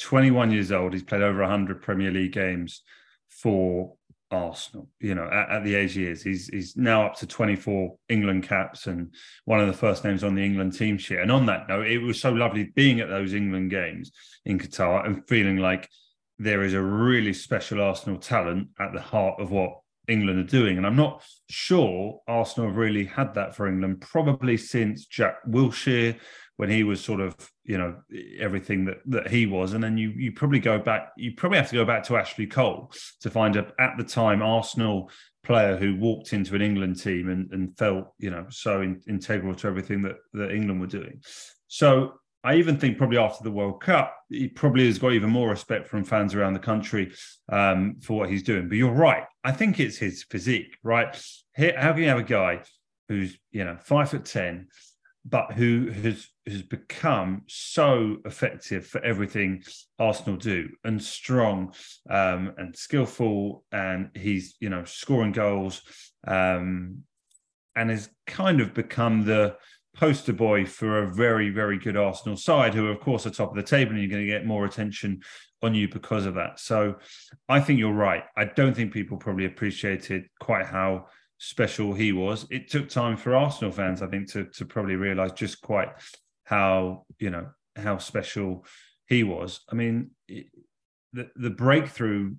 21 0.02 0.52
years 0.52 0.72
old. 0.72 0.94
He's 0.94 1.04
played 1.04 1.22
over 1.22 1.42
100 1.42 1.82
Premier 1.82 2.12
League 2.12 2.34
games 2.34 2.82
for 3.30 3.96
Arsenal. 4.32 4.90
You 5.00 5.16
know, 5.16 5.26
at, 5.26 5.50
at, 5.50 5.64
the 5.64 5.76
age 5.76 5.94
he 5.94 6.06
is, 6.06 6.24
he's 6.24 6.48
he's 6.48 6.76
now 6.76 7.06
up 7.06 7.16
to 7.18 7.28
24 7.28 7.96
England 8.10 8.44
caps 8.44 8.88
and 8.88 9.14
one 9.46 9.60
of 9.60 9.68
the 9.68 9.74
first 9.74 10.04
names 10.04 10.24
on 10.24 10.36
the 10.36 10.44
England 10.44 10.74
team 10.74 10.98
sheet. 10.98 11.20
And 11.20 11.32
on 11.32 11.46
that 11.46 11.68
note, 11.68 11.88
it 11.88 12.00
was 12.00 12.20
so 12.20 12.32
lovely 12.32 12.72
being 12.76 13.00
at 13.00 13.10
those 13.10 13.34
England 13.34 13.70
games 13.70 14.12
in 14.46 14.60
Qatar 14.60 15.06
and 15.06 15.28
feeling 15.28 15.58
like 15.58 15.90
there 16.38 16.64
is 16.64 16.74
a 16.74 16.82
really 16.82 17.34
special 17.34 17.82
Arsenal 17.82 18.20
talent 18.20 18.70
at 18.80 18.94
the 18.94 19.02
heart 19.02 19.40
of 19.40 19.52
what 19.52 19.80
England 20.08 20.40
are 20.40 20.44
doing. 20.44 20.78
And 20.78 20.86
I'm 20.86 20.96
not 20.96 21.24
sure 21.50 22.22
Arsenal 22.28 22.70
have 22.70 22.78
really 22.78 23.06
had 23.06 23.34
that 23.36 23.56
for 23.56 23.68
England, 23.68 24.02
probably 24.02 24.58
since 24.58 25.06
Jack 25.06 25.38
Wilshere 25.48 26.18
when 26.58 26.70
he 26.70 26.84
was 26.84 27.04
sort 27.04 27.20
of 27.20 27.36
you 27.64 27.78
know 27.78 27.96
everything 28.40 28.86
that 28.86 28.98
that 29.06 29.30
he 29.30 29.46
was 29.46 29.74
and 29.74 29.84
then 29.84 29.98
you 29.98 30.10
you 30.12 30.32
probably 30.32 30.60
go 30.60 30.80
back 30.80 31.12
you 31.18 31.34
probably 31.34 31.58
have 31.58 31.70
to 31.70 31.76
go 31.76 31.86
back 31.86 32.04
to 32.04 32.18
Ashley 32.18 32.48
Cole 32.48 32.92
to 33.22 33.30
find 33.30 33.56
a 33.56 33.72
at 33.80 33.98
the 33.98 34.04
time 34.04 34.42
Arsenal 34.42 35.10
player 35.44 35.78
who 35.78 35.96
walked 35.96 36.34
into 36.34 36.56
an 36.56 36.62
England 36.62 37.00
team 37.00 37.30
and, 37.30 37.52
and 37.52 37.78
felt 37.78 38.14
you 38.18 38.32
know 38.32 38.46
so 38.50 38.82
in, 38.82 39.02
integral 39.08 39.56
to 39.56 39.68
everything 39.68 40.02
that 40.02 40.18
that 40.34 40.52
England 40.52 40.80
were 40.80 40.88
doing 40.88 41.22
so 41.68 42.14
I 42.46 42.58
even 42.58 42.78
think 42.78 43.00
probably 43.00 43.18
after 43.18 43.44
the 43.44 43.50
World 43.50 43.82
Cup, 43.82 44.16
he 44.30 44.48
probably 44.48 44.86
has 44.86 45.00
got 45.00 45.14
even 45.14 45.32
more 45.32 45.50
respect 45.50 45.88
from 45.88 46.04
fans 46.04 46.36
around 46.36 46.54
the 46.54 46.60
country 46.60 47.12
um, 47.52 47.96
for 48.04 48.20
what 48.20 48.30
he's 48.30 48.44
doing. 48.44 48.70
But 48.70 48.78
you're 48.78 48.92
right. 48.92 49.24
I 49.44 49.52
think 49.52 49.80
it's 49.80 49.98
his 49.98 50.24
physique, 50.30 50.78
right? 50.84 51.08
How 51.56 51.94
can 51.94 52.04
you 52.04 52.10
have 52.10 52.20
a 52.20 52.24
guy 52.24 52.62
who's, 53.10 53.36
you 53.52 53.66
know, 53.66 53.78
five 53.80 54.12
foot 54.12 54.26
10, 54.26 54.68
but 55.26 55.54
who 55.54 55.90
has 55.90 56.28
has 56.46 56.62
become 56.62 57.42
so 57.48 58.18
effective 58.26 58.86
for 58.86 59.04
everything 59.04 59.64
Arsenal 59.98 60.38
do 60.38 60.70
and 60.84 61.02
strong 61.02 61.74
um, 62.10 62.54
and 62.58 62.76
skillful, 62.76 63.64
and 63.72 64.12
he's 64.14 64.56
you 64.60 64.70
know 64.70 64.84
scoring 64.84 65.32
goals 65.32 65.82
um, 66.28 67.04
and 67.76 67.90
has 67.90 68.10
kind 68.28 68.62
of 68.62 68.74
become 68.74 69.26
the 69.26 69.56
poster 69.96 70.34
boy 70.34 70.66
for 70.66 71.04
a 71.04 71.14
very 71.14 71.50
very 71.50 71.80
good 71.80 71.98
Arsenal 71.98 72.38
side, 72.38 72.76
who 72.76 72.88
of 72.88 73.00
course 73.00 73.26
are 73.26 73.32
top 73.32 73.50
of 73.50 73.56
the 73.56 73.64
table, 73.64 73.92
and 73.92 74.02
you're 74.02 74.10
going 74.10 74.26
to 74.26 74.32
get 74.32 74.46
more 74.46 74.66
attention 74.66 75.22
on 75.64 75.74
you 75.74 75.90
because 75.90 76.28
of 76.28 76.36
that. 76.36 76.60
So 76.60 76.96
I 77.50 77.60
think 77.60 77.80
you're 77.80 77.94
right. 77.94 78.24
I 78.38 78.46
don't 78.46 78.76
think 78.76 78.94
people 78.94 79.18
probably 79.18 79.46
appreciated 79.46 80.30
quite 80.40 80.68
how 80.68 81.08
special 81.38 81.94
he 81.94 82.12
was. 82.12 82.46
It 82.50 82.70
took 82.70 82.90
time 82.90 83.18
for 83.18 83.36
Arsenal 83.36 83.72
fans, 83.72 84.02
I 84.02 84.08
think, 84.08 84.32
to 84.32 84.46
to 84.46 84.66
probably 84.66 84.96
realise 84.96 85.32
just 85.34 85.62
quite 85.62 85.90
how 86.44 87.06
you 87.20 87.30
know 87.30 87.48
how 87.76 87.98
special 87.98 88.66
he 89.08 89.24
was. 89.24 89.62
I 89.70 89.76
mean, 89.76 90.12
the 90.28 91.30
the 91.36 91.50
breakthrough, 91.50 92.36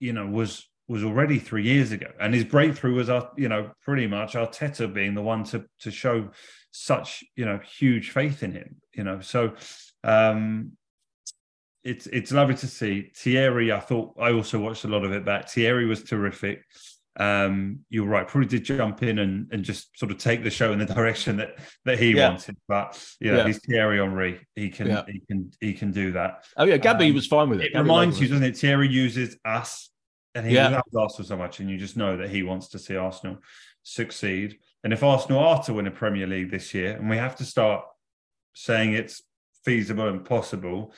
you 0.00 0.12
know, 0.12 0.26
was 0.26 0.68
was 0.88 1.04
already 1.04 1.38
three 1.38 1.64
years 1.64 1.92
ago, 1.92 2.10
and 2.18 2.34
his 2.34 2.44
breakthrough 2.44 2.94
was, 2.94 3.10
uh, 3.10 3.28
you 3.36 3.48
know, 3.48 3.70
pretty 3.84 4.06
much 4.06 4.32
Arteta 4.32 4.92
being 4.92 5.14
the 5.14 5.22
one 5.22 5.44
to 5.44 5.64
to 5.80 5.90
show 5.90 6.30
such 6.70 7.24
you 7.36 7.44
know 7.44 7.58
huge 7.58 8.10
faith 8.10 8.42
in 8.42 8.52
him. 8.52 8.76
You 8.94 9.04
know, 9.04 9.20
so 9.20 9.54
um, 10.04 10.72
it's 11.84 12.06
it's 12.08 12.32
lovely 12.32 12.54
to 12.56 12.66
see 12.66 13.10
Thierry. 13.14 13.72
I 13.72 13.80
thought 13.80 14.14
I 14.18 14.32
also 14.32 14.58
watched 14.58 14.84
a 14.84 14.88
lot 14.88 15.04
of 15.04 15.12
it 15.12 15.24
back. 15.24 15.48
Thierry 15.48 15.86
was 15.86 16.02
terrific. 16.02 16.64
Um, 17.18 17.80
you're 17.90 18.06
right, 18.06 18.28
probably 18.28 18.48
did 18.48 18.64
jump 18.64 19.02
in 19.02 19.18
and, 19.18 19.48
and 19.52 19.64
just 19.64 19.98
sort 19.98 20.12
of 20.12 20.18
take 20.18 20.44
the 20.44 20.50
show 20.50 20.72
in 20.72 20.78
the 20.78 20.86
direction 20.94 21.36
that 21.38 21.58
that 21.84 21.98
he 21.98 22.12
yeah. 22.12 22.30
wanted. 22.30 22.56
But 22.68 23.04
you 23.20 23.32
know, 23.32 23.38
yeah. 23.38 23.46
he's 23.46 23.58
Thierry 23.58 23.98
Henry. 23.98 24.46
He 24.54 24.70
can 24.70 24.86
yeah. 24.88 25.02
he 25.06 25.20
can 25.28 25.50
he 25.60 25.72
can 25.72 25.90
do 25.90 26.12
that. 26.12 26.44
Oh 26.56 26.64
yeah, 26.64 26.76
Gabby 26.76 27.08
um, 27.08 27.14
was 27.14 27.26
fine 27.26 27.48
with 27.48 27.60
it. 27.60 27.66
It 27.66 27.72
Gabby 27.72 27.82
reminds 27.82 28.20
you, 28.20 28.28
doesn't 28.28 28.44
it? 28.44 28.56
Thierry 28.56 28.88
uses 28.88 29.36
us 29.44 29.90
and 30.34 30.46
he 30.46 30.54
yeah. 30.54 30.68
loves 30.68 30.94
Arsenal 30.94 31.28
so 31.28 31.36
much, 31.36 31.60
and 31.60 31.68
you 31.68 31.76
just 31.76 31.96
know 31.96 32.16
that 32.16 32.30
he 32.30 32.42
wants 32.42 32.68
to 32.68 32.78
see 32.78 32.96
Arsenal 32.96 33.38
succeed. 33.82 34.58
And 34.84 34.92
if 34.92 35.02
Arsenal 35.02 35.40
are 35.40 35.62
to 35.64 35.74
win 35.74 35.86
a 35.86 35.90
Premier 35.90 36.26
League 36.26 36.50
this 36.50 36.72
year, 36.74 36.96
and 36.96 37.10
we 37.10 37.16
have 37.16 37.36
to 37.36 37.44
start 37.44 37.84
saying 38.54 38.92
it's 38.92 39.22
feasible 39.64 40.08
and 40.08 40.24
possible, 40.24 40.92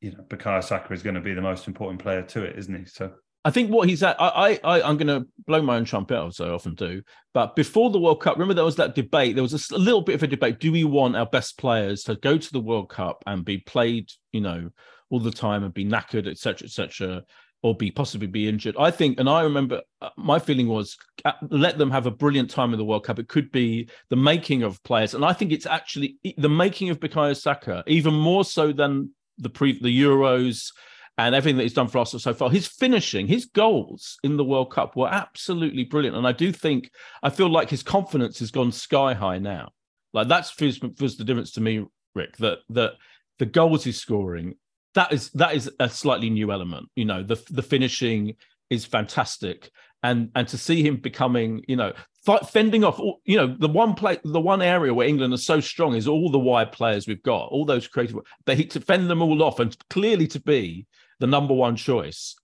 you 0.00 0.12
know, 0.12 0.22
Bukayo 0.28 0.62
Saka 0.62 0.92
is 0.92 1.02
going 1.02 1.16
to 1.16 1.20
be 1.20 1.34
the 1.34 1.40
most 1.40 1.66
important 1.66 2.00
player 2.00 2.22
to 2.22 2.44
it, 2.44 2.56
isn't 2.58 2.74
he? 2.74 2.84
So 2.84 3.12
I 3.48 3.50
think 3.50 3.70
what 3.70 3.88
he's 3.88 4.02
at, 4.02 4.20
I, 4.20 4.60
I, 4.62 4.82
I'm 4.82 4.98
going 4.98 5.06
to 5.06 5.26
blow 5.46 5.62
my 5.62 5.76
own 5.76 5.86
trumpet, 5.86 6.22
as 6.22 6.38
I 6.38 6.50
often 6.50 6.74
do. 6.74 7.00
But 7.32 7.56
before 7.56 7.88
the 7.88 7.98
World 7.98 8.20
Cup, 8.20 8.34
remember 8.34 8.52
there 8.52 8.62
was 8.62 8.76
that 8.76 8.94
debate. 8.94 9.36
There 9.36 9.42
was 9.42 9.70
a, 9.72 9.74
a 9.74 9.78
little 9.78 10.02
bit 10.02 10.16
of 10.16 10.22
a 10.22 10.26
debate. 10.26 10.60
Do 10.60 10.70
we 10.70 10.84
want 10.84 11.16
our 11.16 11.24
best 11.24 11.56
players 11.56 12.02
to 12.02 12.16
go 12.16 12.36
to 12.36 12.52
the 12.52 12.60
World 12.60 12.90
Cup 12.90 13.24
and 13.26 13.46
be 13.46 13.56
played, 13.56 14.10
you 14.32 14.42
know, 14.42 14.68
all 15.08 15.18
the 15.18 15.30
time 15.30 15.64
and 15.64 15.72
be 15.72 15.86
knackered, 15.86 16.28
etc., 16.28 16.66
etc., 16.66 17.22
or 17.62 17.74
be 17.74 17.90
possibly 17.90 18.26
be 18.26 18.50
injured? 18.50 18.76
I 18.78 18.90
think, 18.90 19.18
and 19.18 19.30
I 19.30 19.40
remember 19.40 19.80
uh, 20.02 20.10
my 20.18 20.38
feeling 20.38 20.68
was 20.68 20.98
uh, 21.24 21.32
let 21.48 21.78
them 21.78 21.90
have 21.90 22.04
a 22.04 22.10
brilliant 22.10 22.50
time 22.50 22.74
in 22.74 22.78
the 22.78 22.84
World 22.84 23.04
Cup. 23.04 23.18
It 23.18 23.28
could 23.28 23.50
be 23.50 23.88
the 24.10 24.16
making 24.16 24.62
of 24.62 24.82
players, 24.82 25.14
and 25.14 25.24
I 25.24 25.32
think 25.32 25.52
it's 25.52 25.64
actually 25.64 26.18
the 26.36 26.50
making 26.50 26.90
of 26.90 27.00
Bukayo 27.00 27.34
Saka 27.34 27.82
even 27.86 28.12
more 28.12 28.44
so 28.44 28.74
than 28.74 29.08
the 29.38 29.48
pre 29.48 29.80
the 29.80 30.02
Euros 30.02 30.70
and 31.18 31.34
everything 31.34 31.56
that 31.56 31.64
he's 31.64 31.74
done 31.74 31.88
for 31.88 31.98
Arsenal 31.98 32.20
so 32.20 32.32
far. 32.32 32.48
His 32.48 32.66
finishing, 32.66 33.26
his 33.26 33.44
goals 33.44 34.18
in 34.22 34.36
the 34.36 34.44
World 34.44 34.70
Cup 34.70 34.96
were 34.96 35.08
absolutely 35.08 35.84
brilliant, 35.84 36.16
and 36.16 36.26
I 36.26 36.32
do 36.32 36.52
think 36.52 36.90
I 37.22 37.30
feel 37.30 37.50
like 37.50 37.68
his 37.68 37.82
confidence 37.82 38.38
has 38.38 38.50
gone 38.50 38.72
sky 38.72 39.14
high 39.14 39.38
now. 39.38 39.70
Like 40.12 40.28
that's 40.28 40.58
was, 40.60 40.80
was 41.00 41.16
the 41.16 41.24
difference 41.24 41.52
to 41.52 41.60
me, 41.60 41.84
Rick. 42.14 42.36
That 42.38 42.58
that 42.70 42.92
the 43.38 43.46
goals 43.46 43.84
he's 43.84 44.00
scoring 44.00 44.54
that 44.94 45.12
is 45.12 45.30
that 45.30 45.54
is 45.54 45.70
a 45.80 45.88
slightly 45.88 46.30
new 46.30 46.50
element. 46.50 46.88
You 46.96 47.04
know, 47.04 47.22
the 47.22 47.42
the 47.50 47.62
finishing 47.62 48.34
is 48.70 48.84
fantastic, 48.84 49.70
and 50.02 50.30
and 50.34 50.48
to 50.48 50.58
see 50.58 50.82
him 50.86 50.96
becoming, 50.96 51.62
you 51.68 51.76
know, 51.76 51.92
fending 52.50 52.84
off, 52.84 52.98
you 53.24 53.36
know, 53.36 53.54
the 53.58 53.68
one 53.68 53.94
play, 53.94 54.18
the 54.24 54.40
one 54.40 54.62
area 54.62 54.92
where 54.92 55.06
England 55.06 55.34
are 55.34 55.38
so 55.38 55.60
strong 55.60 55.94
is 55.94 56.08
all 56.08 56.30
the 56.30 56.38
wide 56.38 56.72
players 56.72 57.06
we've 57.06 57.22
got, 57.22 57.46
all 57.46 57.64
those 57.64 57.86
creative. 57.86 58.18
They 58.46 58.62
to 58.64 58.80
fend 58.80 59.10
them 59.10 59.22
all 59.22 59.42
off, 59.42 59.60
and 59.60 59.76
clearly 59.88 60.26
to 60.28 60.40
be 60.40 60.86
the 61.20 61.26
number 61.26 61.54
one 61.54 61.76
choice, 61.76 62.36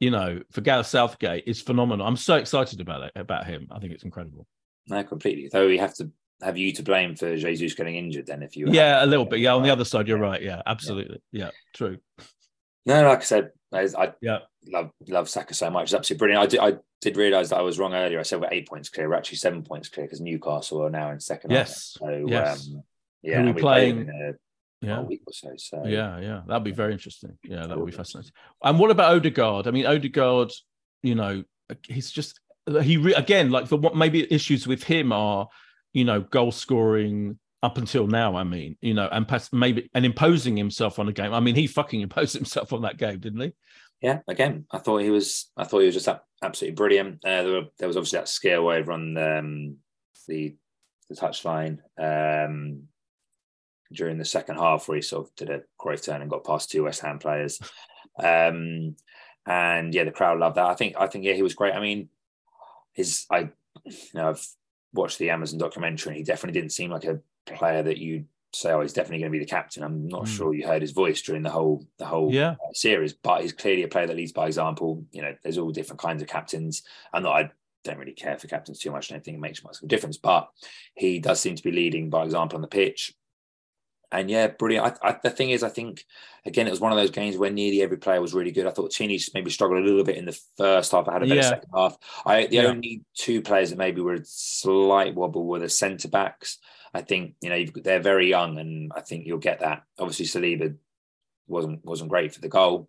you 0.00 0.10
know, 0.10 0.40
for 0.50 0.60
Gareth 0.60 0.86
Southgate 0.86 1.44
is 1.46 1.60
phenomenal. 1.60 2.06
I'm 2.06 2.16
so 2.16 2.36
excited 2.36 2.80
about 2.80 3.02
it 3.02 3.12
about 3.14 3.46
him. 3.46 3.68
I 3.70 3.78
think 3.78 3.92
it's 3.92 4.04
incredible. 4.04 4.46
No, 4.88 5.02
completely. 5.04 5.48
Though 5.52 5.66
we 5.66 5.78
have 5.78 5.94
to 5.96 6.10
have 6.42 6.58
you 6.58 6.72
to 6.72 6.82
blame 6.82 7.14
for 7.14 7.36
Jesus 7.36 7.74
getting 7.74 7.94
injured 7.94 8.26
then 8.26 8.42
if 8.42 8.56
you 8.56 8.66
Yeah, 8.68 9.04
a 9.04 9.06
little 9.06 9.24
bit. 9.24 9.40
Yeah, 9.40 9.54
on 9.54 9.62
the 9.62 9.70
other 9.70 9.84
side, 9.84 10.08
you're 10.08 10.18
right. 10.18 10.42
Yeah, 10.42 10.62
absolutely. 10.66 11.22
Yeah, 11.30 11.44
yeah 11.44 11.50
true. 11.72 11.98
No, 12.84 13.08
like 13.08 13.20
I 13.20 13.22
said, 13.22 13.50
I, 13.72 13.88
I 13.96 14.12
yeah. 14.20 14.38
love 14.66 14.90
love 15.08 15.28
Saka 15.28 15.54
so 15.54 15.70
much. 15.70 15.84
It's 15.84 15.94
absolutely 15.94 16.18
brilliant. 16.18 16.42
I 16.42 16.46
did 16.46 16.60
I 16.60 16.78
did 17.00 17.16
realise 17.16 17.50
that 17.50 17.58
I 17.58 17.62
was 17.62 17.78
wrong 17.78 17.94
earlier. 17.94 18.18
I 18.18 18.22
said 18.22 18.40
we're 18.40 18.48
eight 18.50 18.68
points 18.68 18.88
clear. 18.88 19.08
We're 19.08 19.14
actually 19.14 19.38
seven 19.38 19.62
points 19.62 19.88
clear 19.88 20.06
because 20.06 20.20
Newcastle 20.20 20.82
are 20.82 20.90
now 20.90 21.10
in 21.10 21.20
second. 21.20 21.52
Yes. 21.52 21.96
So 21.98 22.24
yes. 22.26 22.68
Um, 22.68 22.82
yeah, 23.22 23.42
we 23.44 23.52
playing 23.52 24.10
yeah. 24.82 24.98
a 24.98 25.02
week 25.02 25.22
or 25.26 25.32
so. 25.32 25.52
So 25.56 25.84
yeah, 25.86 26.18
yeah, 26.18 26.42
that'd 26.46 26.64
be 26.64 26.72
very 26.72 26.92
interesting. 26.92 27.38
Yeah, 27.44 27.66
that 27.66 27.78
would 27.78 27.86
be 27.86 27.92
fascinating. 27.92 28.32
And 28.62 28.78
what 28.78 28.90
about 28.90 29.14
Odegaard? 29.14 29.66
I 29.66 29.70
mean, 29.70 29.86
Odegaard, 29.86 30.52
you 31.02 31.14
know, 31.14 31.44
he's 31.86 32.10
just 32.10 32.40
he 32.82 32.96
re- 32.96 33.14
again 33.14 33.50
like 33.50 33.68
the 33.68 33.76
what 33.76 33.96
maybe 33.96 34.30
issues 34.32 34.66
with 34.66 34.82
him 34.82 35.12
are, 35.12 35.48
you 35.92 36.04
know, 36.04 36.20
goal 36.20 36.52
scoring 36.52 37.38
up 37.62 37.78
until 37.78 38.06
now. 38.06 38.36
I 38.36 38.44
mean, 38.44 38.76
you 38.80 38.94
know, 38.94 39.08
and 39.10 39.26
maybe 39.52 39.88
and 39.94 40.04
imposing 40.04 40.56
himself 40.56 40.98
on 40.98 41.08
a 41.08 41.12
game. 41.12 41.32
I 41.32 41.40
mean, 41.40 41.54
he 41.54 41.66
fucking 41.66 42.00
imposed 42.02 42.34
himself 42.34 42.72
on 42.72 42.82
that 42.82 42.98
game, 42.98 43.20
didn't 43.20 43.40
he? 43.40 43.52
Yeah, 44.00 44.18
again, 44.26 44.66
I 44.72 44.78
thought 44.78 44.98
he 44.98 45.10
was. 45.10 45.50
I 45.56 45.64
thought 45.64 45.80
he 45.80 45.86
was 45.86 45.94
just 45.94 46.08
absolutely 46.42 46.74
brilliant. 46.74 47.24
Uh, 47.24 47.42
there, 47.42 47.52
were, 47.52 47.66
there 47.78 47.88
was 47.88 47.96
obviously 47.96 48.18
that 48.18 48.28
scale 48.28 48.68
over 48.68 48.90
on 48.90 49.16
um, 49.16 49.76
the 50.26 50.56
the 51.08 51.14
touchline. 51.14 51.78
Um, 51.98 52.88
during 53.92 54.18
the 54.18 54.24
second 54.24 54.56
half 54.56 54.88
where 54.88 54.96
he 54.96 55.02
sort 55.02 55.26
of 55.26 55.34
did 55.36 55.50
a 55.50 55.62
great 55.78 56.02
turn 56.02 56.20
and 56.20 56.30
got 56.30 56.44
past 56.44 56.70
two 56.70 56.84
West 56.84 57.00
Ham 57.00 57.18
players. 57.18 57.60
Um, 58.22 58.96
and 59.46 59.94
yeah, 59.94 60.04
the 60.04 60.10
crowd 60.10 60.38
loved 60.38 60.56
that. 60.56 60.66
I 60.66 60.74
think 60.74 60.94
I 60.98 61.06
think 61.06 61.24
yeah, 61.24 61.32
he 61.32 61.42
was 61.42 61.54
great. 61.54 61.74
I 61.74 61.80
mean, 61.80 62.08
his 62.92 63.26
I 63.30 63.50
you 63.84 63.94
know 64.14 64.30
I've 64.30 64.46
watched 64.92 65.18
the 65.18 65.30
Amazon 65.30 65.58
documentary 65.58 66.10
and 66.10 66.18
he 66.18 66.24
definitely 66.24 66.60
didn't 66.60 66.72
seem 66.72 66.90
like 66.90 67.04
a 67.04 67.20
player 67.46 67.82
that 67.82 67.98
you'd 67.98 68.26
say 68.54 68.70
oh 68.70 68.82
he's 68.82 68.92
definitely 68.92 69.18
going 69.18 69.32
to 69.32 69.38
be 69.38 69.44
the 69.44 69.50
captain. 69.50 69.82
I'm 69.82 70.06
not 70.06 70.24
mm. 70.24 70.28
sure 70.28 70.54
you 70.54 70.66
heard 70.66 70.82
his 70.82 70.92
voice 70.92 71.22
during 71.22 71.42
the 71.42 71.50
whole 71.50 71.86
the 71.98 72.06
whole 72.06 72.32
yeah. 72.32 72.52
Uh, 72.52 72.72
series, 72.72 73.14
but 73.14 73.42
he's 73.42 73.52
clearly 73.52 73.82
a 73.82 73.88
player 73.88 74.06
that 74.06 74.16
leads 74.16 74.32
by 74.32 74.46
example. 74.46 75.04
You 75.10 75.22
know, 75.22 75.34
there's 75.42 75.58
all 75.58 75.70
different 75.70 76.00
kinds 76.00 76.22
of 76.22 76.28
captains. 76.28 76.82
I'm 77.12 77.22
not 77.22 77.36
I 77.36 77.50
don't 77.84 77.98
really 77.98 78.12
care 78.12 78.38
for 78.38 78.46
captains 78.46 78.78
too 78.78 78.90
much. 78.90 79.08
And 79.08 79.14
I 79.14 79.18
don't 79.18 79.24
think 79.24 79.36
it 79.38 79.40
makes 79.40 79.64
much 79.64 79.78
of 79.78 79.84
a 79.84 79.88
difference, 79.88 80.16
but 80.16 80.50
he 80.94 81.18
does 81.18 81.40
seem 81.40 81.56
to 81.56 81.62
be 81.62 81.72
leading 81.72 82.10
by 82.10 82.24
example 82.24 82.56
on 82.56 82.62
the 82.62 82.68
pitch 82.68 83.14
and 84.12 84.30
yeah, 84.30 84.48
brilliant. 84.48 84.98
I, 85.02 85.08
I, 85.08 85.18
the 85.22 85.30
thing 85.30 85.50
is, 85.50 85.62
I 85.62 85.68
think 85.68 86.04
again, 86.44 86.66
it 86.66 86.70
was 86.70 86.80
one 86.80 86.92
of 86.92 86.98
those 86.98 87.10
games 87.10 87.36
where 87.36 87.50
nearly 87.50 87.82
every 87.82 87.96
player 87.96 88.20
was 88.20 88.34
really 88.34 88.52
good. 88.52 88.66
I 88.66 88.70
thought 88.70 88.90
Tini 88.90 89.18
maybe 89.34 89.50
struggled 89.50 89.80
a 89.80 89.84
little 89.86 90.04
bit 90.04 90.16
in 90.16 90.26
the 90.26 90.38
first 90.56 90.92
half. 90.92 91.08
I 91.08 91.14
had 91.14 91.22
a 91.22 91.26
better 91.26 91.40
yeah. 91.40 91.48
second 91.48 91.70
half. 91.74 91.96
I 92.26 92.46
the 92.46 92.56
yeah. 92.56 92.64
only 92.64 93.02
two 93.14 93.42
players 93.42 93.70
that 93.70 93.78
maybe 93.78 94.00
were 94.00 94.14
a 94.14 94.24
slight 94.24 95.14
wobble 95.14 95.46
were 95.46 95.58
the 95.58 95.68
centre 95.68 96.08
backs. 96.08 96.58
I 96.94 97.00
think 97.00 97.34
you 97.40 97.48
know 97.48 97.64
they're 97.82 98.00
very 98.00 98.28
young, 98.28 98.58
and 98.58 98.92
I 98.94 99.00
think 99.00 99.26
you'll 99.26 99.38
get 99.38 99.60
that. 99.60 99.84
Obviously, 99.98 100.26
Saliba 100.26 100.76
wasn't 101.46 101.84
wasn't 101.84 102.10
great 102.10 102.34
for 102.34 102.40
the 102.40 102.48
goal, 102.48 102.88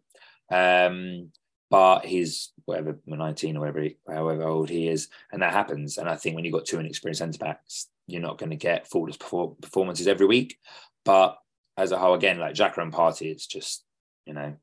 um, 0.52 1.32
but 1.70 2.06
he's 2.06 2.52
whatever 2.66 3.00
19 3.06 3.58
or 3.58 3.60
whatever, 3.62 3.88
however 4.08 4.44
old 4.44 4.70
he 4.70 4.88
is, 4.88 5.10
and 5.32 5.42
that 5.42 5.54
happens. 5.54 5.98
And 5.98 6.10
I 6.10 6.16
think 6.16 6.36
when 6.36 6.44
you've 6.44 6.54
got 6.54 6.66
two 6.66 6.80
inexperienced 6.80 7.20
centre 7.20 7.40
backs, 7.40 7.88
you're 8.08 8.22
not 8.22 8.38
going 8.38 8.50
to 8.50 8.56
get 8.56 8.88
faultless 8.88 9.18
performances 9.18 10.08
every 10.08 10.26
week. 10.26 10.60
But 11.06 11.38
as 11.78 11.92
a 11.92 11.98
whole, 11.98 12.14
again, 12.14 12.40
like 12.40 12.56
Xhaka 12.56 12.78
and 12.80 12.94
Partey, 12.94 13.32
it's 13.32 13.48
just, 13.48 13.84
you 14.26 14.34
know, 14.34 14.56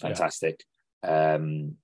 fantastic. 0.00 0.64
Yeah. 1.04 1.34
Um, 1.34 1.76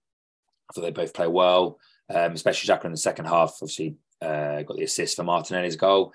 I 0.71 0.75
thought 0.75 0.83
they 0.83 0.91
both 0.91 1.15
play 1.15 1.27
well, 1.27 1.79
um, 2.09 2.33
especially 2.33 2.73
Xhaka 2.73 2.87
in 2.87 2.93
the 2.93 2.97
second 2.97 3.27
half. 3.27 3.59
Obviously, 3.61 3.97
uh, 4.21 4.63
got 4.63 4.77
the 4.77 4.85
assist 4.85 5.17
for 5.17 5.25
Martinelli's 5.25 5.77
goal. 5.77 6.15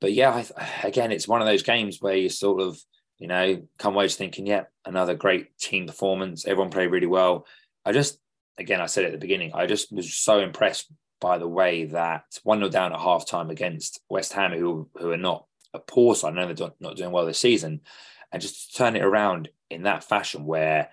But 0.00 0.12
yeah, 0.12 0.30
I, 0.30 0.86
again, 0.86 1.12
it's 1.12 1.28
one 1.28 1.40
of 1.40 1.46
those 1.46 1.62
games 1.62 1.98
where 2.00 2.16
you 2.16 2.28
sort 2.28 2.60
of, 2.60 2.78
you 3.18 3.26
know, 3.26 3.62
come 3.78 3.94
away 3.94 4.06
just 4.06 4.18
thinking, 4.18 4.46
yeah, 4.46 4.64
another 4.84 5.14
great 5.14 5.56
team 5.58 5.86
performance. 5.86 6.46
Everyone 6.46 6.70
played 6.70 6.90
really 6.90 7.06
well. 7.06 7.46
I 7.84 7.92
just, 7.92 8.18
again, 8.58 8.80
I 8.80 8.86
said 8.86 9.04
at 9.04 9.12
the 9.12 9.18
beginning, 9.18 9.52
I 9.54 9.66
just 9.66 9.92
was 9.92 10.14
so 10.14 10.40
impressed 10.40 10.92
by 11.20 11.38
the 11.38 11.48
way 11.48 11.86
that 11.86 12.24
1 12.42 12.58
0 12.58 12.68
down 12.68 12.92
at 12.92 13.00
half 13.00 13.26
time 13.26 13.48
against 13.48 14.00
West 14.10 14.34
Ham, 14.34 14.52
who, 14.52 14.88
who 14.96 15.10
are 15.10 15.16
not 15.16 15.46
a 15.76 15.80
poor 15.80 16.14
side. 16.14 16.32
I 16.32 16.36
know 16.46 16.52
they're 16.52 16.70
not 16.80 16.96
doing 16.96 17.10
well 17.12 17.26
this 17.26 17.38
season, 17.38 17.80
and 18.32 18.42
just 18.42 18.74
turn 18.76 18.96
it 18.96 19.04
around 19.04 19.48
in 19.70 19.82
that 19.84 20.04
fashion 20.04 20.44
where 20.44 20.90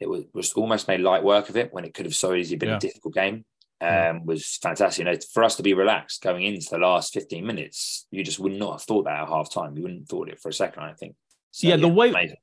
it 0.00 0.08
was, 0.08 0.24
was 0.34 0.52
almost 0.52 0.88
made 0.88 1.00
light 1.00 1.24
work 1.24 1.48
of 1.48 1.56
it 1.56 1.72
when 1.72 1.84
it 1.84 1.94
could 1.94 2.06
have 2.06 2.14
so 2.14 2.34
easily 2.34 2.56
been 2.58 2.68
yeah. 2.70 2.76
a 2.76 2.80
difficult 2.80 3.14
game. 3.14 3.44
um, 3.80 3.88
Yeah. 3.88 4.18
was 4.24 4.56
fantastic. 4.62 5.04
You 5.06 5.10
know, 5.12 5.18
for 5.32 5.42
us 5.44 5.56
to 5.56 5.62
be 5.62 5.74
relaxed 5.74 6.22
going 6.22 6.42
into 6.44 6.68
the 6.70 6.78
last 6.78 7.12
15 7.14 7.46
minutes, 7.46 8.06
you 8.10 8.22
just 8.24 8.38
would 8.38 8.52
not 8.52 8.72
have 8.72 8.82
thought 8.82 9.04
that 9.04 9.22
at 9.22 9.28
half 9.28 9.50
time. 9.52 9.76
You 9.76 9.82
wouldn't 9.82 10.02
have 10.02 10.08
thought 10.08 10.28
it 10.28 10.40
for 10.40 10.48
a 10.50 10.52
second, 10.52 10.82
I 10.82 10.92
think. 10.92 11.14
So, 11.50 11.68
Yeah, 11.68 11.76
the 11.76 11.88
way- 11.88 12.10
amazing. 12.10 12.36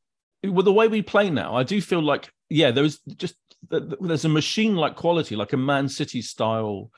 well, 0.45 0.63
the 0.63 0.74
way 0.74 0.88
we 0.88 1.01
play 1.01 1.30
now, 1.30 1.55
I 1.55 1.63
do 1.63 1.80
feel 1.82 2.01
like 2.01 2.32
yeah, 2.49 2.71
there 2.71 2.84
is 2.86 2.99
just 3.17 3.36
there's 3.69 4.26
a 4.26 4.30
machine 4.30 4.76
like 4.76 4.95
quality, 4.95 5.36
like 5.36 5.53
a 5.53 5.57
Man 5.57 5.88
City 5.89 6.21
style 6.21 6.91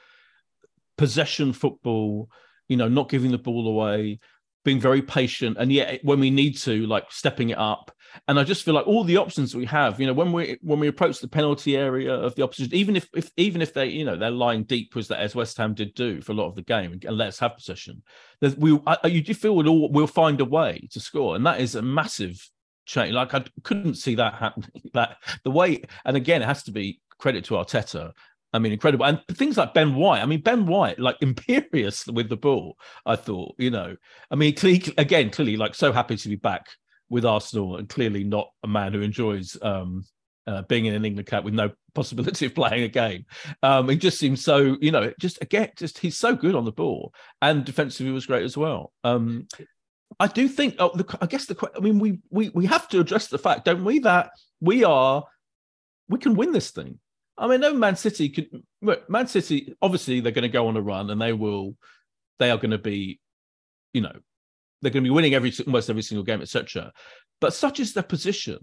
possession 0.98 1.54
football. 1.54 2.30
You 2.68 2.78
know, 2.78 2.88
not 2.88 3.10
giving 3.10 3.32
the 3.32 3.38
ball 3.38 3.68
away, 3.68 4.20
being 4.66 4.80
very 4.80 5.02
patient, 5.02 5.56
and 5.58 5.72
yet 5.72 6.02
when 6.04 6.20
we 6.20 6.30
need 6.30 6.58
to, 6.58 6.86
like 6.88 7.06
stepping 7.12 7.52
it 7.52 7.58
up. 7.58 7.92
And 8.28 8.40
I 8.40 8.44
just 8.44 8.64
feel 8.64 8.74
like 8.74 8.88
all 8.88 9.04
the 9.04 9.18
options 9.18 9.56
we 9.56 9.66
have, 9.66 10.00
you 10.00 10.08
know, 10.08 10.14
when 10.14 10.32
we 10.32 10.58
when 10.62 10.80
we 10.80 10.88
approach 10.88 11.20
the 11.20 11.28
penalty 11.28 11.78
area 11.78 12.14
of 12.14 12.34
the 12.36 12.44
opposition, 12.44 12.74
even 12.74 12.96
if, 12.96 13.08
if 13.14 13.30
even 13.38 13.62
if 13.62 13.74
they, 13.74 13.88
you 13.88 14.04
know, 14.04 14.18
they're 14.18 14.32
lying 14.32 14.64
deep, 14.64 14.96
was 14.96 15.08
that 15.10 15.20
as 15.20 15.36
West 15.36 15.58
Ham 15.58 15.74
did 15.74 15.94
do 15.94 16.22
for 16.22 16.32
a 16.32 16.36
lot 16.36 16.48
of 16.48 16.56
the 16.56 16.62
game, 16.62 17.00
and 17.06 17.18
let's 17.18 17.40
have 17.40 17.56
possession. 17.56 18.04
We, 18.58 18.80
I, 18.88 19.08
you 19.08 19.22
do 19.22 19.34
feel 19.34 19.56
we'll, 19.56 19.70
all, 19.70 19.92
we'll 19.92 20.08
find 20.08 20.42
a 20.42 20.46
way 20.46 20.88
to 20.92 21.00
score, 21.00 21.36
and 21.36 21.46
that 21.46 21.62
is 21.62 21.76
a 21.76 21.82
massive 21.82 22.50
change. 22.86 23.14
Like 23.14 23.34
I 23.34 23.44
couldn't 23.64 23.96
see 23.96 24.16
that 24.16 24.36
happening. 24.36 24.72
That 24.94 25.18
the 25.44 25.52
way, 25.52 25.84
and 26.06 26.16
again, 26.16 26.42
it 26.42 26.46
has 26.46 26.64
to 26.64 26.72
be 26.72 27.02
credit 27.20 27.44
to 27.46 27.56
Arteta. 27.56 28.14
I 28.56 28.60
mean, 28.60 28.72
incredible. 28.72 29.06
And 29.06 29.22
things 29.34 29.58
like 29.58 29.74
Ben 29.74 29.96
White. 29.96 30.22
I 30.22 30.26
mean, 30.26 30.42
Ben 30.42 30.66
White, 30.66 30.98
like 30.98 31.18
imperious 31.22 32.08
with 32.08 32.30
the 32.30 32.38
ball. 32.38 32.78
I 33.06 33.16
thought, 33.18 33.56
you 33.58 33.70
know, 33.70 33.96
I 34.32 34.36
mean, 34.36 34.56
clearly, 34.56 34.84
again, 34.98 35.30
clearly, 35.30 35.58
like 35.58 35.76
so 35.76 35.92
happy 35.92 36.16
to 36.16 36.30
be 36.30 36.36
back 36.36 36.68
with 37.10 37.26
Arsenal, 37.26 37.78
and 37.78 37.90
clearly 37.90 38.24
not 38.24 38.50
a 38.64 38.68
man 38.68 38.94
who 38.94 39.02
enjoys 39.02 39.58
um, 39.62 40.06
uh, 40.48 40.62
being 40.64 40.86
in 40.86 40.96
an 40.96 41.06
England 41.06 41.28
cap 41.28 41.44
with 41.44 41.54
no 41.54 41.72
possibility 41.94 42.46
of 42.46 42.56
playing 42.56 42.84
a 42.84 42.88
game. 42.88 43.26
Um, 43.62 43.90
it 43.90 43.98
just 43.98 44.18
seems 44.18 44.44
so, 44.44 44.78
you 44.80 44.92
know, 44.92 45.12
just 45.20 45.42
again, 45.42 45.70
just 45.76 46.00
he's 46.00 46.18
so 46.18 46.34
good 46.34 46.56
on 46.56 46.66
the 46.66 46.72
ball, 46.72 47.14
and 47.42 47.66
defensively 47.66 48.12
was 48.12 48.26
great 48.26 48.44
as 48.44 48.56
well. 48.56 48.94
Um, 49.04 49.48
I 50.20 50.28
do 50.28 50.48
think. 50.48 50.76
Oh, 50.80 50.96
the, 50.96 51.18
I 51.22 51.26
guess 51.26 51.46
the. 51.46 51.72
I 51.76 51.80
mean, 51.82 52.00
we 52.00 52.20
we 52.30 52.50
we 52.50 52.66
have 52.68 52.88
to 52.90 53.02
address 53.02 53.28
the 53.28 53.38
fact, 53.38 53.66
don't 53.66 53.84
we, 53.84 54.00
that 54.00 54.32
we 54.62 54.86
are 54.86 55.26
we 56.08 56.20
can 56.20 56.36
win 56.36 56.52
this 56.52 56.72
thing. 56.72 57.00
I 57.38 57.48
mean, 57.48 57.60
no 57.60 57.74
Man 57.74 57.96
City 57.96 58.30
could. 58.30 58.48
Man 59.10 59.28
City, 59.28 59.76
obviously, 59.82 60.20
they're 60.20 60.32
going 60.32 60.44
to 60.44 60.50
go 60.50 60.68
on 60.68 60.78
a 60.78 60.82
run, 60.82 61.10
and 61.10 61.22
they 61.22 61.34
will. 61.34 61.76
They 62.40 62.52
are 62.52 62.58
going 62.58 62.72
to 62.72 62.78
be, 62.78 63.20
you 63.94 64.02
know, 64.02 64.14
they're 64.82 64.92
going 64.92 65.04
to 65.04 65.10
be 65.10 65.14
winning 65.14 65.34
every 65.34 65.54
almost 65.66 65.90
every 65.90 66.02
single 66.02 66.24
game, 66.24 66.42
etc. 66.42 66.92
But 67.42 67.54
such 67.54 67.80
is 67.80 67.94
the 67.94 68.04
position 68.04 68.60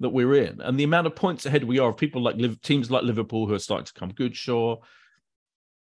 that 0.00 0.10
we're 0.10 0.34
in, 0.34 0.60
and 0.60 0.78
the 0.78 0.84
amount 0.84 1.06
of 1.06 1.14
points 1.14 1.46
ahead 1.46 1.64
we 1.64 1.78
are 1.78 1.90
of 1.90 1.96
people 1.96 2.22
like 2.22 2.36
teams 2.62 2.90
like 2.90 3.02
Liverpool 3.02 3.46
who 3.46 3.54
are 3.54 3.58
starting 3.58 3.86
to 3.86 3.92
come 3.94 4.10
good, 4.10 4.34
sure, 4.34 4.80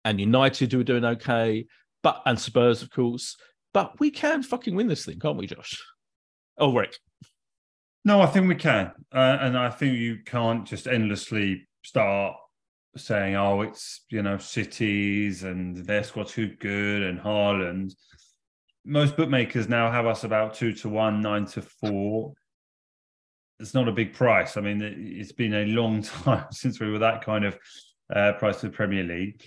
and 0.04 0.20
United 0.20 0.72
who 0.72 0.80
are 0.80 0.84
doing 0.84 1.04
okay, 1.04 1.66
but 2.02 2.22
and 2.24 2.38
Spurs, 2.38 2.82
of 2.82 2.90
course. 2.90 3.36
But 3.74 3.98
we 4.00 4.10
can 4.10 4.42
fucking 4.42 4.74
win 4.74 4.86
this 4.86 5.04
thing, 5.04 5.18
can't 5.18 5.36
we, 5.36 5.46
Josh? 5.46 5.82
Oh, 6.56 6.72
Rick. 6.72 6.96
No, 8.04 8.20
I 8.20 8.26
think 8.26 8.48
we 8.48 8.54
can, 8.54 8.92
uh, 9.12 9.38
and 9.40 9.58
I 9.58 9.70
think 9.70 9.98
you 9.98 10.18
can't 10.24 10.66
just 10.66 10.86
endlessly 10.86 11.67
start 11.88 12.36
saying, 12.96 13.36
"Oh, 13.36 13.62
it's 13.62 14.04
you 14.10 14.22
know 14.22 14.38
cities 14.38 15.42
and 15.44 15.76
their 15.76 16.04
squad's 16.04 16.32
too 16.32 16.54
good 16.60 17.02
and 17.02 17.18
Haaland." 17.18 17.94
Most 18.84 19.16
bookmakers 19.16 19.68
now 19.68 19.90
have 19.90 20.06
us 20.06 20.24
about 20.24 20.54
two 20.54 20.72
to 20.74 20.88
one, 20.88 21.20
nine 21.20 21.46
to 21.46 21.62
four. 21.62 22.32
It's 23.60 23.74
not 23.74 23.88
a 23.88 23.92
big 23.92 24.14
price. 24.14 24.56
I 24.56 24.60
mean, 24.60 24.80
it- 24.82 24.98
it's 24.98 25.32
been 25.32 25.54
a 25.54 25.66
long 25.66 26.02
time 26.24 26.46
since 26.52 26.80
we 26.80 26.90
were 26.90 27.00
that 27.00 27.22
kind 27.24 27.44
of 27.44 27.58
uh, 28.14 28.32
price 28.34 28.60
for 28.60 28.66
the 28.68 28.72
Premier 28.72 29.04
League. 29.04 29.44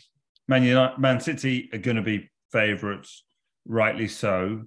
Man 0.48 0.64
United, 0.64 1.00
Man 1.00 1.20
City 1.20 1.70
are 1.74 1.78
going 1.80 1.96
to 1.98 2.04
be 2.04 2.30
favourites, 2.52 3.24
rightly 3.66 4.08
so. 4.08 4.64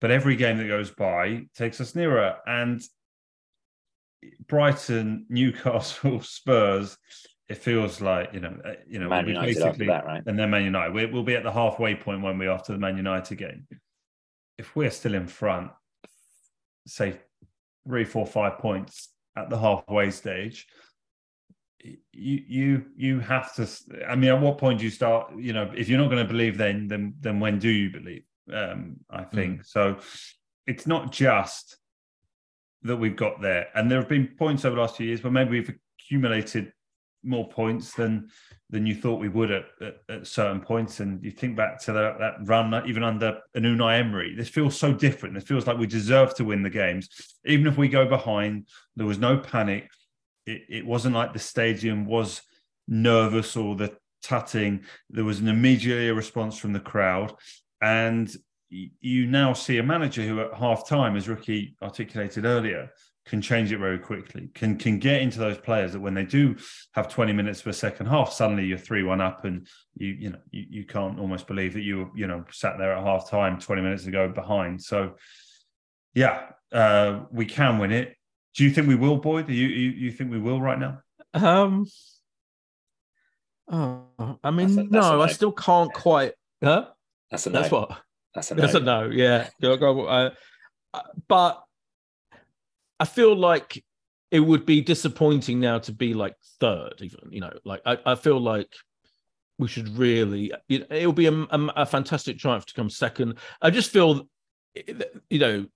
But 0.00 0.10
every 0.10 0.36
game 0.36 0.58
that 0.58 0.68
goes 0.68 0.90
by 0.90 1.46
takes 1.56 1.80
us 1.80 1.94
nearer. 1.94 2.36
And 2.46 2.82
Brighton, 4.46 5.26
Newcastle, 5.28 6.20
Spurs, 6.22 6.96
it 7.48 7.58
feels 7.58 8.00
like 8.00 8.32
you 8.32 8.40
know, 8.40 8.56
uh, 8.64 8.72
you 8.88 8.98
know, 8.98 9.08
Man 9.08 9.26
we'll 9.26 9.42
be 9.42 9.48
United 9.48 9.62
after 9.62 9.86
that, 9.86 10.06
right? 10.06 10.22
And 10.26 10.38
then 10.38 10.50
Man 10.50 10.64
United, 10.64 10.94
we, 10.94 11.06
we'll 11.06 11.22
be 11.22 11.36
at 11.36 11.42
the 11.42 11.52
halfway 11.52 11.94
point 11.94 12.22
when 12.22 12.38
we 12.38 12.48
after 12.48 12.72
the 12.72 12.78
Man 12.78 12.96
United 12.96 13.36
game. 13.36 13.66
If 14.56 14.74
we're 14.74 14.90
still 14.90 15.14
in 15.14 15.26
front, 15.26 15.70
say 16.86 17.18
three, 17.86 18.04
four, 18.04 18.26
five 18.26 18.58
points 18.58 19.10
at 19.36 19.50
the 19.50 19.58
halfway 19.58 20.10
stage, 20.10 20.66
you 21.82 21.98
you 22.46 22.84
you 22.96 23.20
have 23.20 23.54
to. 23.56 23.68
I 24.08 24.16
mean, 24.16 24.30
at 24.30 24.40
what 24.40 24.56
point 24.56 24.78
do 24.78 24.84
you 24.84 24.90
start? 24.90 25.32
You 25.36 25.52
know, 25.52 25.70
if 25.76 25.88
you're 25.88 25.98
not 25.98 26.10
going 26.10 26.26
to 26.26 26.32
believe, 26.32 26.56
then 26.56 26.88
then 26.88 27.14
then 27.20 27.40
when 27.40 27.58
do 27.58 27.68
you 27.68 27.90
believe? 27.90 28.24
Um, 28.52 28.96
I 29.10 29.24
think 29.24 29.64
so. 29.64 29.98
It's 30.66 30.86
not 30.86 31.12
just 31.12 31.76
that 32.84 32.96
we've 32.96 33.16
got 33.16 33.40
there. 33.40 33.68
And 33.74 33.90
there 33.90 33.98
have 33.98 34.08
been 34.08 34.28
points 34.38 34.64
over 34.64 34.76
the 34.76 34.82
last 34.82 34.96
few 34.96 35.06
years 35.06 35.22
where 35.22 35.32
maybe 35.32 35.50
we've 35.50 35.74
accumulated 35.98 36.72
more 37.22 37.48
points 37.48 37.94
than 37.94 38.28
than 38.70 38.86
you 38.86 38.94
thought 38.94 39.20
we 39.20 39.28
would 39.28 39.50
at, 39.50 39.66
at, 39.80 39.96
at 40.08 40.26
certain 40.26 40.60
points. 40.60 41.00
And 41.00 41.22
you 41.24 41.30
think 41.30 41.56
back 41.56 41.80
to 41.82 41.92
that, 41.92 42.18
that 42.18 42.34
run, 42.42 42.74
even 42.88 43.04
under 43.04 43.38
an 43.54 43.62
Unai 43.62 44.00
Emery, 44.00 44.34
this 44.34 44.48
feels 44.48 44.76
so 44.76 44.92
different. 44.92 45.36
It 45.36 45.46
feels 45.46 45.66
like 45.66 45.78
we 45.78 45.86
deserve 45.86 46.34
to 46.36 46.44
win 46.44 46.62
the 46.62 46.70
games. 46.70 47.08
Even 47.44 47.66
if 47.66 47.76
we 47.76 47.88
go 47.88 48.06
behind, 48.06 48.66
there 48.96 49.06
was 49.06 49.18
no 49.18 49.38
panic. 49.38 49.88
It, 50.46 50.62
it 50.68 50.86
wasn't 50.86 51.14
like 51.14 51.32
the 51.32 51.38
stadium 51.38 52.04
was 52.04 52.42
nervous 52.88 53.56
or 53.56 53.76
the 53.76 53.96
tutting. 54.22 54.84
There 55.08 55.24
was 55.24 55.38
an 55.38 55.48
immediate 55.48 56.12
response 56.14 56.58
from 56.58 56.72
the 56.72 56.80
crowd. 56.80 57.32
And 57.80 58.34
you 59.00 59.26
now 59.26 59.52
see 59.52 59.78
a 59.78 59.82
manager 59.82 60.22
who 60.22 60.40
at 60.40 60.54
half 60.54 60.88
time, 60.88 61.16
as 61.16 61.28
Ricky 61.28 61.76
articulated 61.82 62.44
earlier, 62.44 62.90
can 63.26 63.40
change 63.40 63.72
it 63.72 63.78
very 63.78 63.98
quickly, 63.98 64.50
can 64.54 64.76
can 64.76 64.98
get 64.98 65.22
into 65.22 65.38
those 65.38 65.56
players 65.58 65.92
that 65.92 66.00
when 66.00 66.14
they 66.14 66.24
do 66.24 66.56
have 66.92 67.08
20 67.08 67.32
minutes 67.32 67.62
per 67.62 67.72
second 67.72 68.06
half, 68.06 68.32
suddenly 68.32 68.64
you're 68.66 68.78
3-1 68.78 69.20
up 69.20 69.44
and 69.44 69.66
you 69.96 70.08
you 70.08 70.30
know 70.30 70.38
you, 70.50 70.66
you 70.68 70.84
can't 70.84 71.18
almost 71.18 71.46
believe 71.46 71.72
that 71.74 71.82
you 71.82 71.98
were, 71.98 72.10
you 72.14 72.26
know, 72.26 72.44
sat 72.50 72.76
there 72.78 72.92
at 72.92 73.02
half 73.02 73.30
time 73.30 73.58
20 73.58 73.80
minutes 73.82 74.06
ago 74.06 74.28
behind. 74.28 74.82
So 74.82 75.14
yeah, 76.14 76.50
uh, 76.72 77.20
we 77.30 77.46
can 77.46 77.78
win 77.78 77.92
it. 77.92 78.14
Do 78.56 78.64
you 78.64 78.70
think 78.70 78.86
we 78.86 78.94
will, 78.94 79.16
Boyd? 79.16 79.46
Do 79.46 79.52
you, 79.54 79.66
you 79.68 79.90
you 79.90 80.12
think 80.12 80.30
we 80.30 80.38
will 80.38 80.60
right 80.60 80.78
now? 80.78 81.00
Um. 81.32 81.86
Oh, 83.68 84.38
I 84.44 84.50
mean, 84.50 84.68
That's 84.68 84.86
a- 84.86 84.90
that's 84.90 85.06
no, 85.06 85.22
I 85.22 85.28
still 85.28 85.52
can't 85.52 85.92
quite. 85.92 86.34
Huh? 86.62 86.88
That's 87.30 87.46
a 87.46 87.50
no. 87.50 87.60
That's 87.60 87.72
what. 87.72 88.03
That's 88.34 88.50
a 88.50 88.54
no. 88.54 88.60
That's 88.60 88.74
a 88.74 88.80
no. 88.80 89.04
Yeah. 89.06 89.48
Uh, 89.62 90.30
but 91.28 91.62
I 92.98 93.04
feel 93.04 93.34
like 93.36 93.84
it 94.30 94.40
would 94.40 94.66
be 94.66 94.80
disappointing 94.80 95.60
now 95.60 95.78
to 95.78 95.92
be 95.92 96.14
like 96.14 96.34
third, 96.60 96.94
even. 97.00 97.30
You 97.30 97.40
know, 97.40 97.52
like 97.64 97.82
I, 97.86 97.98
I 98.04 98.14
feel 98.16 98.40
like 98.40 98.72
we 99.58 99.68
should 99.68 99.96
really. 99.96 100.52
You 100.68 100.80
know, 100.80 100.86
it 100.90 101.06
will 101.06 101.12
be 101.12 101.26
a, 101.26 101.32
a, 101.32 101.72
a 101.76 101.86
fantastic 101.86 102.38
triumph 102.38 102.66
to 102.66 102.74
come 102.74 102.90
second. 102.90 103.38
I 103.62 103.70
just 103.70 103.90
feel, 103.90 104.28
you 105.30 105.38
know, 105.38 105.66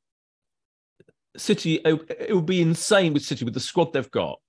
City. 1.36 1.74
It, 1.74 2.16
it 2.28 2.34
would 2.34 2.46
be 2.46 2.60
insane 2.60 3.14
with 3.14 3.22
City 3.22 3.44
with 3.44 3.54
the 3.54 3.60
squad 3.60 3.92
they've 3.92 4.10
got. 4.10 4.40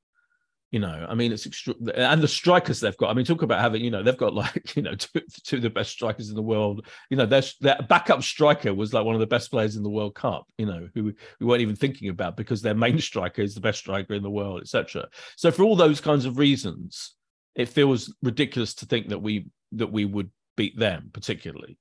You 0.72 0.80
know, 0.80 1.07
I 1.09 1.15
mean, 1.15 1.32
it's 1.32 1.47
extra, 1.47 1.74
and 1.95 2.22
the 2.22 2.28
strikers 2.28 2.80
they've 2.80 2.95
got. 2.97 3.09
I 3.09 3.13
mean, 3.15 3.26
talk 3.26 3.41
about 3.41 3.59
having, 3.59 3.84
you 3.84 3.89
know, 3.89 4.03
they've 4.03 4.15
got 4.15 4.36
like, 4.36 4.76
you 4.76 4.84
know, 4.84 4.93
two, 4.93 5.22
two 5.43 5.55
of 5.55 5.61
the 5.63 5.70
best 5.70 5.91
strikers 5.91 6.30
in 6.30 6.36
the 6.36 6.43
world. 6.43 6.86
You 7.09 7.17
know, 7.17 7.26
their 7.26 7.41
their 7.59 7.80
backup 7.89 8.22
striker 8.22 8.74
was 8.74 8.93
like 8.93 9.03
one 9.03 9.15
of 9.15 9.20
the 9.20 9.28
best 9.28 9.49
players 9.49 9.76
in 9.76 9.84
the 9.84 9.89
World 9.89 10.13
Cup. 10.13 10.45
You 10.59 10.67
know, 10.67 10.88
who 10.93 11.13
we 11.39 11.45
weren't 11.45 11.61
even 11.61 11.76
thinking 11.76 12.09
about 12.09 12.38
because 12.38 12.61
their 12.61 12.76
main 12.76 12.99
striker 13.09 13.41
is 13.41 13.55
the 13.55 13.61
best 13.61 13.80
striker 13.80 14.13
in 14.13 14.22
the 14.22 14.30
world, 14.30 14.61
etc. 14.61 15.07
So 15.38 15.49
for 15.49 15.63
all 15.63 15.76
those 15.76 16.01
kinds 16.01 16.26
of 16.26 16.38
reasons, 16.38 17.15
it 17.55 17.67
feels 17.67 18.13
ridiculous 18.22 18.76
to 18.76 18.86
think 18.86 19.09
that 19.09 19.20
we 19.20 19.47
that 19.72 19.91
we 19.91 20.05
would 20.05 20.30
beat 20.55 20.78
them 20.78 21.09
particularly. 21.11 21.80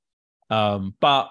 Um, 0.48 0.94
but 0.98 1.30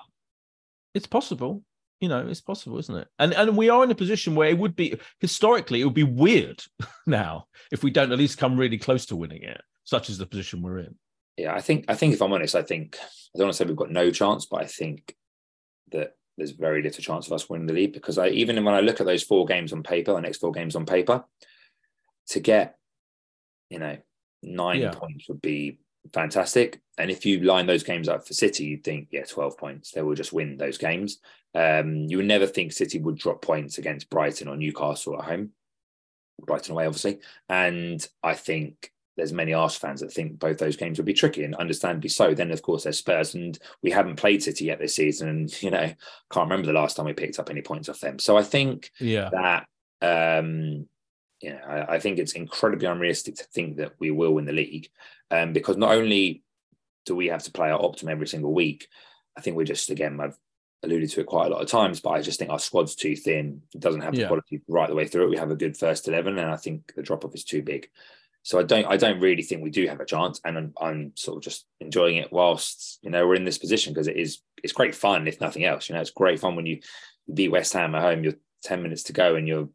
it's 0.94 1.08
possible 1.08 1.64
you 2.00 2.08
know 2.10 2.26
it's 2.28 2.42
possible 2.42 2.78
isn't 2.78 2.96
it 2.96 3.08
and 3.20 3.34
and 3.34 3.58
we 3.58 3.70
are 3.70 3.84
in 3.84 3.92
a 3.92 3.96
position 3.96 4.36
where 4.36 4.50
it 4.50 4.58
would 4.58 4.76
be 4.76 4.98
historically 5.20 5.82
it 5.82 5.86
would 5.86 5.94
be 5.94 6.04
weird 6.04 6.64
now 7.08 7.48
if 7.72 7.84
we 7.84 7.90
don't 7.92 8.12
at 8.12 8.18
least 8.18 8.38
come 8.38 8.56
really 8.58 8.78
close 8.78 9.06
to 9.06 9.16
winning 9.16 9.42
it 9.42 9.62
such 9.84 10.10
is 10.10 10.18
the 10.18 10.26
position 10.26 10.62
we're 10.62 10.80
in 10.80 10.96
Yeah, 11.38 11.54
I 11.56 11.62
think 11.62 11.86
I 11.88 11.96
think 11.96 12.14
if 12.14 12.22
I'm 12.22 12.34
honest, 12.34 12.56
I 12.56 12.62
think 12.64 12.98
I 13.02 13.38
don't 13.38 13.48
want 13.48 13.54
to 13.54 13.58
say 13.58 13.66
we've 13.68 13.76
got 13.84 13.92
no 13.92 14.10
chance, 14.12 14.46
but 14.46 14.62
I 14.62 14.66
think 14.66 15.16
that 15.92 16.16
there's 16.36 16.52
very 16.52 16.82
little 16.82 17.04
chance 17.04 17.28
of 17.28 17.34
us 17.34 17.48
winning 17.50 17.68
the 17.68 17.74
league 17.74 17.94
because 17.94 18.18
I 18.18 18.28
even 18.30 18.64
when 18.66 18.76
I 18.76 18.82
look 18.82 19.00
at 19.00 19.06
those 19.08 19.24
four 19.24 19.46
games 19.46 19.72
on 19.74 19.82
paper, 19.84 20.14
the 20.14 20.22
next 20.22 20.40
four 20.40 20.52
games 20.52 20.76
on 20.76 20.86
paper, 20.86 21.24
to 22.30 22.40
get 22.40 22.78
you 23.70 23.80
know 23.80 23.98
nine 24.44 24.82
Yeah. 24.82 24.92
points 24.92 25.28
would 25.30 25.42
be 25.42 25.80
fantastic. 26.14 26.80
And 26.98 27.12
if 27.12 27.26
you 27.26 27.40
line 27.42 27.68
those 27.68 27.84
games 27.84 28.10
up 28.10 28.26
for 28.28 28.34
City, 28.34 28.66
you'd 28.66 28.84
think, 28.84 29.10
yeah, 29.12 29.24
12 29.24 29.58
points. 29.58 29.92
They 29.92 30.02
will 30.02 30.16
just 30.16 30.34
win 30.34 30.58
those 30.58 30.78
games. 30.78 31.20
Um, 31.54 31.96
you 32.08 32.18
would 32.18 32.26
never 32.26 32.48
think 32.48 32.72
City 32.72 33.00
would 33.00 33.18
drop 33.18 33.42
points 33.42 33.78
against 33.78 34.10
Brighton 34.10 34.48
or 34.48 34.58
Newcastle 34.58 35.18
at 35.18 35.26
home. 35.26 35.52
Brighton 36.42 36.74
away, 36.74 36.86
obviously. 36.86 37.20
And 37.50 38.06
I 38.24 38.34
think 38.34 38.92
there's 39.16 39.34
many 39.34 39.54
Arsenal 39.54 39.90
fans 39.90 40.02
that 40.02 40.14
think 40.14 40.38
both 40.38 40.60
those 40.60 40.78
games 40.78 41.00
would 41.00 41.06
be 41.06 41.14
tricky, 41.14 41.44
and 41.44 41.56
understandably 41.56 42.10
so. 42.10 42.34
Then, 42.36 42.52
of 42.52 42.62
course, 42.62 42.84
there's 42.84 43.00
Spurs, 43.00 43.34
and 43.34 43.58
we 43.82 43.90
haven't 43.90 44.18
played 44.18 44.44
City 44.44 44.66
yet 44.66 44.78
this 44.80 44.96
season, 44.96 45.28
and 45.30 45.64
you 45.64 45.72
know, 45.72 45.92
can't 46.32 46.50
remember 46.50 46.68
the 46.68 46.74
last 46.74 46.96
time 46.98 47.08
we 47.08 47.14
picked 47.14 47.40
up 47.40 47.50
any 47.50 47.62
points 47.64 47.90
off 47.90 48.00
them. 48.00 48.20
So 48.20 48.38
I 48.38 48.44
think 48.44 48.92
Yeah. 49.00 49.30
that 49.32 50.40
um, 50.40 50.88
you 51.42 51.52
know, 51.52 51.60
I, 51.68 51.96
I 51.96 52.00
think 52.00 52.18
it's 52.20 52.34
incredibly 52.34 52.88
unrealistic 52.88 53.36
to 53.36 53.44
think 53.46 53.78
that 53.78 53.94
we 54.00 54.12
will 54.12 54.34
win 54.34 54.46
the 54.46 54.54
league, 54.54 54.90
um, 55.32 55.54
because 55.54 55.78
not 55.78 55.92
only 55.94 56.44
do 57.06 57.16
we 57.16 57.28
have 57.28 57.44
to 57.44 57.52
play 57.52 57.70
our 57.72 57.84
optimum 57.84 58.12
every 58.12 58.28
single 58.28 58.54
week, 58.54 58.88
I 59.38 59.42
think 59.42 59.56
we're 59.56 59.64
just 59.64 59.90
again 59.90 60.20
I've 60.20 60.38
alluded 60.84 61.10
to 61.10 61.22
it 61.22 61.26
quite 61.28 61.48
a 61.48 61.50
lot 61.50 61.62
of 61.62 61.70
times, 61.70 62.00
but 62.00 62.12
I 62.12 62.22
just 62.22 62.38
think 62.40 62.52
our 62.52 62.60
squad's 62.60 62.96
too 62.96 63.16
thin. 63.16 63.62
It 63.74 63.82
doesn't 63.82 64.02
have 64.02 64.14
the 64.14 64.22
Yeah. 64.22 64.28
quality 64.28 64.62
right 64.68 64.90
the 64.90 64.96
way 64.96 65.08
through 65.08 65.26
it. 65.26 65.30
We 65.30 65.38
have 65.38 65.52
a 65.52 65.56
good 65.56 65.78
first 65.78 66.08
eleven, 66.08 66.38
and 66.38 66.52
I 66.52 66.58
think 66.58 66.94
the 66.96 67.04
drop 67.04 67.24
off 67.26 67.36
is 67.36 67.44
too 67.44 67.62
big. 67.62 67.90
So 68.44 68.60
I 68.60 68.64
don't 68.64 68.86
I 68.86 68.98
don't 68.98 69.20
really 69.20 69.44
think 69.44 69.62
we 69.62 69.70
do 69.70 69.88
have 69.88 70.00
a 70.00 70.06
chance, 70.06 70.40
and 70.46 70.58
I'm, 70.58 70.74
I'm 70.80 71.12
sort 71.16 71.38
of 71.38 71.44
just 71.44 71.66
enjoying 71.80 72.18
it 72.18 72.32
whilst 72.32 73.00
you 73.02 73.10
know 73.10 73.28
we're 73.28 73.36
in 73.36 73.46
this 73.46 73.58
position 73.58 73.94
because 73.94 74.08
it 74.08 74.16
is 74.18 74.40
it's 74.64 74.74
great 74.74 74.96
fun 74.96 75.28
if 75.28 75.42
nothing 75.42 75.66
else. 75.66 75.88
You 75.90 75.96
know, 75.96 76.02
it's 76.02 76.12
great 76.12 76.40
fun 76.40 76.56
when 76.56 76.66
you 76.66 76.80
beat 77.32 77.50
West 77.50 77.74
Ham 77.74 77.94
at 77.94 78.02
home. 78.02 78.24
You're 78.24 78.34
ten 78.64 78.82
minutes 78.82 79.04
to 79.04 79.14
go 79.14 79.36
and 79.36 79.48
you're 79.48 79.70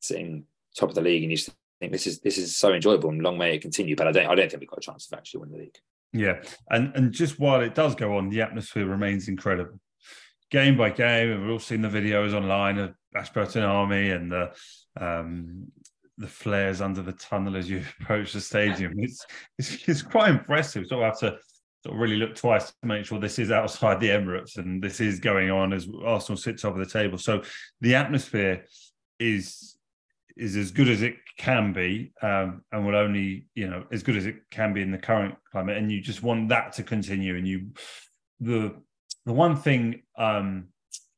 sitting 0.00 0.44
top 0.78 0.88
of 0.88 0.94
the 0.94 1.00
league, 1.00 1.22
and 1.22 1.30
you 1.30 1.36
just 1.36 1.50
think 1.80 1.92
this 1.92 2.06
is 2.06 2.20
this 2.20 2.38
is 2.38 2.56
so 2.56 2.72
enjoyable 2.72 3.10
and 3.10 3.22
long 3.22 3.38
may 3.38 3.54
it 3.54 3.62
continue. 3.62 3.96
But 3.96 4.08
I 4.08 4.12
don't 4.12 4.26
I 4.26 4.34
don't 4.34 4.50
think 4.50 4.60
we've 4.60 4.68
got 4.68 4.78
a 4.78 4.82
chance 4.82 5.08
of 5.10 5.18
actually 5.18 5.40
winning 5.40 5.56
the 5.56 5.62
league. 5.64 5.78
Yeah, 6.12 6.42
and 6.70 6.94
and 6.94 7.12
just 7.12 7.38
while 7.38 7.60
it 7.60 7.74
does 7.74 7.94
go 7.94 8.16
on, 8.16 8.30
the 8.30 8.42
atmosphere 8.42 8.86
remains 8.86 9.28
incredible, 9.28 9.78
game 10.50 10.76
by 10.76 10.90
game. 10.90 11.30
And 11.30 11.42
we've 11.42 11.52
all 11.52 11.58
seen 11.58 11.82
the 11.82 11.88
videos 11.88 12.32
online 12.32 12.78
of 12.78 12.94
Ashburton 13.14 13.62
Army 13.62 14.10
and 14.10 14.32
the 14.32 14.52
um, 14.98 15.70
the 16.16 16.26
flares 16.26 16.80
under 16.80 17.02
the 17.02 17.12
tunnel 17.12 17.56
as 17.56 17.70
you 17.70 17.82
approach 18.00 18.32
the 18.32 18.40
stadium. 18.40 18.94
It's 18.98 19.26
it's, 19.58 19.88
it's 19.88 20.02
quite 20.02 20.30
impressive. 20.30 20.86
So 20.86 21.02
I 21.02 21.06
have 21.06 21.20
to 21.20 21.38
sort 21.84 21.94
of 21.94 22.00
really 22.00 22.16
look 22.16 22.34
twice 22.34 22.66
to 22.66 22.74
make 22.86 23.04
sure 23.04 23.20
this 23.20 23.38
is 23.38 23.52
outside 23.52 24.00
the 24.00 24.08
Emirates 24.08 24.56
and 24.56 24.82
this 24.82 25.00
is 25.00 25.20
going 25.20 25.50
on 25.50 25.72
as 25.72 25.88
Arsenal 26.04 26.36
sits 26.36 26.62
top 26.62 26.72
of 26.72 26.78
the 26.78 26.86
table. 26.86 27.18
So 27.18 27.42
the 27.80 27.94
atmosphere 27.94 28.64
is 29.20 29.77
is 30.38 30.56
as 30.56 30.70
good 30.70 30.88
as 30.88 31.02
it 31.02 31.16
can 31.36 31.72
be, 31.72 32.12
um, 32.22 32.62
and 32.72 32.86
will 32.86 32.96
only 32.96 33.46
you 33.54 33.68
know 33.68 33.84
as 33.92 34.02
good 34.02 34.16
as 34.16 34.26
it 34.26 34.36
can 34.50 34.72
be 34.72 34.82
in 34.82 34.90
the 34.90 34.98
current 34.98 35.34
climate. 35.52 35.76
And 35.76 35.90
you 35.92 36.00
just 36.00 36.22
want 36.22 36.48
that 36.48 36.72
to 36.74 36.82
continue. 36.82 37.36
And 37.36 37.46
you, 37.46 37.68
the 38.40 38.74
the 39.26 39.32
one 39.32 39.56
thing, 39.56 40.02
um, 40.16 40.68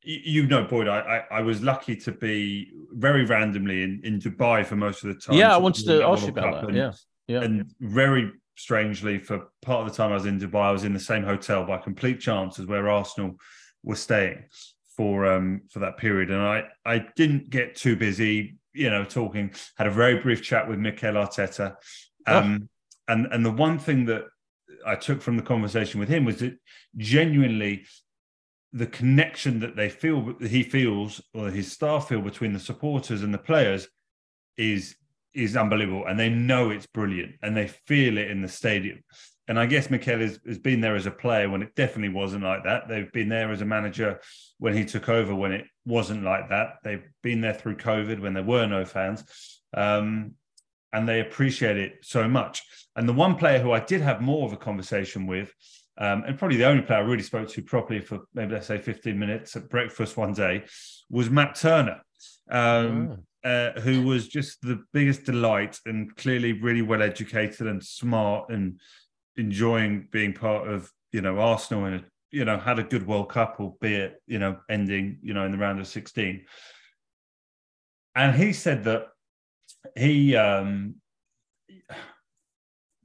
you, 0.03 0.43
you 0.43 0.47
know, 0.47 0.65
Boyd, 0.65 0.89
I, 0.89 0.99
I 1.31 1.39
I 1.39 1.41
was 1.43 1.63
lucky 1.63 1.97
to 1.97 2.13
be 2.13 2.73
very 2.93 3.25
randomly 3.25 3.83
in 3.83 4.01
in 4.05 4.19
Dubai 4.19 4.65
for 4.65 4.77
most 4.77 5.05
of 5.05 5.15
the 5.15 5.21
time. 5.21 5.37
Yeah, 5.37 5.55
I 5.55 5.59
wanted 5.59 5.85
to 5.87 6.03
ask 6.05 6.23
you 6.23 6.29
about 6.31 6.55
that. 6.63 6.69
and- 6.69 6.77
Yeah. 6.77 6.93
Yeah. 7.29 7.43
and 7.43 7.73
very 7.81 8.33
strangely, 8.57 9.21
for 9.21 9.37
part 9.63 9.87
of 9.87 9.89
the 9.91 9.97
time 9.97 10.11
I 10.11 10.15
was 10.15 10.27
in 10.27 10.41
Dubai, 10.41 10.63
I 10.71 10.73
was 10.73 10.83
in 10.85 10.93
the 10.93 10.99
same 11.13 11.23
hotel 11.23 11.65
by 11.65 11.79
complete 11.79 12.19
chance 12.21 12.59
as 12.59 12.67
where 12.67 12.89
Arsenal 12.89 13.37
were 13.85 13.95
staying 13.95 14.45
for 14.97 15.27
um 15.33 15.63
for 15.71 15.79
that 15.79 15.97
period. 15.97 16.31
And 16.31 16.41
I 16.43 16.65
I 16.85 17.07
didn't 17.17 17.51
get 17.51 17.77
too 17.77 17.95
busy, 17.95 18.57
you 18.73 18.91
know, 18.91 19.05
talking. 19.05 19.53
Had 19.77 19.87
a 19.87 19.91
very 19.91 20.21
brief 20.21 20.43
chat 20.43 20.69
with 20.69 20.79
Mikel 20.79 21.15
Arteta. 21.15 21.77
Um 22.27 22.69
and 23.09 23.27
and 23.33 23.45
the 23.45 23.51
one 23.51 23.79
thing 23.79 24.05
that 24.07 24.25
I 24.87 24.95
took 24.95 25.21
from 25.21 25.37
the 25.37 25.43
conversation 25.43 26.01
with 26.01 26.09
him 26.09 26.25
was 26.25 26.39
that 26.39 26.59
genuinely 26.97 27.85
the 28.73 28.87
connection 28.87 29.61
that 29.61 29.77
they 29.77 29.89
feel 29.89 30.35
he 30.41 30.63
feels 30.63 31.21
or 31.35 31.51
his 31.51 31.73
staff 31.73 32.09
feel 32.09 32.21
between 32.21 32.53
the 32.53 32.61
supporters 32.61 33.23
and 33.23 33.35
the 33.35 33.39
players 33.39 33.89
is 34.57 34.95
is 35.35 35.57
unbelievable 35.57 36.07
and 36.07 36.19
they 36.19 36.29
know 36.29 36.71
it's 36.71 36.87
brilliant 36.87 37.33
and 37.43 37.57
they 37.57 37.67
feel 37.67 38.19
it 38.19 38.31
in 38.31 38.43
the 38.43 38.49
stadium 38.49 39.03
and 39.51 39.59
i 39.59 39.67
guess 39.67 39.91
Mikel 39.91 40.21
has, 40.21 40.39
has 40.47 40.59
been 40.59 40.81
there 40.81 40.95
as 40.95 41.07
a 41.07 41.11
player 41.11 41.51
when 41.51 41.61
it 41.61 41.75
definitely 41.75 42.15
wasn't 42.15 42.45
like 42.45 42.63
that. 42.65 42.89
They've 42.89 43.11
been 43.13 43.29
there 43.29 43.51
as 43.51 43.61
a 43.61 43.65
manager 43.67 44.21
when 44.59 44.75
he 44.75 44.85
took 44.85 45.09
over 45.09 45.35
when 45.35 45.51
it 45.51 45.67
wasn't 45.85 46.23
like 46.23 46.49
that. 46.51 46.77
They've 46.85 47.05
been 47.23 47.41
there 47.41 47.53
through 47.53 47.77
covid 47.77 48.21
when 48.21 48.33
there 48.33 48.45
were 48.45 48.67
no 48.67 48.85
fans. 48.85 49.25
Um, 49.77 50.35
and 50.93 51.09
they 51.09 51.21
appreciate 51.21 51.77
it 51.77 51.99
so 52.03 52.29
much. 52.29 52.63
And 52.97 53.09
the 53.09 53.13
one 53.13 53.35
player 53.35 53.59
who 53.59 53.73
i 53.73 53.81
did 53.81 54.01
have 54.01 54.21
more 54.21 54.47
of 54.47 54.53
a 54.53 54.57
conversation 54.57 55.27
with 55.27 55.53
um, 55.99 56.25
and 56.27 56.39
probably 56.39 56.57
the 56.57 56.67
only 56.67 56.83
player 56.83 57.01
I 57.01 57.03
really 57.03 57.23
spoke 57.23 57.49
to 57.49 57.63
properly 57.63 58.01
for 58.01 58.21
maybe 58.33 58.55
let's 58.55 58.69
say 58.69 58.79
15 58.79 59.19
minutes 59.19 59.55
at 59.57 59.69
breakfast 59.69 60.17
one 60.17 60.33
day 60.33 60.65
was 61.11 61.29
Matt 61.29 61.57
Turner, 61.57 62.01
um, 62.51 63.25
uh, 63.45 63.73
who 63.81 64.03
was 64.03 64.27
just 64.27 64.63
the 64.63 64.83
biggest 64.95 65.25
delight 65.25 65.79
and 65.85 66.17
clearly 66.17 66.55
really 66.55 66.81
well 66.81 67.03
educated 67.03 67.67
and 67.67 67.85
smart 67.85 68.49
and 68.49 68.81
enjoying 69.41 70.09
being 70.11 70.33
part 70.33 70.69
of 70.69 70.91
you 71.13 71.21
know 71.21 71.39
Arsenal 71.39 71.87
and 71.87 72.05
you 72.31 72.45
know 72.45 72.59
had 72.59 72.79
a 72.79 72.85
good 72.85 73.07
World 73.07 73.31
Cup, 73.31 73.57
albeit 73.59 74.23
you 74.27 74.39
know 74.39 74.59
ending 74.69 75.19
you 75.23 75.35
know 75.35 75.45
in 75.45 75.53
the 75.53 75.59
round 75.59 75.81
of 75.81 75.87
16. 75.87 76.45
And 78.15 78.37
he 78.37 78.53
said 78.53 78.85
that 78.85 79.07
he 79.97 80.37
um, 80.37 80.97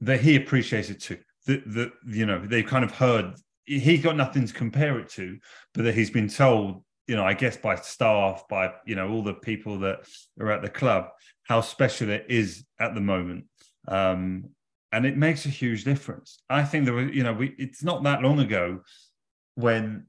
that 0.00 0.20
he 0.20 0.36
appreciates 0.36 0.90
it 0.90 1.00
too 1.00 1.18
that 1.46 1.62
that 1.72 1.92
you 2.06 2.26
know 2.26 2.44
they've 2.44 2.66
kind 2.66 2.84
of 2.84 2.92
heard 2.92 3.34
he's 3.66 4.02
got 4.02 4.16
nothing 4.16 4.46
to 4.46 4.52
compare 4.52 4.98
it 4.98 5.08
to, 5.10 5.38
but 5.74 5.84
that 5.84 5.94
he's 5.94 6.10
been 6.10 6.28
told, 6.28 6.84
you 7.08 7.16
know, 7.16 7.24
I 7.24 7.34
guess 7.34 7.56
by 7.56 7.74
staff, 7.76 8.44
by 8.48 8.72
you 8.86 8.94
know 8.94 9.10
all 9.10 9.22
the 9.22 9.34
people 9.34 9.80
that 9.80 10.00
are 10.40 10.50
at 10.50 10.62
the 10.62 10.68
club, 10.68 11.08
how 11.42 11.60
special 11.60 12.10
it 12.10 12.26
is 12.28 12.64
at 12.80 12.94
the 12.94 13.00
moment, 13.00 13.46
um, 13.88 14.50
and 14.92 15.04
it 15.04 15.16
makes 15.16 15.46
a 15.46 15.50
huge 15.50 15.84
difference. 15.84 16.38
I 16.48 16.64
think 16.64 16.84
there 16.84 16.94
were, 16.94 17.08
you 17.08 17.22
know, 17.22 17.32
we 17.32 17.54
it's 17.58 17.82
not 17.82 18.02
that 18.04 18.22
long 18.22 18.40
ago 18.40 18.82
when 19.54 20.06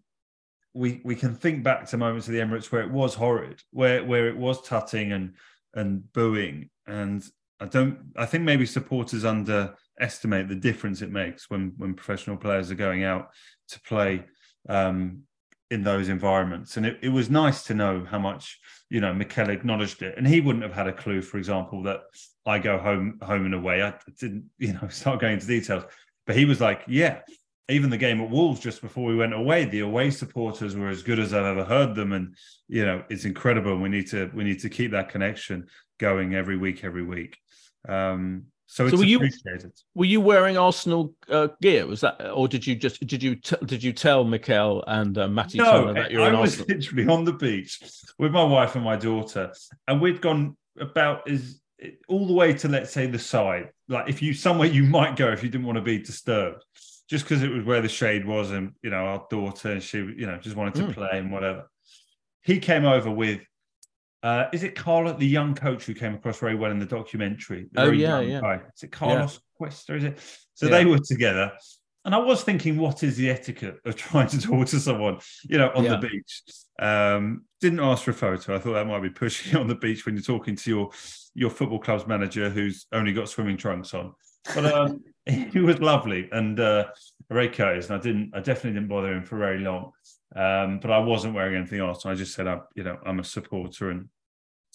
we 0.73 1.01
we 1.03 1.15
can 1.15 1.35
think 1.35 1.63
back 1.63 1.87
to 1.87 1.97
moments 1.97 2.27
of 2.27 2.33
the 2.33 2.39
Emirates 2.39 2.71
where 2.71 2.83
it 2.83 2.91
was 2.91 3.15
horrid, 3.15 3.61
where 3.71 4.03
where 4.03 4.27
it 4.27 4.37
was 4.37 4.61
tutting 4.61 5.11
and 5.11 5.33
and 5.73 6.11
booing, 6.13 6.69
and 6.85 7.23
I 7.59 7.65
don't. 7.65 7.99
I 8.15 8.25
think 8.25 8.43
maybe 8.43 8.65
supporters 8.65 9.25
underestimate 9.25 10.47
the 10.47 10.55
difference 10.55 11.01
it 11.01 11.11
makes 11.11 11.49
when 11.49 11.73
when 11.77 11.93
professional 11.95 12.37
players 12.37 12.71
are 12.71 12.75
going 12.75 13.03
out 13.03 13.29
to 13.69 13.81
play 13.81 14.25
um, 14.69 15.23
in 15.69 15.83
those 15.83 16.09
environments. 16.09 16.77
And 16.77 16.85
it, 16.85 16.99
it 17.01 17.09
was 17.09 17.29
nice 17.29 17.63
to 17.63 17.73
know 17.73 18.05
how 18.09 18.19
much 18.19 18.59
you 18.89 19.01
know 19.01 19.13
Mikel 19.13 19.49
acknowledged 19.49 20.01
it, 20.01 20.15
and 20.17 20.27
he 20.27 20.41
wouldn't 20.41 20.63
have 20.63 20.73
had 20.73 20.87
a 20.87 20.93
clue, 20.93 21.21
for 21.21 21.37
example, 21.37 21.83
that 21.83 22.01
I 22.45 22.59
go 22.59 22.77
home 22.77 23.19
home 23.21 23.45
and 23.45 23.53
away. 23.53 23.81
I 23.81 23.93
didn't, 24.19 24.49
you 24.57 24.73
know, 24.73 24.87
start 24.89 25.19
going 25.19 25.33
into 25.33 25.47
details, 25.47 25.83
but 26.25 26.35
he 26.35 26.45
was 26.45 26.61
like, 26.61 26.83
yeah. 26.87 27.19
Even 27.69 27.89
the 27.89 27.97
game 27.97 28.21
at 28.21 28.29
Wolves 28.29 28.61
just 28.61 28.81
before 28.81 29.03
we 29.03 29.17
went 29.17 29.33
away, 29.33 29.65
the 29.65 29.81
away 29.81 30.09
supporters 30.09 30.73
were 30.77 30.87
as 30.87 31.03
good 31.03 31.19
as 31.19 31.33
I've 31.33 31.43
ever 31.43 31.65
heard 31.65 31.95
them, 31.95 32.13
and 32.13 32.33
you 32.69 32.85
know 32.85 33.03
it's 33.09 33.25
incredible. 33.25 33.77
We 33.77 33.89
need 33.89 34.07
to 34.11 34.31
we 34.33 34.45
need 34.45 34.61
to 34.61 34.69
keep 34.69 34.91
that 34.91 35.09
connection 35.09 35.67
going 35.99 36.33
every 36.33 36.55
week, 36.55 36.85
every 36.85 37.03
week. 37.03 37.37
Um, 37.85 38.45
so 38.69 38.85
it's 38.85 38.95
were 38.97 39.05
you- 39.05 39.27
Were 39.95 40.05
you 40.05 40.21
wearing 40.21 40.57
Arsenal 40.57 41.13
uh, 41.29 41.47
gear? 41.61 41.87
Was 41.87 42.01
that, 42.01 42.31
or 42.31 42.47
did 42.47 42.67
you 42.67 42.75
just 42.75 42.99
did 43.07 43.23
you 43.23 43.35
t- 43.35 43.55
did 43.65 43.81
you 43.81 43.93
tell 43.93 44.23
Mikel 44.25 44.83
and 44.87 45.17
uh, 45.17 45.27
Matty 45.27 45.57
No, 45.57 45.85
Turner 45.85 45.93
that 46.01 46.11
you're 46.11 46.21
in 46.27 46.35
Arsenal? 46.35 46.39
I 46.39 46.41
was 46.41 46.59
Arsenal? 46.59 46.77
literally 46.77 47.07
on 47.07 47.23
the 47.25 47.33
beach 47.33 47.79
with 48.19 48.31
my 48.31 48.43
wife 48.43 48.75
and 48.75 48.83
my 48.83 48.95
daughter, 48.97 49.51
and 49.87 50.01
we'd 50.01 50.21
gone 50.21 50.55
about 50.79 51.29
as 51.29 51.59
all 52.07 52.27
the 52.27 52.33
way 52.33 52.53
to 52.53 52.67
let's 52.67 52.91
say 52.91 53.07
the 53.07 53.19
side, 53.19 53.69
like 53.87 54.09
if 54.09 54.21
you 54.21 54.33
somewhere 54.33 54.67
you 54.67 54.83
might 54.83 55.15
go 55.15 55.31
if 55.31 55.43
you 55.43 55.49
didn't 55.49 55.65
want 55.65 55.77
to 55.77 55.81
be 55.83 55.97
disturbed, 55.99 56.63
just 57.09 57.23
because 57.23 57.41
it 57.43 57.49
was 57.51 57.63
where 57.63 57.81
the 57.81 57.89
shade 57.89 58.25
was, 58.27 58.51
and 58.51 58.73
you 58.83 58.89
know 58.89 58.97
our 59.05 59.25
daughter 59.29 59.71
and 59.71 59.81
she, 59.81 59.97
you 59.99 60.27
know, 60.27 60.37
just 60.39 60.55
wanted 60.55 60.75
to 60.75 60.83
Mm. 60.83 60.93
play 60.93 61.09
and 61.13 61.31
whatever. 61.31 61.69
He 62.41 62.59
came 62.59 62.85
over 62.85 63.09
with. 63.11 63.41
Uh, 64.23 64.45
is 64.51 64.63
it 64.63 64.75
Carlo, 64.75 65.13
the 65.13 65.25
young 65.27 65.53
coach 65.53 65.85
who 65.85 65.93
came 65.93 66.15
across 66.15 66.39
very 66.39 66.55
well 66.55 66.71
in 66.71 66.79
the 66.79 66.85
documentary? 66.85 67.67
The 67.71 67.81
Oh, 67.83 67.91
yeah, 67.91 68.19
yeah. 68.19 68.41
guy. 68.41 68.61
Is 68.75 68.83
it 68.83 68.91
Carlos 68.91 69.39
Cuesta? 69.57 69.95
Is 69.95 70.03
it? 70.05 70.19
So 70.55 70.65
Yeah. 70.65 70.71
they 70.71 70.85
were 70.85 70.97
together, 70.99 71.51
and 72.03 72.15
I 72.15 72.17
was 72.17 72.43
thinking, 72.43 72.77
what 72.77 73.03
is 73.03 73.15
the 73.17 73.29
etiquette 73.29 73.77
of 73.85 73.95
trying 74.07 74.27
to 74.29 74.41
talk 74.41 74.67
to 74.67 74.79
someone, 74.79 75.19
you 75.43 75.57
know, 75.59 75.71
on 75.75 75.83
Yeah. 75.83 75.97
the 75.97 76.07
beach? 76.07 76.41
Um, 76.79 77.45
didn't 77.61 77.79
ask 77.79 78.03
for 78.03 78.11
a 78.11 78.13
photo. 78.15 78.55
I 78.55 78.59
thought 78.59 78.73
that 78.73 78.87
might 78.87 79.01
be 79.01 79.09
pushing 79.09 79.51
it 79.55 79.59
on 79.59 79.67
the 79.67 79.75
beach 79.75 80.05
when 80.05 80.15
you're 80.15 80.23
talking 80.23 80.55
to 80.55 80.69
your 80.69 80.89
your 81.35 81.51
football 81.51 81.79
club's 81.79 82.07
manager 82.07 82.49
who's 82.49 82.87
only 82.91 83.13
got 83.13 83.29
swimming 83.29 83.57
trunks 83.57 83.93
on. 83.93 84.11
But 84.55 84.65
um, 84.65 85.03
he 85.27 85.59
was 85.59 85.77
lovely 85.79 86.27
and 86.31 86.59
uh, 86.59 86.87
very 87.29 87.49
courteous, 87.49 87.89
and 87.91 87.99
I 87.99 88.01
didn't, 88.01 88.31
I 88.33 88.39
definitely 88.39 88.71
didn't 88.79 88.87
bother 88.89 89.13
him 89.13 89.23
for 89.23 89.37
very 89.37 89.59
long. 89.59 89.91
Um, 90.35 90.79
but 90.79 90.91
I 90.91 90.99
wasn't 90.99 91.35
wearing 91.35 91.55
anything 91.55 91.79
else. 91.79 92.05
I 92.05 92.15
just 92.15 92.33
said, 92.33 92.47
I, 92.47 92.59
you 92.75 92.83
know, 92.83 92.97
I'm 93.05 93.19
a 93.19 93.23
supporter 93.23 93.89
and 93.89 94.09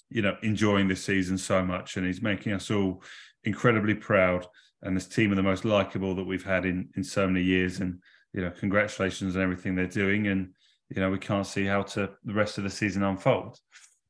you 0.08 0.22
know 0.22 0.36
enjoying 0.42 0.88
this 0.88 1.04
season 1.04 1.38
so 1.38 1.64
much, 1.64 1.96
and 1.96 2.06
he's 2.06 2.22
making 2.22 2.52
us 2.52 2.70
all 2.70 3.02
incredibly 3.44 3.94
proud. 3.94 4.46
And 4.82 4.96
this 4.96 5.06
team 5.06 5.30
are 5.32 5.36
the 5.36 5.42
most 5.42 5.64
likable 5.64 6.14
that 6.16 6.24
we've 6.24 6.44
had 6.44 6.64
in 6.64 6.88
in 6.96 7.04
so 7.04 7.26
many 7.26 7.42
years. 7.42 7.80
And 7.80 7.98
you 8.32 8.42
know, 8.42 8.50
congratulations 8.50 9.36
on 9.36 9.42
everything 9.42 9.74
they're 9.74 9.86
doing. 9.86 10.26
And 10.28 10.54
you 10.88 11.00
know, 11.00 11.10
we 11.10 11.18
can't 11.18 11.46
see 11.46 11.64
how 11.64 11.82
to 11.82 12.10
the 12.24 12.34
rest 12.34 12.58
of 12.58 12.64
the 12.64 12.70
season 12.70 13.02
unfolds. 13.02 13.62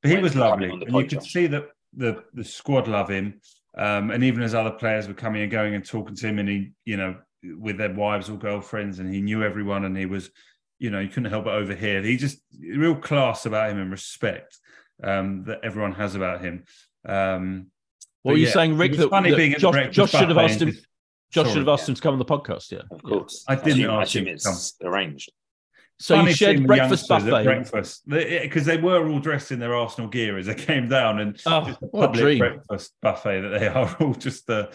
But 0.02 0.10
he 0.10 0.18
was 0.18 0.34
lovely, 0.34 0.70
and 0.70 0.94
you 0.94 1.06
could 1.06 1.22
see 1.22 1.46
that 1.48 1.66
the 1.94 2.24
the 2.34 2.44
squad 2.44 2.88
love 2.88 3.08
him. 3.08 3.40
Um, 3.76 4.10
and 4.10 4.22
even 4.22 4.42
as 4.42 4.54
other 4.54 4.70
players 4.70 5.08
were 5.08 5.14
coming 5.14 5.42
and 5.42 5.50
going 5.50 5.74
and 5.74 5.84
talking 5.84 6.14
to 6.14 6.26
him, 6.26 6.38
and 6.38 6.48
he, 6.48 6.72
you 6.84 6.96
know, 6.96 7.16
with 7.42 7.78
their 7.78 7.92
wives 7.92 8.28
or 8.28 8.36
girlfriends, 8.36 8.98
and 8.98 9.12
he 9.12 9.22
knew 9.22 9.42
everyone, 9.42 9.84
and 9.84 9.96
he 9.96 10.06
was, 10.06 10.30
you 10.82 10.90
know, 10.90 10.98
you 10.98 11.08
couldn't 11.08 11.30
help 11.30 11.44
but 11.44 11.54
overhear. 11.54 12.02
He 12.02 12.16
just 12.16 12.38
real 12.60 12.96
class 12.96 13.46
about 13.46 13.70
him 13.70 13.78
and 13.78 13.90
respect 13.90 14.58
um, 15.02 15.44
that 15.44 15.60
everyone 15.62 15.92
has 15.92 16.14
about 16.16 16.40
him. 16.40 16.64
Um, 17.06 17.68
what 18.22 18.30
but 18.30 18.32
were 18.32 18.38
you 18.38 18.46
yeah, 18.46 18.52
saying, 18.52 18.76
Rick? 18.76 18.96
That, 18.96 19.08
funny 19.10 19.30
that 19.30 19.36
being 19.36 19.54
Josh, 19.58 19.88
Josh 19.90 20.10
should 20.10 20.28
have 20.28 20.38
asked 20.38 20.60
him. 20.60 20.72
just- 20.72 20.86
Josh 21.30 21.44
Sorry, 21.44 21.52
should 21.54 21.66
have 21.66 21.68
asked 21.68 21.88
him 21.88 21.94
to 21.94 22.02
come 22.02 22.12
on 22.12 22.18
the 22.18 22.26
podcast. 22.26 22.70
Yeah, 22.72 22.80
Of 22.90 23.02
course. 23.02 23.42
I 23.48 23.54
didn't 23.54 23.68
assume, 23.72 23.90
I 23.90 24.02
ask 24.02 24.14
him 24.16 24.26
assume 24.28 24.38
come. 24.52 24.52
it's 24.52 24.74
arranged. 24.82 25.32
So 25.98 26.14
you 26.14 26.20
funny 26.22 26.32
shared 26.34 26.66
breakfast 26.66 27.10
at 27.10 27.24
buffet. 27.24 27.44
breakfast 27.44 28.02
because 28.08 28.64
they 28.66 28.76
were 28.76 29.08
all 29.08 29.18
dressed 29.18 29.50
in 29.50 29.58
their 29.58 29.74
Arsenal 29.74 30.10
gear 30.10 30.36
as 30.36 30.44
they 30.46 30.54
came 30.54 30.88
down, 30.88 31.20
and 31.20 31.40
Oh, 31.46 31.64
just 31.64 31.80
a 31.80 31.86
what 31.86 32.04
a 32.04 32.06
public 32.08 32.38
breakfast 32.38 32.92
buffet 33.00 33.40
that 33.40 33.58
they 33.60 33.66
are 33.68 33.96
all 34.00 34.12
just 34.14 34.50
uh, 34.50 34.66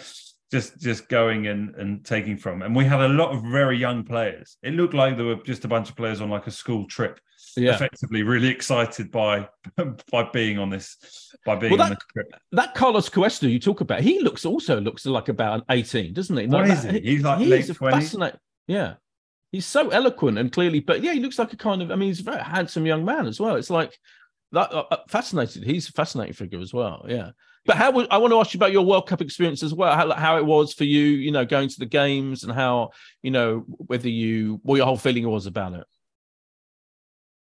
just 0.52 0.80
just 0.80 1.10
going 1.10 1.48
and 1.48 1.76
and 1.76 2.06
taking 2.06 2.38
from. 2.38 2.62
And 2.62 2.76
we 2.76 2.86
had 2.86 3.02
a 3.02 3.08
lot 3.10 3.32
of 3.36 3.44
very 3.44 3.78
young 3.78 4.04
players. 4.04 4.58
It 4.64 4.74
looked 4.74 4.94
like 4.94 5.18
there 5.18 5.26
were 5.26 5.36
just 5.44 5.66
a 5.66 5.68
bunch 5.68 5.90
of 5.90 5.96
players 5.96 6.22
on 6.22 6.30
like 6.30 6.48
a 6.48 6.52
school 6.52 6.86
trip, 6.88 7.20
Yeah, 7.58 7.76
effectively 7.76 8.24
really 8.24 8.48
excited 8.48 9.12
by 9.12 9.50
by 10.12 10.24
being 10.32 10.58
on 10.58 10.70
this 10.70 10.98
by 11.46 11.56
being 11.56 11.74
Well, 11.74 11.82
on 11.82 11.90
that- 11.90 11.98
this 12.00 12.06
trip. 12.14 12.42
that 12.54 12.76
Carlos 12.76 13.10
Cuesta 13.10 13.50
you 13.50 13.60
talk 13.60 13.82
about, 13.82 14.02
he 14.02 14.20
looks 14.22 14.46
also 14.46 14.80
looks 14.80 15.06
like 15.06 15.28
about 15.30 15.64
eighteen, 15.70 16.14
doesn't 16.14 16.38
he? 16.38 16.48
What 16.48 16.64
Like 16.68 16.78
is 16.78 16.84
that- 16.84 16.94
he? 16.96 17.02
He's 17.02 17.24
like 17.24 17.40
late 17.40 17.60
is 17.62 17.70
a 17.70 17.74
20s? 17.76 17.92
fascinating. 17.92 18.40
Yeah, 18.68 18.94
he's 19.52 19.66
so 19.66 19.90
eloquent 19.90 20.38
and 20.38 20.52
clearly, 20.52 20.80
but 20.80 21.02
yeah, 21.04 21.14
he 21.14 21.20
looks 21.20 21.40
like 21.40 21.54
a 21.54 21.58
kind 21.58 21.82
of. 21.82 21.92
I 21.92 21.96
mean, 21.96 22.10
he's 22.10 22.22
a 22.22 22.24
very 22.24 22.42
handsome 22.42 22.86
young 22.86 23.04
man 23.06 23.28
as 23.28 23.40
well. 23.40 23.56
It's 23.56 23.70
like 23.70 23.98
that. 24.54 24.72
Uh, 24.74 24.86
uh, 24.92 24.98
fascinated. 25.10 25.64
He's 25.64 25.90
a 25.90 25.92
fascinating 25.94 26.34
figure 26.34 26.60
as 26.62 26.74
well. 26.74 27.06
Yeah. 27.08 27.32
But 27.68 27.76
how 27.76 27.90
I 28.10 28.18
want 28.18 28.32
to 28.32 28.40
ask 28.40 28.54
you 28.54 28.58
about 28.58 28.72
your 28.72 28.86
World 28.86 29.08
Cup 29.08 29.22
experience 29.22 29.62
as 29.62 29.74
well? 29.74 29.94
How, 29.94 30.10
how 30.14 30.38
it 30.38 30.46
was 30.46 30.74
for 30.74 30.86
you, 30.86 31.04
you 31.04 31.32
know, 31.32 31.46
going 31.46 31.68
to 31.68 31.80
the 31.80 31.86
games 31.86 32.44
and 32.44 32.54
how, 32.54 32.92
you 33.22 33.30
know, 33.30 33.66
whether 33.68 34.08
you 34.08 34.62
what 34.64 34.78
your 34.78 34.86
whole 34.86 34.98
feeling 34.98 35.30
was 35.30 35.48
about 35.48 35.74
it. 35.74 35.86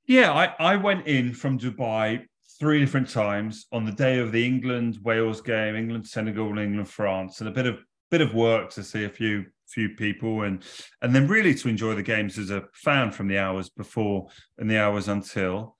Yeah, 0.08 0.34
I, 0.34 0.74
I 0.74 0.76
went 0.78 1.06
in 1.06 1.32
from 1.32 1.60
Dubai 1.60 2.26
three 2.60 2.80
different 2.80 3.08
times 3.08 3.68
on 3.72 3.86
the 3.86 3.92
day 3.92 4.18
of 4.18 4.32
the 4.32 4.44
England 4.44 4.98
Wales 5.04 5.42
game, 5.42 5.76
England 5.76 6.08
Senegal, 6.08 6.58
England 6.58 6.90
France, 6.90 7.40
and 7.40 7.48
a 7.48 7.52
bit 7.52 7.68
of 7.68 7.78
bit 8.10 8.22
of 8.22 8.34
work 8.34 8.72
to 8.72 8.84
see 8.84 9.04
a 9.04 9.10
few 9.10 9.46
few 9.68 9.90
people, 9.90 10.42
and 10.42 10.64
and 11.04 11.14
then 11.14 11.28
really 11.28 11.54
to 11.54 11.70
enjoy 11.70 11.94
the 11.94 12.02
games 12.02 12.40
as 12.40 12.50
a 12.50 12.64
fan 12.74 13.12
from 13.12 13.28
the 13.28 13.38
hours 13.38 13.70
before 13.70 14.28
and 14.58 14.70
the 14.70 14.80
hours 14.80 15.08
until. 15.08 15.78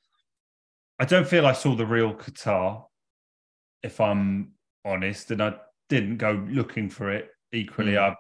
I 0.98 1.06
don't 1.06 1.28
feel 1.28 1.46
I 1.46 1.52
saw 1.52 1.76
the 1.76 1.86
real 1.86 2.14
Qatar, 2.14 2.86
if 3.86 4.02
I'm 4.02 4.52
honest, 4.84 5.32
and 5.32 5.42
I 5.42 5.56
didn't 5.90 6.18
go 6.18 6.46
looking 6.50 6.90
for 6.90 7.12
it. 7.12 7.30
Equally, 7.52 7.94
Mm. 7.94 8.12
I 8.12 8.16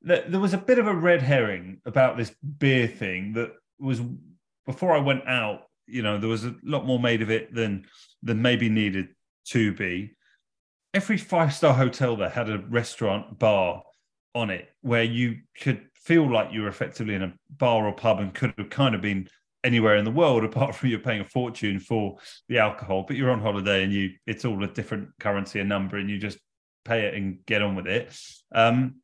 there 0.00 0.24
there 0.28 0.40
was 0.40 0.54
a 0.54 0.58
bit 0.58 0.78
of 0.78 0.86
a 0.86 0.94
red 0.94 1.20
herring 1.22 1.80
about 1.84 2.16
this 2.16 2.32
beer 2.58 2.86
thing 2.86 3.32
that 3.34 3.50
was 3.78 4.00
before 4.64 4.96
I 4.96 5.00
went 5.00 5.26
out. 5.26 5.62
You 5.86 6.02
know, 6.02 6.18
there 6.18 6.28
was 6.28 6.44
a 6.44 6.54
lot 6.62 6.86
more 6.86 7.00
made 7.00 7.22
of 7.22 7.30
it 7.30 7.52
than 7.52 7.86
than 8.22 8.40
maybe 8.40 8.68
needed 8.68 9.08
to 9.48 9.74
be. 9.74 10.14
Every 10.94 11.18
five 11.18 11.52
star 11.52 11.74
hotel 11.74 12.16
there 12.16 12.30
had 12.30 12.48
a 12.48 12.58
restaurant 12.58 13.38
bar 13.38 13.82
on 14.34 14.50
it 14.50 14.68
where 14.82 15.02
you 15.02 15.38
could 15.60 15.88
feel 15.94 16.30
like 16.30 16.52
you 16.52 16.62
were 16.62 16.68
effectively 16.68 17.14
in 17.14 17.22
a 17.22 17.34
bar 17.50 17.86
or 17.86 17.92
pub 17.92 18.20
and 18.20 18.32
could 18.32 18.54
have 18.56 18.70
kind 18.70 18.94
of 18.94 19.02
been 19.02 19.28
anywhere 19.64 19.96
in 19.96 20.04
the 20.04 20.10
world 20.10 20.44
apart 20.50 20.74
from 20.74 20.88
you're 20.88 20.98
paying 20.98 21.20
a 21.20 21.28
fortune 21.28 21.78
for 21.78 22.18
the 22.48 22.58
alcohol 22.58 23.04
but 23.06 23.16
you're 23.16 23.30
on 23.30 23.40
holiday 23.40 23.82
and 23.82 23.92
you 23.92 24.10
it's 24.26 24.44
all 24.44 24.62
a 24.62 24.68
different 24.68 25.08
currency 25.18 25.60
and 25.60 25.68
number 25.68 25.96
and 25.96 26.08
you 26.08 26.18
just 26.18 26.38
pay 26.84 27.06
it 27.06 27.14
and 27.14 27.44
get 27.46 27.62
on 27.62 27.74
with 27.76 27.86
it. 27.86 28.18
Um 28.54 28.96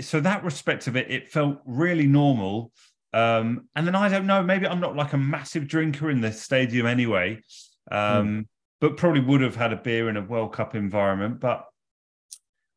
so 0.00 0.20
that 0.20 0.44
respect 0.44 0.86
of 0.86 0.96
it 0.96 1.10
it 1.10 1.30
felt 1.30 1.58
really 1.64 2.06
normal. 2.06 2.72
Um 3.12 3.68
and 3.74 3.86
then 3.86 3.94
i 3.94 4.08
don't 4.08 4.26
know 4.26 4.42
maybe 4.42 4.66
i'm 4.66 4.80
not 4.80 4.96
like 4.96 5.12
a 5.12 5.18
massive 5.18 5.68
drinker 5.68 6.10
in 6.10 6.20
the 6.20 6.32
stadium 6.32 6.86
anyway. 6.86 7.40
Um 7.90 8.48
but 8.80 8.96
probably 8.96 9.20
would 9.20 9.40
have 9.40 9.56
had 9.56 9.72
a 9.72 9.76
beer 9.76 10.08
in 10.08 10.16
a 10.16 10.22
world 10.22 10.52
cup 10.52 10.74
environment 10.74 11.40
but 11.40 11.64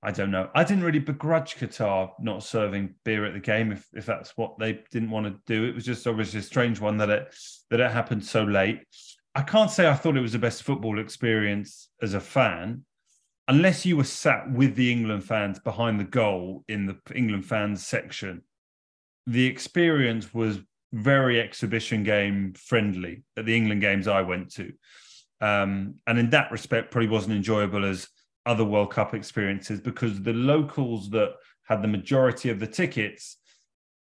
I 0.04 0.12
don't 0.12 0.32
know. 0.32 0.50
I 0.54 0.64
didn't 0.64 0.84
really 0.84 1.00
begrudge 1.00 1.56
Qatar 1.56 2.12
not 2.20 2.44
serving 2.44 2.94
beer 3.04 3.26
at 3.26 3.34
the 3.34 3.40
game 3.40 3.72
if, 3.72 3.88
if 3.94 4.06
that's 4.06 4.38
what 4.38 4.60
they 4.60 4.82
didn't 4.92 5.10
want 5.10 5.26
to 5.26 5.40
do. 5.48 5.66
It 5.66 5.74
was 5.74 5.86
just 5.86 6.06
obviously 6.06 6.40
a 6.40 6.44
strange 6.44 6.80
one 6.80 6.98
that 6.98 7.10
it 7.10 7.36
that 7.72 7.80
it 7.80 7.92
happened 7.92 8.24
so 8.24 8.44
late. 8.44 8.82
I 9.34 9.42
can't 9.42 9.72
say 9.72 9.88
I 9.88 9.96
thought 9.96 10.18
it 10.18 10.22
was 10.22 10.34
the 10.34 10.40
best 10.40 10.64
football 10.64 11.00
experience 11.00 11.90
as 12.02 12.14
a 12.14 12.20
fan, 12.20 12.86
unless 13.48 13.86
you 13.86 13.98
were 13.98 14.04
sat 14.04 14.52
with 14.52 14.76
the 14.76 14.92
England 14.92 15.24
fans 15.24 15.60
behind 15.60 16.00
the 16.00 16.06
goal 16.06 16.64
in 16.68 16.86
the 16.86 16.98
England 17.16 17.46
fans 17.46 17.86
section. 17.86 18.44
The 19.26 19.46
experience 19.46 20.34
was 20.34 20.60
very 20.94 21.42
exhibition 21.42 22.04
game 22.04 22.54
friendly 22.54 23.24
at 23.36 23.46
the 23.46 23.56
England 23.56 23.82
games 23.82 24.08
I 24.08 24.22
went 24.22 24.54
to. 24.54 24.72
Um, 25.42 25.96
and 26.08 26.18
in 26.18 26.30
that 26.32 26.52
respect, 26.52 26.92
probably 26.92 27.10
wasn't 27.10 27.36
enjoyable 27.36 27.86
as 27.86 28.08
other 28.48 28.64
World 28.64 28.92
Cup 28.92 29.14
experiences 29.14 29.80
because 29.82 30.22
the 30.22 30.34
locals 30.34 31.10
that 31.12 31.34
had 31.64 31.82
the 31.82 31.88
majority 31.88 32.50
of 32.50 32.60
the 32.60 32.68
tickets, 32.68 33.38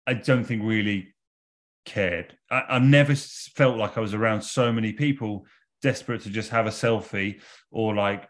I 0.06 0.14
don't 0.14 0.44
think 0.44 0.62
really 0.64 1.14
cared. 1.84 2.36
I, 2.50 2.62
I've 2.70 2.82
never 2.82 3.14
felt 3.14 3.76
like 3.76 3.96
I 3.98 4.00
was 4.00 4.14
around 4.14 4.42
so 4.42 4.72
many 4.72 4.92
people 4.92 5.46
desperate 5.82 6.22
to 6.22 6.30
just 6.30 6.50
have 6.50 6.66
a 6.66 6.70
selfie 6.70 7.40
or 7.70 7.94
like 7.94 8.28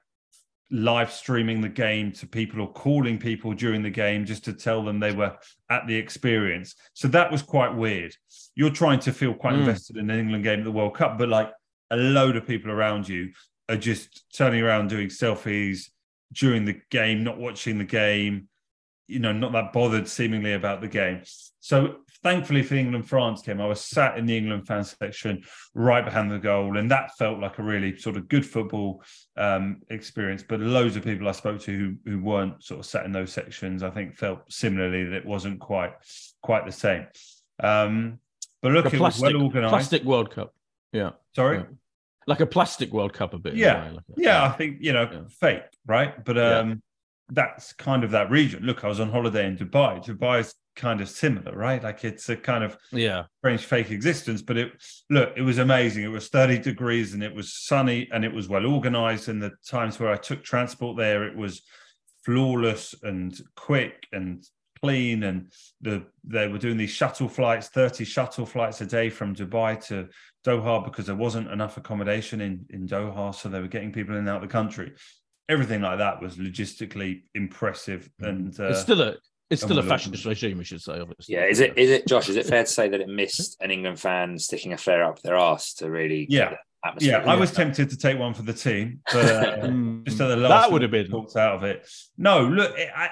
live 0.70 1.10
streaming 1.10 1.60
the 1.62 1.68
game 1.68 2.12
to 2.12 2.26
people 2.26 2.60
or 2.60 2.70
calling 2.72 3.18
people 3.18 3.54
during 3.54 3.82
the 3.82 3.90
game 3.90 4.26
just 4.26 4.44
to 4.44 4.52
tell 4.52 4.84
them 4.84 5.00
they 5.00 5.12
were 5.12 5.34
at 5.70 5.86
the 5.86 5.94
experience. 5.94 6.74
So 6.92 7.08
that 7.08 7.32
was 7.32 7.40
quite 7.42 7.74
weird. 7.74 8.14
You're 8.54 8.70
trying 8.70 8.98
to 9.00 9.12
feel 9.12 9.32
quite 9.34 9.54
Mm. 9.54 9.60
invested 9.60 9.96
in 9.96 10.10
an 10.10 10.18
England 10.18 10.44
game 10.44 10.58
at 10.60 10.64
the 10.64 10.70
World 10.70 10.94
Cup, 10.94 11.18
but 11.18 11.28
like 11.30 11.50
a 11.90 11.96
load 11.96 12.36
of 12.36 12.46
people 12.46 12.70
around 12.70 13.08
you 13.08 13.32
are 13.70 13.76
just 13.76 14.24
turning 14.34 14.62
around 14.62 14.88
doing 14.90 15.08
selfies 15.08 15.88
during 16.32 16.64
the 16.64 16.80
game, 16.90 17.24
not 17.24 17.38
watching 17.38 17.78
the 17.78 17.84
game, 17.84 18.48
you 19.06 19.18
know, 19.18 19.32
not 19.32 19.52
that 19.52 19.72
bothered 19.72 20.06
seemingly 20.06 20.52
about 20.52 20.80
the 20.80 20.88
game. 20.88 21.22
So 21.60 21.96
thankfully 22.22 22.62
for 22.62 22.74
England 22.74 23.08
France 23.08 23.42
game, 23.42 23.60
I 23.60 23.66
was 23.66 23.80
sat 23.80 24.18
in 24.18 24.26
the 24.26 24.36
England 24.36 24.66
fan 24.66 24.84
section 24.84 25.42
right 25.74 26.04
behind 26.04 26.30
the 26.30 26.38
goal, 26.38 26.76
and 26.76 26.90
that 26.90 27.16
felt 27.16 27.38
like 27.38 27.58
a 27.58 27.62
really 27.62 27.98
sort 27.98 28.16
of 28.16 28.28
good 28.28 28.44
football 28.44 29.02
um, 29.36 29.80
experience. 29.88 30.44
But 30.46 30.60
loads 30.60 30.96
of 30.96 31.04
people 31.04 31.28
I 31.28 31.32
spoke 31.32 31.60
to 31.62 31.76
who 31.76 32.10
who 32.10 32.22
weren't 32.22 32.62
sort 32.62 32.80
of 32.80 32.86
sat 32.86 33.06
in 33.06 33.12
those 33.12 33.32
sections, 33.32 33.82
I 33.82 33.90
think 33.90 34.16
felt 34.16 34.40
similarly 34.52 35.04
that 35.04 35.14
it 35.14 35.26
wasn't 35.26 35.58
quite 35.60 35.92
quite 36.42 36.66
the 36.66 36.72
same. 36.72 37.06
Um, 37.60 38.18
but 38.60 38.72
look, 38.72 38.92
a 38.92 38.94
it 38.94 39.00
was 39.00 39.20
well 39.20 39.42
organised. 39.42 39.70
plastic 39.70 40.02
World 40.04 40.30
Cup. 40.30 40.54
Yeah. 40.92 41.10
Sorry. 41.34 41.58
Yeah. 41.58 41.64
Like 42.28 42.40
a 42.40 42.46
plastic 42.46 42.92
World 42.92 43.12
Cup 43.14 43.32
a 43.34 43.38
bit. 43.38 43.54
Yeah. 43.54 43.90
like 43.92 44.04
yeah, 44.16 44.44
I 44.44 44.50
think 44.50 44.78
you 44.80 44.92
know, 44.92 45.08
Yeah. 45.10 45.22
fake, 45.40 45.62
right? 45.86 46.12
But 46.24 46.36
Yeah. 46.36 46.58
um, 46.58 46.82
that's 47.30 47.72
kind 47.72 48.04
of 48.04 48.10
that 48.12 48.30
region. 48.30 48.62
Look, 48.64 48.84
I 48.84 48.88
was 48.88 49.00
on 49.00 49.10
holiday 49.10 49.46
in 49.46 49.56
Dubai. 49.56 50.04
Dubai 50.04 50.40
is 50.40 50.54
kind 50.76 51.00
of 51.00 51.08
similar, 51.08 51.52
right? 51.56 51.82
Like 51.82 52.04
it's 52.04 52.28
a 52.28 52.36
kind 52.36 52.62
of 52.64 52.76
Yeah. 52.92 53.24
strange 53.40 53.64
fake 53.64 53.90
existence. 53.90 54.42
But 54.42 54.56
it 54.58 54.72
look, 55.10 55.32
it 55.36 55.42
was 55.42 55.58
amazing. 55.58 56.04
It 56.04 56.08
was 56.18 56.28
30 56.28 56.58
degrees 56.58 57.14
and 57.14 57.22
it 57.22 57.34
was 57.34 57.52
sunny 57.52 58.08
and 58.12 58.24
it 58.24 58.32
was 58.32 58.46
well 58.48 58.66
organized. 58.66 59.28
And 59.30 59.42
the 59.42 59.52
times 59.66 59.98
where 59.98 60.12
I 60.12 60.16
took 60.16 60.44
transport 60.44 60.96
there, 60.98 61.24
it 61.26 61.36
was 61.36 61.62
flawless 62.24 62.94
and 63.02 63.38
quick 63.56 64.06
and 64.12 64.44
clean. 64.82 65.22
And 65.24 65.50
the 65.80 66.04
they 66.24 66.46
were 66.48 66.58
doing 66.58 66.76
these 66.76 66.90
shuttle 67.00 67.28
flights, 67.28 67.68
30 67.68 68.04
shuttle 68.04 68.46
flights 68.46 68.80
a 68.80 68.86
day 68.86 69.08
from 69.10 69.34
Dubai 69.34 69.82
to 69.88 70.08
Doha 70.48 70.84
because 70.84 71.06
there 71.06 71.14
wasn't 71.14 71.50
enough 71.50 71.76
accommodation 71.76 72.40
in, 72.40 72.64
in 72.70 72.86
Doha. 72.88 73.34
So 73.34 73.48
they 73.48 73.60
were 73.60 73.68
getting 73.68 73.92
people 73.92 74.14
in 74.14 74.20
and 74.20 74.28
out 74.28 74.42
of 74.42 74.48
the 74.48 74.52
country. 74.52 74.92
Everything 75.48 75.80
like 75.82 75.98
that 75.98 76.20
was 76.20 76.36
logistically 76.36 77.22
impressive. 77.34 78.08
And 78.20 78.58
uh, 78.60 78.68
it's 78.68 78.80
still 78.80 79.00
a 79.02 79.16
it's 79.50 79.62
still 79.62 79.78
a 79.78 79.80
unbelievable. 79.80 80.10
fascist 80.12 80.24
regime, 80.26 80.58
we 80.58 80.64
should 80.64 80.82
say, 80.82 81.00
obviously. 81.00 81.34
Yeah, 81.34 81.46
is 81.46 81.60
it 81.60 81.76
is 81.78 81.90
it 81.90 82.06
Josh? 82.06 82.28
Is 82.28 82.36
it 82.36 82.46
fair 82.46 82.64
to 82.64 82.70
say 82.70 82.88
that 82.88 83.00
it 83.00 83.08
missed 83.08 83.56
an 83.60 83.70
England 83.70 83.98
fan 83.98 84.38
sticking 84.38 84.72
a 84.72 84.76
flare 84.78 85.04
up 85.04 85.20
their 85.22 85.36
ass 85.36 85.74
to 85.74 85.90
really 85.90 86.26
Yeah. 86.28 86.50
that 86.84 87.00
yeah, 87.00 87.18
I 87.26 87.34
was 87.34 87.50
tempted 87.52 87.88
to 87.90 87.96
take 87.96 88.18
one 88.18 88.34
for 88.34 88.42
the 88.42 88.52
team, 88.52 89.00
but 89.12 89.24
uh, 89.24 89.56
Mm. 89.66 90.04
just 90.06 90.20
at 90.20 90.28
the 90.28 90.36
last 90.36 90.66
that 90.66 90.72
would 90.72 90.82
have 90.82 90.90
been 90.90 91.08
talked 91.08 91.36
out 91.36 91.54
of 91.56 91.64
it. 91.64 91.88
No, 92.16 92.42
look, 92.46 92.74
I, 92.94 93.08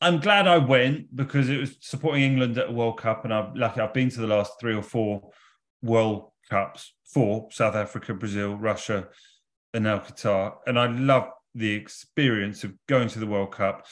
I'm 0.00 0.20
glad 0.20 0.46
I 0.46 0.58
went 0.58 1.14
because 1.14 1.48
it 1.48 1.58
was 1.58 1.76
supporting 1.80 2.22
England 2.22 2.56
at 2.58 2.68
a 2.68 2.72
World 2.72 2.98
Cup, 2.98 3.24
and 3.24 3.32
I'm 3.34 3.54
lucky. 3.54 3.80
I've 3.80 3.94
been 3.94 4.10
to 4.10 4.20
the 4.20 4.26
last 4.26 4.52
three 4.60 4.74
or 4.74 4.82
four 4.82 5.30
World 5.86 6.30
Cups: 6.50 6.92
for 7.04 7.48
South 7.50 7.74
Africa, 7.74 8.14
Brazil, 8.14 8.56
Russia, 8.56 9.08
and 9.72 9.84
now 9.84 9.98
Qatar, 9.98 10.56
and 10.66 10.78
I 10.78 10.86
love 10.86 11.28
the 11.54 11.72
experience 11.72 12.64
of 12.64 12.74
going 12.86 13.08
to 13.08 13.18
the 13.18 13.26
World 13.26 13.52
Cup. 13.52 13.86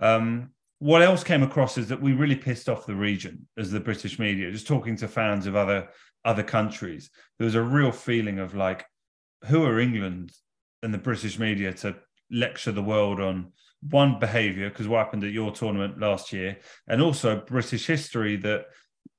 Um, 0.00 0.50
what 0.78 1.02
else 1.02 1.24
came 1.24 1.42
across 1.42 1.76
is 1.76 1.88
that 1.88 2.00
we 2.00 2.12
really 2.12 2.36
pissed 2.36 2.68
off 2.68 2.86
the 2.86 2.94
region 2.94 3.48
as 3.56 3.70
the 3.70 3.80
British 3.80 4.18
media. 4.18 4.52
Just 4.52 4.68
talking 4.68 4.96
to 4.96 5.08
fans 5.08 5.46
of 5.46 5.56
other 5.56 5.88
other 6.24 6.42
countries, 6.42 7.10
there 7.38 7.46
was 7.46 7.54
a 7.54 7.62
real 7.62 7.92
feeling 7.92 8.38
of 8.38 8.54
like, 8.54 8.84
who 9.46 9.64
are 9.64 9.80
England 9.80 10.32
and 10.82 10.92
the 10.92 10.98
British 10.98 11.38
media 11.38 11.72
to 11.72 11.96
lecture 12.30 12.72
the 12.72 12.82
world 12.82 13.20
on 13.20 13.52
one 13.90 14.18
behaviour 14.18 14.68
because 14.68 14.86
what 14.86 14.98
happened 14.98 15.24
at 15.24 15.32
your 15.32 15.50
tournament 15.50 15.98
last 15.98 16.32
year, 16.32 16.58
and 16.86 17.02
also 17.02 17.42
British 17.46 17.86
history 17.86 18.36
that 18.36 18.66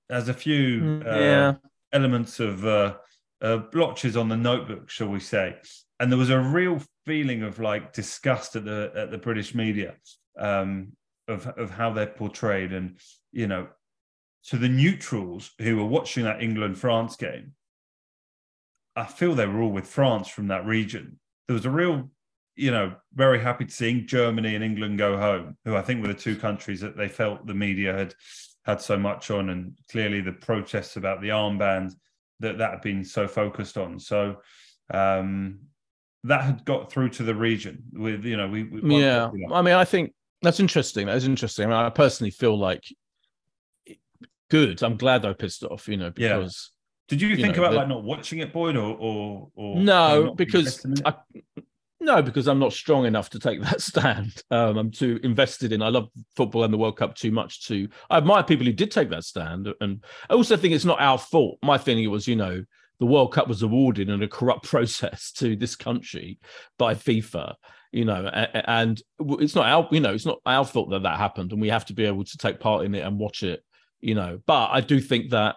has 0.09 0.29
a 0.29 0.33
few 0.33 0.81
Mm, 0.81 1.05
uh, 1.05 1.19
yeah. 1.19 1.53
Elements 1.93 2.39
of 2.39 2.65
uh, 2.65 2.95
uh, 3.41 3.57
blotches 3.57 4.17
on 4.17 4.29
the 4.29 4.37
notebook, 4.37 4.89
shall 4.89 5.09
we 5.09 5.19
say? 5.19 5.55
And 5.99 6.11
there 6.11 6.19
was 6.19 6.29
a 6.29 6.39
real 6.39 6.81
feeling 7.05 7.43
of 7.43 7.59
like 7.59 7.93
disgust 7.93 8.55
at 8.55 8.65
the 8.65 8.91
at 8.95 9.11
the 9.11 9.17
British 9.17 9.53
media 9.53 9.95
um, 10.37 10.93
of 11.27 11.47
of 11.47 11.71
how 11.71 11.91
they're 11.91 12.07
portrayed, 12.07 12.73
and 12.73 12.99
you 13.31 13.47
know, 13.47 13.67
to 14.45 14.57
the 14.57 14.69
neutrals 14.69 15.51
who 15.59 15.77
were 15.77 15.85
watching 15.85 16.23
that 16.23 16.41
England 16.41 16.77
France 16.77 17.15
game, 17.15 17.53
I 18.95 19.05
feel 19.05 19.35
they 19.35 19.45
were 19.45 19.61
all 19.61 19.71
with 19.71 19.87
France 19.87 20.27
from 20.27 20.47
that 20.47 20.65
region. 20.65 21.19
There 21.47 21.55
was 21.55 21.65
a 21.65 21.71
real, 21.71 22.09
you 22.55 22.71
know, 22.71 22.95
very 23.13 23.39
happy 23.39 23.65
to 23.65 23.71
seeing 23.71 24.07
Germany 24.07 24.55
and 24.55 24.63
England 24.63 24.97
go 24.97 25.17
home, 25.17 25.57
who 25.65 25.75
I 25.75 25.81
think 25.81 26.01
were 26.01 26.09
the 26.09 26.13
two 26.13 26.35
countries 26.35 26.81
that 26.81 26.97
they 26.97 27.07
felt 27.07 27.45
the 27.45 27.53
media 27.53 27.93
had 27.93 28.13
had 28.69 28.81
so 28.81 28.97
much 28.97 29.31
on, 29.31 29.49
and 29.49 29.73
clearly 29.91 30.21
the 30.21 30.31
protests 30.33 30.95
about 30.97 31.21
the 31.21 31.29
armband 31.29 31.93
that 32.39 32.57
that 32.59 32.71
had 32.71 32.81
been 32.81 33.03
so 33.03 33.27
focused 33.27 33.77
on. 33.77 33.99
So 33.99 34.37
um, 34.93 35.59
that 36.23 36.43
had 36.43 36.65
got 36.65 36.91
through 36.91 37.09
to 37.09 37.23
the 37.23 37.35
region 37.35 37.83
with, 37.93 38.23
you 38.25 38.37
know, 38.37 38.47
we, 38.47 38.63
we 38.63 38.99
yeah 39.01 39.29
i 39.53 39.61
mean 39.61 39.73
i 39.75 39.85
think 39.85 40.13
that's 40.41 40.59
interesting 40.59 41.07
that 41.07 41.15
is 41.15 41.25
interesting 41.25 41.65
i 41.65 41.67
mean 41.69 41.77
i 41.77 41.89
personally 41.89 42.31
feel 42.31 42.57
like 42.57 42.83
good 44.49 44.81
i'm 44.83 44.97
glad 44.97 45.25
i 45.25 45.33
pissed 45.33 45.63
off 45.63 45.87
you 45.87 45.97
know 45.97 46.11
Yeah. 46.17 46.37
because 46.37 46.71
Did 47.07 47.21
you, 47.21 47.29
you 47.29 47.35
think 47.37 47.55
know, 47.55 47.63
about 47.63 47.71
the- 47.71 47.77
like 47.77 47.87
not 47.87 48.03
watching 48.03 48.39
it, 48.39 48.51
Boyd, 48.53 48.75
or 48.75 48.95
or, 48.99 49.49
or 49.55 49.77
no 49.77 50.33
because 50.35 50.83
invested 50.85 50.87
in 50.91 50.97
it? 50.97 51.15
I, 51.57 51.61
no 51.99 52.21
because 52.21 52.47
i'm 52.47 52.59
not 52.59 52.73
strong 52.73 53.05
enough 53.05 53.29
to 53.29 53.39
take 53.39 53.61
that 53.63 53.81
stand. 53.81 54.41
Um 54.51 54.77
i'm 54.77 54.91
too 54.91 55.19
invested 55.23 55.71
in 55.71 55.81
i 55.81 55.89
love 55.89 56.09
football 56.35 56.63
and 56.63 56.73
the 56.73 56.77
world 56.77 56.97
cup 56.97 57.15
too 57.15 57.31
much 57.31 57.67
to 57.67 57.87
i 58.09 58.17
admire 58.17 58.43
people 58.43 58.65
who 58.65 58.73
did 58.73 58.91
take 58.91 59.09
that 59.09 59.23
stand. 59.23 59.67
And 59.81 60.03
i 60.29 60.33
also 60.33 60.57
think 60.57 60.73
it's 60.73 60.85
not 60.85 61.01
our 61.01 61.17
fault. 61.17 61.59
My 61.63 61.77
feeling 61.77 62.09
was 62.09 62.27
you 62.27 62.35
know 62.35 62.63
the 62.99 63.05
world 63.05 63.33
cup 63.33 63.47
was 63.47 63.61
awarded 63.61 64.09
in 64.09 64.23
a 64.23 64.27
corrupt 64.27 64.63
process 64.69 65.31
to 65.33 65.55
this 65.55 65.75
country 65.75 66.39
by 66.77 66.95
fifa 66.95 67.55
you 67.91 68.05
know 68.05 68.25
and 68.27 69.01
it's 69.39 69.55
not 69.55 69.65
our 69.65 69.87
you 69.91 69.99
know 69.99 70.13
it's 70.13 70.25
not 70.25 70.39
our 70.45 70.65
fault 70.65 70.91
that 70.91 71.03
that 71.03 71.17
happened 71.17 71.51
and 71.51 71.61
we 71.61 71.69
have 71.69 71.85
to 71.85 71.93
be 71.93 72.05
able 72.05 72.23
to 72.23 72.37
take 72.37 72.59
part 72.59 72.85
in 72.85 72.93
it 72.93 73.05
and 73.05 73.17
watch 73.17 73.43
it 73.43 73.63
you 74.01 74.15
know. 74.15 74.39
But 74.45 74.69
i 74.71 74.81
do 74.81 74.99
think 74.99 75.31
that 75.31 75.55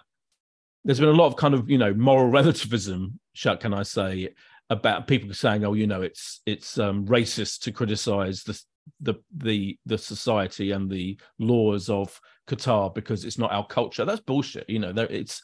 there's 0.85 0.99
been 0.99 1.09
a 1.09 1.13
lot 1.13 1.27
of 1.27 1.37
kind 1.37 1.55
of 1.55 1.71
you 1.71 1.79
know 1.79 1.95
moral 1.95 2.29
relativism 2.31 3.19
shall 3.35 3.57
can 3.57 3.73
i 3.73 3.83
say 3.83 4.29
about 4.73 5.07
people 5.07 5.33
saying 5.35 5.65
oh 5.65 5.75
you 5.75 5.87
know 5.87 6.03
it's 6.03 6.41
it's 6.47 6.79
um 6.79 7.05
racist 7.07 7.61
to 7.61 7.73
criticize 7.73 8.43
the 8.43 8.61
the 9.01 9.15
the 9.37 9.79
the 9.87 9.99
society 9.99 10.73
and 10.73 10.91
the 10.91 11.19
laws 11.39 11.89
of 11.89 12.19
qatar 12.49 12.93
because 12.93 13.25
it's 13.25 13.39
not 13.39 13.53
our 13.53 13.67
culture. 13.67 14.05
That's 14.05 14.21
bullshit 14.21 14.69
you 14.69 14.79
know 14.79 14.93
it's 14.97 15.43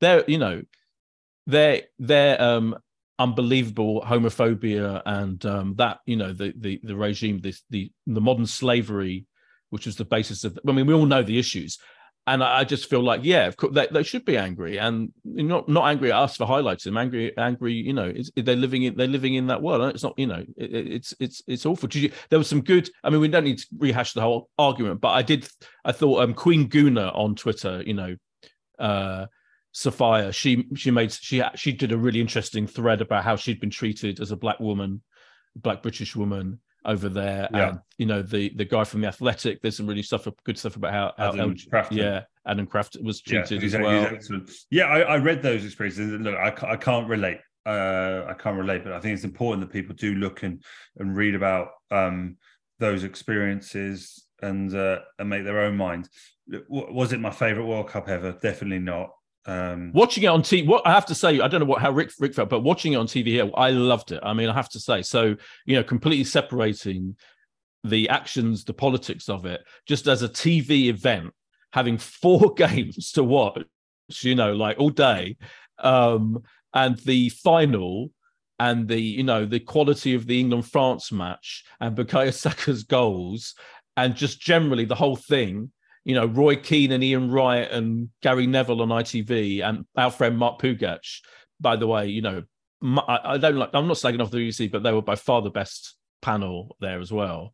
they're 0.00 0.24
you 0.26 0.38
know 0.38 0.62
their 1.46 1.82
their 1.98 2.40
um 2.40 2.76
unbelievable 3.18 4.00
homophobia 4.00 5.02
and 5.04 5.44
um 5.44 5.74
that 5.76 5.98
you 6.06 6.16
know 6.16 6.32
the 6.32 6.54
the 6.56 6.80
the 6.82 6.96
regime 6.96 7.38
this 7.40 7.62
the 7.68 7.92
the 8.06 8.20
modern 8.20 8.46
slavery 8.46 9.26
which 9.68 9.84
was 9.84 9.96
the 9.96 10.04
basis 10.04 10.44
of 10.44 10.58
i 10.66 10.72
mean 10.72 10.86
we 10.86 10.94
all 10.94 11.04
know 11.04 11.22
the 11.22 11.38
issues 11.38 11.78
and 12.32 12.44
I 12.44 12.64
just 12.64 12.88
feel 12.88 13.02
like, 13.02 13.20
yeah, 13.24 13.46
of 13.46 13.56
course, 13.56 13.74
they, 13.74 13.88
they 13.90 14.02
should 14.02 14.24
be 14.24 14.36
angry, 14.36 14.78
and 14.78 15.12
not 15.24 15.68
not 15.68 15.86
angry 15.88 16.12
at 16.12 16.18
us 16.18 16.36
for 16.36 16.46
highlighting 16.46 16.84
them. 16.84 16.96
Angry, 16.96 17.36
angry, 17.36 17.74
you 17.74 17.92
know, 17.92 18.12
they're 18.36 18.56
living 18.56 18.84
in 18.84 18.96
they're 18.96 19.06
living 19.06 19.34
in 19.34 19.48
that 19.48 19.62
world. 19.62 19.82
It's 19.94 20.02
not, 20.02 20.14
you 20.16 20.26
know, 20.26 20.44
it, 20.56 20.72
it- 20.74 20.92
it's 20.92 21.14
it's 21.18 21.42
it's 21.46 21.66
awful. 21.66 21.88
You, 21.92 22.10
there 22.28 22.38
was 22.38 22.48
some 22.48 22.62
good. 22.62 22.88
I 23.02 23.10
mean, 23.10 23.20
we 23.20 23.28
don't 23.28 23.44
need 23.44 23.58
to 23.58 23.66
rehash 23.78 24.12
the 24.12 24.20
whole 24.20 24.48
argument, 24.58 25.00
but 25.00 25.10
I 25.10 25.22
did. 25.22 25.48
I 25.84 25.92
thought 25.92 26.22
um, 26.22 26.34
Queen 26.34 26.68
Guna 26.68 27.08
on 27.08 27.34
Twitter, 27.34 27.82
you 27.84 27.94
know, 27.94 28.16
uh, 28.78 29.26
Sophia, 29.72 30.32
she 30.32 30.66
she 30.76 30.90
made 30.90 31.12
she 31.12 31.42
she 31.56 31.72
did 31.72 31.92
a 31.92 31.98
really 31.98 32.20
interesting 32.20 32.66
thread 32.66 33.00
about 33.00 33.24
how 33.24 33.36
she'd 33.36 33.60
been 33.60 33.70
treated 33.70 34.20
as 34.20 34.30
a 34.30 34.36
black 34.36 34.60
woman, 34.60 35.02
black 35.56 35.82
British 35.82 36.14
woman 36.16 36.60
over 36.84 37.08
there, 37.08 37.48
Yeah. 37.52 37.68
and 37.68 37.78
you 37.98 38.06
know 38.06 38.22
the 38.22 38.52
the 38.56 38.64
guy 38.64 38.84
from 38.84 39.02
the 39.02 39.08
Athletic. 39.08 39.60
There's 39.60 39.76
some 39.76 39.86
really 39.86 40.02
stuff 40.02 40.26
good 40.44 40.58
stuff 40.58 40.76
about 40.76 40.92
how, 40.92 41.12
how 41.18 41.32
Adam 41.32 41.56
yeah, 41.90 42.22
Adam 42.46 42.66
Crafton 42.66 43.02
was 43.04 43.20
treated 43.20 43.62
he's, 43.62 43.74
as 43.74 43.80
well. 43.80 44.40
Yeah, 44.70 44.84
I, 44.84 45.00
I 45.00 45.16
read 45.18 45.42
those 45.42 45.64
experiences. 45.64 46.12
Look, 46.12 46.36
I, 46.36 46.54
I 46.72 46.76
can't 46.76 47.08
relate. 47.08 47.40
Uh, 47.66 48.24
I 48.26 48.34
can't 48.34 48.56
relate, 48.56 48.84
but 48.84 48.92
I 48.92 49.00
think 49.00 49.14
it's 49.14 49.24
important 49.24 49.60
that 49.60 49.72
people 49.72 49.94
do 49.94 50.14
look 50.14 50.42
and 50.42 50.62
and 50.98 51.16
read 51.16 51.34
about 51.34 51.68
um, 51.90 52.36
those 52.78 53.04
experiences 53.04 54.26
and 54.42 54.74
uh, 54.74 55.00
and 55.18 55.28
make 55.28 55.44
their 55.44 55.60
own 55.60 55.76
mind. 55.76 56.08
Was 56.68 57.12
it 57.12 57.20
my 57.20 57.30
favorite 57.30 57.66
World 57.66 57.88
Cup 57.88 58.08
ever? 58.08 58.32
Definitely 58.32 58.80
not. 58.80 59.10
Um, 59.46 59.92
Watching 59.92 60.24
it 60.24 60.26
on 60.26 60.42
TV, 60.42 60.66
what 60.66 60.86
I 60.86 60.92
have 60.92 61.06
to 61.06 61.14
say, 61.14 61.40
I 61.40 61.48
don't 61.48 61.60
know 61.60 61.66
what 61.66 61.80
how 61.80 61.90
Rick 61.90 62.12
Rick 62.18 62.34
felt, 62.34 62.50
but 62.50 62.60
watching 62.60 62.92
it 62.92 62.96
on 62.96 63.06
TV 63.06 63.26
here, 63.26 63.50
I 63.54 63.70
loved 63.70 64.12
it. 64.12 64.20
I 64.22 64.32
mean, 64.34 64.48
I 64.48 64.54
have 64.54 64.68
to 64.70 64.80
say, 64.80 65.02
so 65.02 65.34
you 65.66 65.76
know, 65.76 65.82
completely 65.82 66.24
separating 66.24 67.16
the 67.84 68.08
actions, 68.10 68.64
the 68.64 68.74
politics 68.74 69.28
of 69.28 69.46
it, 69.46 69.62
just 69.86 70.06
as 70.06 70.22
a 70.22 70.28
TV 70.28 70.86
event, 70.86 71.32
having 71.72 71.96
four 71.96 72.52
games 72.56 73.12
to 73.12 73.24
watch, 73.24 73.64
you 74.20 74.34
know, 74.34 74.52
like 74.52 74.78
all 74.78 74.90
day, 74.90 75.36
um, 75.78 76.42
and 76.74 76.98
the 76.98 77.30
final 77.30 78.10
and 78.58 78.86
the 78.86 79.00
you 79.00 79.22
know 79.22 79.46
the 79.46 79.58
quality 79.58 80.14
of 80.14 80.26
the 80.26 80.38
England 80.38 80.66
France 80.66 81.10
match 81.10 81.64
and 81.80 81.96
Bukayo 81.96 82.32
Saka's 82.32 82.84
goals 82.84 83.54
and 83.96 84.14
just 84.14 84.40
generally 84.40 84.84
the 84.84 84.94
whole 84.94 85.16
thing. 85.16 85.72
You 86.04 86.14
know, 86.14 86.26
Roy 86.26 86.56
Keane 86.56 86.92
and 86.92 87.04
Ian 87.04 87.30
Wright 87.30 87.70
and 87.70 88.08
Gary 88.22 88.46
Neville 88.46 88.82
on 88.82 88.88
ITV 88.88 89.62
and 89.62 89.84
our 89.96 90.10
friend 90.10 90.38
Mark 90.38 90.60
Pougatch. 90.60 91.20
By 91.60 91.76
the 91.76 91.86
way, 91.86 92.08
you 92.08 92.22
know, 92.22 92.42
I 93.06 93.36
don't 93.36 93.56
like. 93.56 93.70
I'm 93.74 93.86
not 93.86 93.98
slagging 93.98 94.22
off 94.22 94.30
the 94.30 94.38
BBC, 94.38 94.72
but 94.72 94.82
they 94.82 94.92
were 94.92 95.02
by 95.02 95.16
far 95.16 95.42
the 95.42 95.50
best 95.50 95.96
panel 96.22 96.76
there 96.80 97.00
as 97.00 97.12
well. 97.12 97.52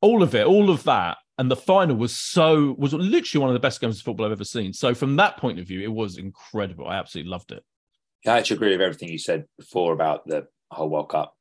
All 0.00 0.22
of 0.22 0.34
it, 0.34 0.46
all 0.46 0.70
of 0.70 0.82
that, 0.84 1.18
and 1.38 1.50
the 1.50 1.56
final 1.56 1.96
was 1.96 2.18
so 2.18 2.74
was 2.78 2.92
literally 2.92 3.40
one 3.40 3.50
of 3.50 3.54
the 3.54 3.60
best 3.60 3.80
games 3.80 3.98
of 3.98 4.02
football 4.02 4.26
I've 4.26 4.32
ever 4.32 4.44
seen. 4.44 4.72
So 4.72 4.94
from 4.94 5.16
that 5.16 5.36
point 5.36 5.60
of 5.60 5.66
view, 5.66 5.80
it 5.80 5.92
was 5.92 6.18
incredible. 6.18 6.88
I 6.88 6.96
absolutely 6.96 7.30
loved 7.30 7.52
it. 7.52 7.64
I 8.26 8.38
actually 8.38 8.56
agree 8.56 8.72
with 8.72 8.80
everything 8.80 9.10
you 9.10 9.18
said 9.18 9.44
before 9.58 9.92
about 9.92 10.26
the 10.26 10.46
whole 10.70 10.88
World 10.88 11.10
Cup 11.10 11.33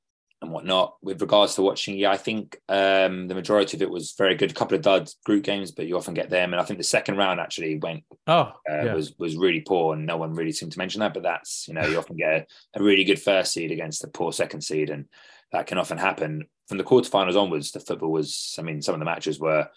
and 0.44 0.52
whatnot. 0.52 0.96
With 1.02 1.22
regards 1.22 1.56
to 1.56 1.62
watching, 1.62 1.98
yeah, 1.98 2.12
I 2.12 2.18
think 2.18 2.60
um, 2.70 3.28
the 3.28 3.36
majority 3.36 3.78
of 3.78 3.82
it 3.82 3.90
was 3.90 4.14
very 4.18 4.36
good. 4.36 4.52
A 4.52 4.54
couple 4.54 4.76
of 4.76 4.84
dud 4.84 5.10
group 5.26 5.44
games, 5.44 5.72
but 5.72 5.88
you 5.88 5.98
often 5.98 6.14
get 6.14 6.30
them. 6.30 6.54
And 6.54 6.62
I 6.62 6.66
think 6.66 6.78
the 6.78 6.84
second 6.84 7.18
round 7.18 7.40
actually 7.40 7.78
went 7.78 8.04
Oh, 8.28 8.54
uh, 8.70 8.84
yeah. 8.84 8.94
was 8.94 9.14
was 9.18 9.36
really 9.36 9.62
poor, 9.62 9.96
and 9.96 10.06
no 10.06 10.18
one 10.18 10.34
really 10.36 10.52
seemed 10.52 10.74
to 10.74 10.78
mention 10.78 11.00
that. 11.00 11.14
But 11.14 11.24
that's 11.24 11.68
you 11.68 11.74
know 11.74 11.86
you 11.86 11.98
often 11.98 12.18
get 12.18 12.48
a, 12.76 12.80
a 12.80 12.84
really 12.84 13.04
good 13.04 13.22
first 13.22 13.54
seed 13.54 13.72
against 13.72 14.04
a 14.04 14.08
poor 14.08 14.32
second 14.32 14.62
seed, 14.62 14.90
and 14.90 15.06
that 15.52 15.68
can 15.68 15.78
often 15.78 15.98
happen. 15.98 16.46
From 16.68 16.78
the 16.78 16.84
quarterfinals 16.84 17.40
onwards, 17.42 17.72
the 17.72 17.80
football 17.80 18.12
was. 18.12 18.56
I 18.60 18.62
mean, 18.62 18.82
some 18.82 18.94
of 18.94 19.00
the 19.00 19.06
matches 19.06 19.40
were 19.40 19.68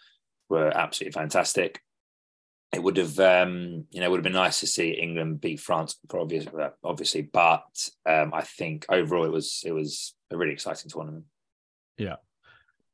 were 0.49 0.69
absolutely 0.77 1.13
fantastic. 1.13 1.81
It 2.73 2.83
would 2.83 2.97
have, 2.97 3.19
um, 3.21 3.85
you 3.91 4.01
know, 4.01 4.11
would 4.11 4.19
have 4.19 4.25
been 4.25 4.33
nice 4.33 4.61
to 4.61 4.67
see 4.67 4.91
England 4.91 5.41
beat 5.41 5.61
France, 5.61 5.97
for 6.11 6.19
obvious, 6.21 6.47
obviously. 6.83 7.23
But 7.23 7.89
um, 8.05 8.35
I 8.35 8.43
think 8.43 8.85
overall, 8.89 9.25
it 9.25 9.33
was 9.33 9.63
it 9.65 9.73
was 9.73 10.15
a 10.31 10.37
really 10.37 10.53
exciting 10.53 10.91
tournament. 10.91 11.25
Yeah. 11.97 12.17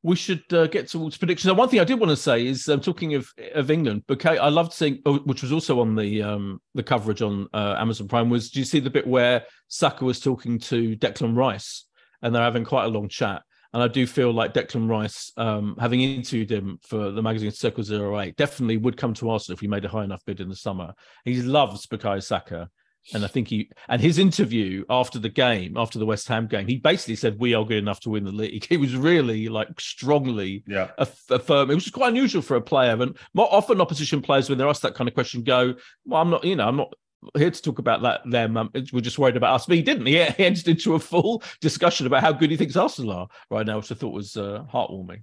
We 0.05 0.17
should 0.17 0.43
uh, 0.53 0.67
get 0.67 0.89
towards 0.89 1.17
predictions. 1.17 1.49
And 1.49 1.57
one 1.57 1.69
thing 1.69 1.79
I 1.79 1.85
did 1.85 2.01
want 2.01 2.11
to 2.11 2.17
say 2.17 2.45
is, 2.45 2.69
um, 2.69 2.81
talking 2.81 3.15
of 3.15 3.29
of 3.55 3.71
England, 3.71 4.05
Bouquet, 4.09 4.37
I 4.37 4.49
loved 4.49 4.73
seeing, 4.73 5.01
oh, 5.07 5.19
which 5.19 5.43
was 5.43 5.53
also 5.53 5.81
on 5.81 5.95
the 5.95 6.23
um, 6.23 6.61
the 6.75 6.83
coverage 6.83 7.23
on 7.23 7.47
uh, 7.55 7.77
Amazon 7.79 8.09
Prime. 8.09 8.29
Was 8.29 8.51
do 8.51 8.59
you 8.59 8.65
see 8.65 8.81
the 8.81 8.91
bit 8.91 9.07
where 9.07 9.45
Saka 9.69 10.05
was 10.05 10.19
talking 10.19 10.59
to 10.59 10.97
Declan 10.97 11.37
Rice, 11.37 11.87
and 12.21 12.35
they're 12.35 12.43
having 12.43 12.65
quite 12.65 12.87
a 12.87 12.89
long 12.89 13.09
chat? 13.09 13.43
And 13.73 13.83
I 13.83 13.87
do 13.87 14.07
feel 14.07 14.33
like 14.33 14.53
Declan 14.53 14.91
Rice, 14.91 15.33
um, 15.37 15.77
having 15.79 16.03
interviewed 16.03 16.51
him 16.51 16.79
for 16.83 17.13
the 17.13 17.23
magazine 17.23 17.53
Circle 17.53 17.85
Zero 17.85 18.21
Eight, 18.21 18.37
definitely 18.37 18.79
would 18.79 18.97
come 18.97 19.15
to 19.15 19.31
Arsenal 19.31 19.55
if 19.55 19.63
we 19.63 19.69
made 19.69 19.85
a 19.85 19.89
high 19.89 20.05
enough 20.05 20.25
bid 20.27 20.41
in 20.41 20.49
the 20.49 20.57
summer. 20.57 20.93
He 21.25 21.41
loves 21.41 21.87
Bukayo 21.87 22.23
Saka. 22.23 22.69
And 23.13 23.25
I 23.25 23.27
think 23.29 23.49
he 23.49 23.69
and 23.89 24.01
his 24.01 24.19
interview 24.19 24.85
after 24.89 25.19
the 25.19 25.29
game, 25.29 25.77
after 25.77 25.99
the 25.99 26.07
West 26.07 26.29
Ham 26.29 26.47
game, 26.47 26.69
he 26.69 26.77
basically 26.77 27.17
said 27.17 27.39
we 27.39 27.53
are 27.53 27.65
good 27.65 27.79
enough 27.79 27.99
to 28.01 28.11
win 28.11 28.25
the 28.25 28.31
league. 28.33 28.65
He 28.69 28.77
was 28.77 28.95
really 28.95 29.49
like 29.49 29.81
strongly 29.81 30.63
yeah, 30.69 30.91
aff- 30.99 31.25
affirm. 31.31 31.71
It 31.71 31.75
was 31.75 31.91
quite 31.91 32.11
unusual 32.11 32.43
for 32.43 32.57
a 32.57 32.61
player, 32.61 33.01
and 33.03 33.17
more 33.35 33.49
often 33.53 33.81
opposition 33.81 34.23
players 34.23 34.49
when 34.49 34.57
they're 34.59 34.69
asked 34.69 34.83
that 34.83 34.95
kind 34.95 35.09
of 35.09 35.15
question 35.15 35.43
go, 35.43 35.75
"Well, 36.07 36.21
I'm 36.23 36.31
not, 36.31 36.45
you 36.45 36.55
know, 36.57 36.69
I'm 36.69 36.77
not 36.77 36.95
here 37.37 37.51
to 37.51 37.63
talk 37.63 37.79
about 37.81 38.03
that. 38.03 38.21
Them, 38.25 38.57
um, 38.57 38.71
we're 38.93 39.01
just 39.01 39.19
worried 39.19 39.37
about 39.37 39.55
us." 39.57 39.67
But 39.67 39.77
he 39.77 39.83
didn't. 39.83 40.07
He, 40.07 40.23
he 40.23 40.45
entered 40.45 40.69
into 40.69 40.95
a 40.95 41.01
full 41.01 41.43
discussion 41.61 42.07
about 42.07 42.23
how 42.23 42.31
good 42.33 42.51
he 42.53 42.57
thinks 42.57 42.77
Arsenal 42.77 43.13
are 43.13 43.29
right 43.51 43.67
now, 43.67 43.79
which 43.79 43.91
I 43.91 43.97
thought 43.97 44.15
was 44.15 44.37
uh, 44.37 44.65
heartwarming. 44.73 45.23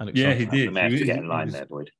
And 0.00 0.16
yeah, 0.16 0.34
he 0.34 0.44
did. 0.46 0.68
We 0.68 0.74
may 0.74 0.80
have 0.82 0.92
He- 0.92 0.98
to 0.98 1.04
get 1.04 1.14
he- 1.14 1.18
in 1.18 1.24
he 1.26 1.30
line 1.30 1.46
was- 1.46 1.54
there, 1.54 1.66
Boyd. 1.66 1.90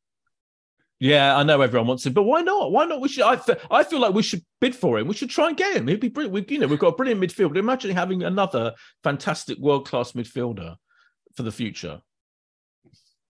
Yeah, 1.02 1.36
I 1.36 1.42
know 1.42 1.60
everyone 1.60 1.88
wants 1.88 2.06
him, 2.06 2.12
but 2.12 2.22
why 2.22 2.42
not? 2.42 2.70
Why 2.70 2.84
not? 2.84 3.00
We 3.00 3.08
should. 3.08 3.24
I, 3.24 3.36
I 3.72 3.82
feel 3.82 3.98
like 3.98 4.14
we 4.14 4.22
should 4.22 4.44
bid 4.60 4.72
for 4.76 5.00
him. 5.00 5.08
We 5.08 5.14
should 5.14 5.30
try 5.30 5.48
and 5.48 5.56
get 5.56 5.74
him. 5.76 5.88
He'd 5.88 5.98
be 5.98 6.08
brilliant. 6.08 6.32
We, 6.48 6.54
you 6.54 6.60
know, 6.60 6.68
we've 6.68 6.78
got 6.78 6.94
a 6.94 6.96
brilliant 6.96 7.20
midfielder. 7.20 7.56
Imagine 7.56 7.90
having 7.90 8.22
another 8.22 8.72
fantastic 9.02 9.58
world 9.58 9.88
class 9.88 10.12
midfielder 10.12 10.76
for 11.34 11.42
the 11.42 11.50
future. 11.50 12.00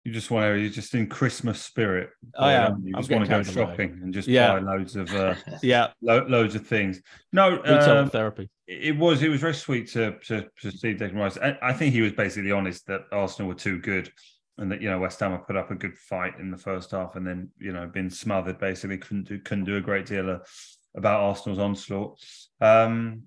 You 0.05 0.13
just 0.13 0.32
want 0.32 0.45
to, 0.45 0.57
you're 0.57 0.70
just 0.70 0.95
in 0.95 1.07
Christmas 1.07 1.61
spirit. 1.61 2.11
I 2.39 2.53
am. 2.53 2.82
You 2.86 2.93
I'm 2.95 3.01
just 3.01 3.11
want 3.11 3.26
to 3.26 3.30
go 3.30 3.43
carried 3.43 3.47
away. 3.57 3.65
shopping 3.65 3.99
and 4.01 4.13
just 4.13 4.30
Yeah. 4.30 4.53
buy 4.53 4.59
loads 4.59 4.95
of 4.95 5.13
uh, 5.13 5.36
Yeah, 5.61 5.88
lo- 6.01 6.26
loads 6.30 6.55
of 6.55 6.65
things. 6.65 7.01
No, 7.34 7.57
retail 7.57 7.97
um, 7.97 8.09
therapy. 8.09 8.49
it 8.68 8.95
was 8.97 9.22
it 9.22 9.28
was 9.28 9.41
very 9.41 9.53
sweet 9.53 9.88
to 9.91 10.18
to, 10.28 10.45
to 10.61 10.72
see 10.72 10.95
Declan 10.95 11.15
Rice. 11.15 11.38
I, 11.38 11.57
I 11.61 11.74
think 11.74 11.93
he 11.93 11.99
was 12.01 12.13
basically 12.13 12.53
honest 12.53 12.88
that 12.88 13.01
Arsenal 13.11 13.49
were 13.49 13.55
too 13.55 13.80
good, 13.82 14.09
and 14.58 14.72
that 14.72 14.82
you 14.82 14.89
know 14.89 14.99
West 14.99 15.20
Ham 15.20 15.32
had 15.32 15.45
put 15.45 15.55
up 15.55 15.72
a 15.72 15.76
good 15.76 15.97
fight 15.97 16.39
in 16.39 16.51
the 16.51 16.58
first 16.58 16.91
half, 16.91 17.16
and 17.16 17.26
then 17.26 17.49
you 17.60 17.72
know 17.74 17.86
been 17.88 18.10
smothered. 18.10 18.60
Basically, 18.60 18.97
couldn't 18.97 19.28
do 19.28 19.39
couldn't 19.39 19.66
do 19.66 19.78
a 19.78 19.82
great 19.82 20.05
deal 20.05 20.30
of, 20.30 20.47
about 20.95 21.22
Arsenal's 21.22 21.60
onslaught. 21.60 22.20
Um, 22.62 23.24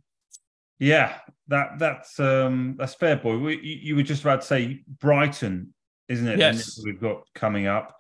yeah, 0.79 1.19
that 1.49 1.79
that's 1.79 2.19
um, 2.19 2.77
that's 2.79 2.95
fair, 2.95 3.17
boy. 3.17 3.39
We, 3.39 3.57
you, 3.61 3.77
you 3.83 3.97
were 3.97 4.03
just 4.03 4.23
about 4.23 4.41
to 4.41 4.47
say 4.47 4.83
Brighton, 4.89 5.75
isn't 6.09 6.27
it? 6.27 6.39
Yes. 6.39 6.81
we've 6.85 7.01
got 7.01 7.23
coming 7.35 7.67
up. 7.67 7.97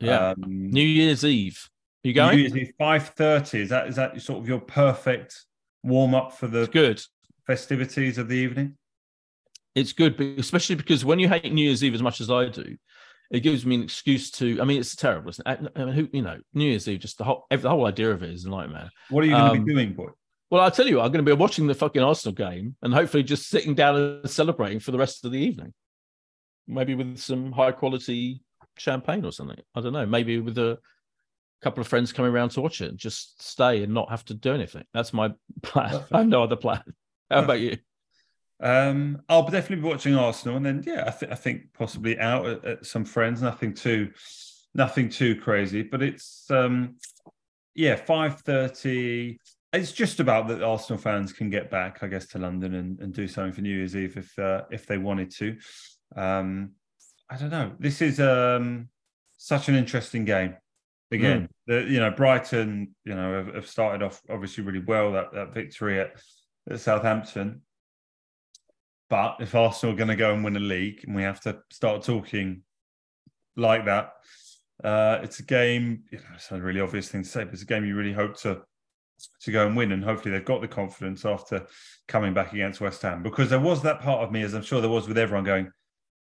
Yeah, 0.00 0.30
Um, 0.30 0.34
New 0.38 0.86
Year's 0.86 1.24
Eve. 1.24 1.68
Are 2.04 2.08
You 2.08 2.14
going? 2.14 2.36
New 2.36 2.42
Year's 2.42 2.56
Eve, 2.56 2.72
five 2.78 3.08
thirty. 3.10 3.60
Is 3.60 3.68
that 3.68 3.86
is 3.86 3.96
that 3.96 4.20
sort 4.20 4.40
of 4.40 4.48
your 4.48 4.58
perfect 4.60 5.44
warm 5.84 6.14
up 6.14 6.32
for 6.32 6.48
the 6.48 6.62
It's 6.62 6.72
good. 6.72 7.00
festivities 7.46 8.18
of 8.18 8.28
the 8.28 8.34
evening? 8.34 8.76
It's 9.74 9.92
good, 9.92 10.20
especially 10.38 10.76
because 10.76 11.04
when 11.04 11.18
you 11.18 11.28
hate 11.28 11.52
New 11.52 11.64
Year's 11.64 11.82
Eve 11.82 11.94
as 11.94 12.02
much 12.02 12.20
as 12.20 12.30
I 12.30 12.48
do, 12.48 12.76
it 13.30 13.40
gives 13.40 13.64
me 13.64 13.76
an 13.76 13.82
excuse 13.82 14.30
to. 14.32 14.60
I 14.60 14.64
mean, 14.64 14.78
it's 14.78 14.94
terrible. 14.94 15.30
Isn't 15.30 15.46
it? 15.46 15.72
I 15.74 15.84
mean, 15.84 15.94
who 15.94 16.08
you 16.12 16.22
know, 16.22 16.38
New 16.52 16.66
Year's 16.66 16.86
Eve, 16.88 17.00
just 17.00 17.18
the 17.18 17.24
whole 17.24 17.46
the 17.50 17.68
whole 17.68 17.86
idea 17.86 18.10
of 18.10 18.22
it 18.22 18.30
is 18.30 18.44
a 18.44 18.50
nightmare. 18.50 18.90
What 19.08 19.24
are 19.24 19.26
you 19.26 19.32
going 19.32 19.52
to 19.54 19.58
Um, 19.58 19.64
be 19.64 19.72
doing, 19.72 19.94
boy? 19.94 20.08
Well, 20.50 20.60
I'll 20.60 20.70
tell 20.70 20.86
you, 20.86 21.00
I'm 21.00 21.10
going 21.10 21.24
to 21.24 21.30
be 21.30 21.40
watching 21.40 21.66
the 21.66 21.74
fucking 21.74 22.02
Arsenal 22.02 22.34
game 22.34 22.76
and 22.82 22.92
hopefully 22.92 23.22
just 23.22 23.48
sitting 23.48 23.74
down 23.74 23.96
and 23.96 24.30
celebrating 24.30 24.80
for 24.80 24.90
the 24.90 24.98
rest 24.98 25.24
of 25.24 25.32
the 25.32 25.38
evening. 25.38 25.72
Maybe 26.68 26.94
with 26.94 27.16
some 27.18 27.52
high 27.52 27.72
quality 27.72 28.42
champagne 28.76 29.24
or 29.24 29.32
something. 29.32 29.58
I 29.74 29.80
don't 29.80 29.94
know. 29.94 30.04
Maybe 30.04 30.38
with 30.40 30.58
a 30.58 30.78
couple 31.62 31.80
of 31.80 31.88
friends 31.88 32.12
coming 32.12 32.32
around 32.32 32.50
to 32.50 32.60
watch 32.60 32.82
it 32.82 32.90
and 32.90 32.98
just 32.98 33.42
stay 33.42 33.82
and 33.82 33.94
not 33.94 34.10
have 34.10 34.26
to 34.26 34.34
do 34.34 34.52
anything. 34.52 34.84
That's 34.92 35.14
my 35.14 35.32
plan. 35.62 36.04
I 36.12 36.18
have 36.18 36.28
no 36.28 36.42
other 36.42 36.56
plan. 36.56 36.82
How 37.30 37.44
about 37.44 37.60
you? 37.60 37.78
Um, 38.62 39.22
I'll 39.28 39.42
definitely 39.42 39.82
be 39.82 39.88
watching 39.88 40.14
Arsenal, 40.14 40.56
and 40.56 40.64
then 40.64 40.84
yeah, 40.86 41.04
I, 41.06 41.10
th- 41.10 41.32
I 41.32 41.34
think 41.34 41.72
possibly 41.72 42.18
out 42.18 42.46
at, 42.46 42.64
at 42.64 42.86
some 42.86 43.04
friends. 43.04 43.42
Nothing 43.42 43.74
too, 43.74 44.12
nothing 44.72 45.08
too 45.08 45.34
crazy, 45.34 45.82
but 45.82 46.00
it's 46.00 46.48
um, 46.48 46.96
yeah, 47.74 47.96
five 47.96 48.40
thirty. 48.42 49.40
It's 49.72 49.90
just 49.90 50.20
about 50.20 50.48
that 50.48 50.62
Arsenal 50.62 51.00
fans 51.00 51.32
can 51.32 51.50
get 51.50 51.70
back, 51.70 52.02
I 52.02 52.06
guess, 52.06 52.26
to 52.28 52.38
London 52.38 52.74
and, 52.74 53.00
and 53.00 53.12
do 53.12 53.26
something 53.26 53.52
for 53.52 53.62
New 53.62 53.74
Year's 53.74 53.96
Eve 53.96 54.16
if 54.16 54.38
uh, 54.38 54.62
if 54.70 54.86
they 54.86 54.98
wanted 54.98 55.30
to. 55.32 55.56
Um, 56.14 56.72
I 57.28 57.36
don't 57.36 57.50
know. 57.50 57.72
This 57.80 58.00
is 58.00 58.20
um, 58.20 58.90
such 59.38 59.68
an 59.68 59.74
interesting 59.74 60.24
game. 60.24 60.56
Again, 61.10 61.48
the, 61.66 61.82
you 61.82 62.00
know, 62.00 62.10
Brighton, 62.10 62.94
you 63.04 63.14
know, 63.14 63.34
have, 63.34 63.54
have 63.54 63.66
started 63.66 64.02
off 64.02 64.22
obviously 64.30 64.64
really 64.64 64.84
well. 64.86 65.12
That 65.12 65.32
that 65.32 65.52
victory 65.52 66.00
at, 66.00 66.12
at 66.70 66.80
Southampton. 66.80 67.62
But 69.12 69.36
if 69.40 69.54
Arsenal 69.54 69.92
are 69.92 69.98
going 69.98 70.08
to 70.08 70.16
go 70.16 70.32
and 70.32 70.42
win 70.42 70.56
a 70.56 70.58
league, 70.58 71.04
and 71.04 71.14
we 71.14 71.22
have 71.22 71.38
to 71.40 71.58
start 71.70 72.02
talking 72.02 72.62
like 73.56 73.84
that, 73.84 74.14
uh, 74.82 75.18
it's 75.22 75.38
a 75.38 75.42
game. 75.42 76.04
You 76.10 76.16
know, 76.16 76.24
it's 76.34 76.50
a 76.50 76.58
really 76.58 76.80
obvious 76.80 77.10
thing 77.10 77.22
to 77.22 77.28
say, 77.28 77.44
but 77.44 77.52
it's 77.52 77.60
a 77.60 77.66
game 77.66 77.84
you 77.84 77.94
really 77.94 78.14
hope 78.14 78.38
to 78.38 78.62
to 79.42 79.52
go 79.52 79.66
and 79.66 79.76
win, 79.76 79.92
and 79.92 80.02
hopefully 80.02 80.32
they've 80.32 80.46
got 80.46 80.62
the 80.62 80.66
confidence 80.66 81.26
after 81.26 81.66
coming 82.08 82.32
back 82.32 82.54
against 82.54 82.80
West 82.80 83.02
Ham. 83.02 83.22
Because 83.22 83.50
there 83.50 83.60
was 83.60 83.82
that 83.82 84.00
part 84.00 84.22
of 84.22 84.32
me, 84.32 84.40
as 84.44 84.54
I'm 84.54 84.62
sure 84.62 84.80
there 84.80 84.88
was 84.88 85.06
with 85.06 85.18
everyone, 85.18 85.44
going, 85.44 85.70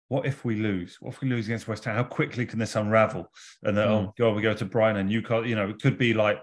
"What 0.09 0.25
if 0.25 0.43
we 0.43 0.57
lose? 0.57 0.97
What 0.99 1.13
if 1.13 1.21
we 1.21 1.29
lose 1.29 1.45
against 1.45 1.69
West 1.69 1.85
Ham? 1.85 1.95
How 1.95 2.03
quickly 2.03 2.45
can 2.45 2.59
this 2.59 2.75
unravel?" 2.75 3.31
And 3.63 3.77
then, 3.77 3.87
oh 3.87 4.13
God, 4.19 4.35
we 4.35 4.41
go 4.41 4.53
to 4.53 4.65
Brighton 4.65 4.97
and 4.97 5.07
Newcastle. 5.07 5.47
You 5.47 5.55
know, 5.55 5.69
it 5.69 5.81
could 5.81 5.97
be 5.97 6.13
like 6.13 6.39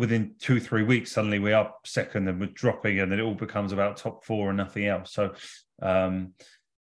within 0.00 0.34
two 0.38 0.58
three 0.58 0.82
weeks 0.82 1.12
suddenly 1.12 1.38
we're 1.38 1.54
up 1.54 1.80
second 1.84 2.26
and 2.28 2.40
we're 2.40 2.46
dropping 2.46 3.00
and 3.00 3.12
then 3.12 3.18
it 3.20 3.22
all 3.22 3.34
becomes 3.34 3.72
about 3.72 3.96
top 3.96 4.24
four 4.24 4.48
and 4.48 4.56
nothing 4.56 4.86
else 4.86 5.12
so 5.12 5.32
um 5.82 6.32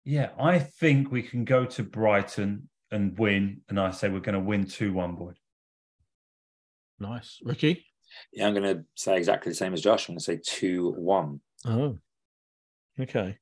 yeah 0.05 0.30
i 0.39 0.57
think 0.57 1.11
we 1.11 1.22
can 1.22 1.43
go 1.43 1.65
to 1.65 1.84
brighton 1.84 2.70
and 2.91 3.17
win 3.20 3.61
and 3.70 3.80
i 3.80 3.91
say 3.91 4.09
we're 4.09 4.20
going 4.20 4.34
to 4.34 4.39
win 4.39 4.65
2-1 4.65 5.17
boy 5.17 5.34
Nice. 7.01 7.39
Ricky? 7.43 7.86
Yeah, 8.34 8.47
I'm 8.47 8.53
going 8.53 8.76
to 8.76 8.84
say 8.95 9.17
exactly 9.17 9.51
the 9.51 9.55
same 9.55 9.74
as 9.74 9.82
Josh. 9.82 10.09
I'm 10.09 10.15
going 10.15 10.20
to 10.20 10.26
say 10.26 10.39
2 10.43 10.91
1. 10.97 11.41
Oh. 11.65 11.97
Okay. 12.99 13.38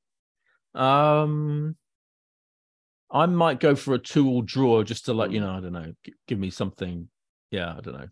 Um 0.76 1.76
I 3.10 3.26
might 3.26 3.60
go 3.60 3.74
for 3.74 3.94
a 3.94 4.00
two 4.00 4.28
all 4.28 4.42
draw 4.42 4.84
just 4.84 5.06
to 5.06 5.14
let 5.14 5.32
you 5.32 5.40
know, 5.40 5.52
I 5.52 5.60
don't 5.62 5.74
know, 5.74 5.94
g- 6.04 6.14
give 6.28 6.38
me 6.38 6.50
something. 6.50 7.08
Yeah, 7.52 7.74
I 7.76 7.80
don't 7.82 7.98
know. 7.98 8.08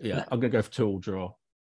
Yeah, 0.00 0.24
I'm 0.30 0.40
gonna 0.40 0.50
go 0.50 0.62
for 0.62 0.70
two 0.70 0.86
all 0.86 0.98
draw. 0.98 1.32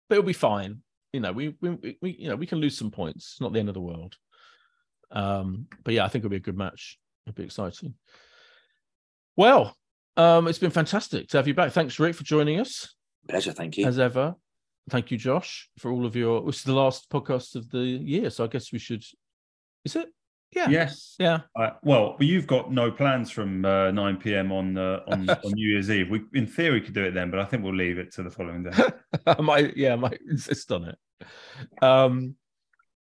But 0.09 0.15
it'll 0.15 0.27
be 0.27 0.33
fine. 0.33 0.81
You 1.13 1.19
know, 1.19 1.31
we 1.31 1.55
we, 1.61 1.97
we 2.01 2.11
you 2.11 2.29
know 2.29 2.35
we 2.35 2.47
can 2.47 2.59
lose 2.59 2.77
some 2.77 2.91
points. 2.91 3.33
It's 3.33 3.41
not 3.41 3.53
the 3.53 3.59
end 3.59 3.69
of 3.69 3.75
the 3.75 3.81
world. 3.81 4.15
Um, 5.11 5.67
but 5.83 5.93
yeah, 5.93 6.05
I 6.05 6.07
think 6.07 6.21
it'll 6.21 6.31
be 6.31 6.37
a 6.37 6.39
good 6.39 6.57
match. 6.57 6.97
It'll 7.25 7.35
be 7.35 7.43
exciting. 7.43 7.95
Well, 9.35 9.75
um, 10.17 10.47
it's 10.47 10.59
been 10.59 10.71
fantastic 10.71 11.27
to 11.29 11.37
have 11.37 11.47
you 11.47 11.53
back. 11.53 11.71
Thanks, 11.71 11.99
Rick, 11.99 12.15
for 12.15 12.23
joining 12.23 12.59
us 12.59 12.93
Pleasure. 13.27 13.51
Thank 13.53 13.77
you. 13.77 13.85
as 13.85 13.99
ever. 13.99 14.35
Thank 14.89 15.11
you, 15.11 15.17
Josh, 15.17 15.69
for 15.77 15.91
all 15.91 16.05
of 16.05 16.15
your. 16.15 16.43
This 16.45 16.57
is 16.57 16.63
the 16.63 16.73
last 16.73 17.09
podcast 17.09 17.55
of 17.55 17.69
the 17.69 17.79
year, 17.79 18.29
so 18.29 18.43
I 18.43 18.47
guess 18.47 18.71
we 18.71 18.79
should. 18.79 19.03
Is 19.85 19.95
it? 19.95 20.09
Yeah. 20.53 20.67
yes 20.69 21.15
Yeah. 21.17 21.41
Uh, 21.55 21.71
well 21.81 22.17
you've 22.19 22.47
got 22.47 22.71
no 22.71 22.91
plans 22.91 23.31
from 23.31 23.63
uh, 23.63 23.91
9 23.91 24.17
p.m 24.17 24.51
on 24.51 24.77
uh, 24.77 24.99
on, 25.07 25.29
on 25.29 25.51
new 25.53 25.69
year's 25.69 25.89
eve 25.89 26.09
we 26.09 26.21
in 26.33 26.45
theory 26.45 26.81
could 26.81 26.93
do 26.93 27.03
it 27.03 27.13
then 27.13 27.31
but 27.31 27.39
i 27.39 27.45
think 27.45 27.63
we'll 27.63 27.73
leave 27.73 27.97
it 27.97 28.11
to 28.13 28.23
the 28.23 28.29
following 28.29 28.63
day 28.63 28.71
I 29.25 29.41
might. 29.41 29.77
Yeah, 29.77 29.93
I 29.93 29.95
might 29.97 30.19
insist 30.29 30.71
on 30.71 30.85
it. 30.85 30.97
Um, 31.83 32.35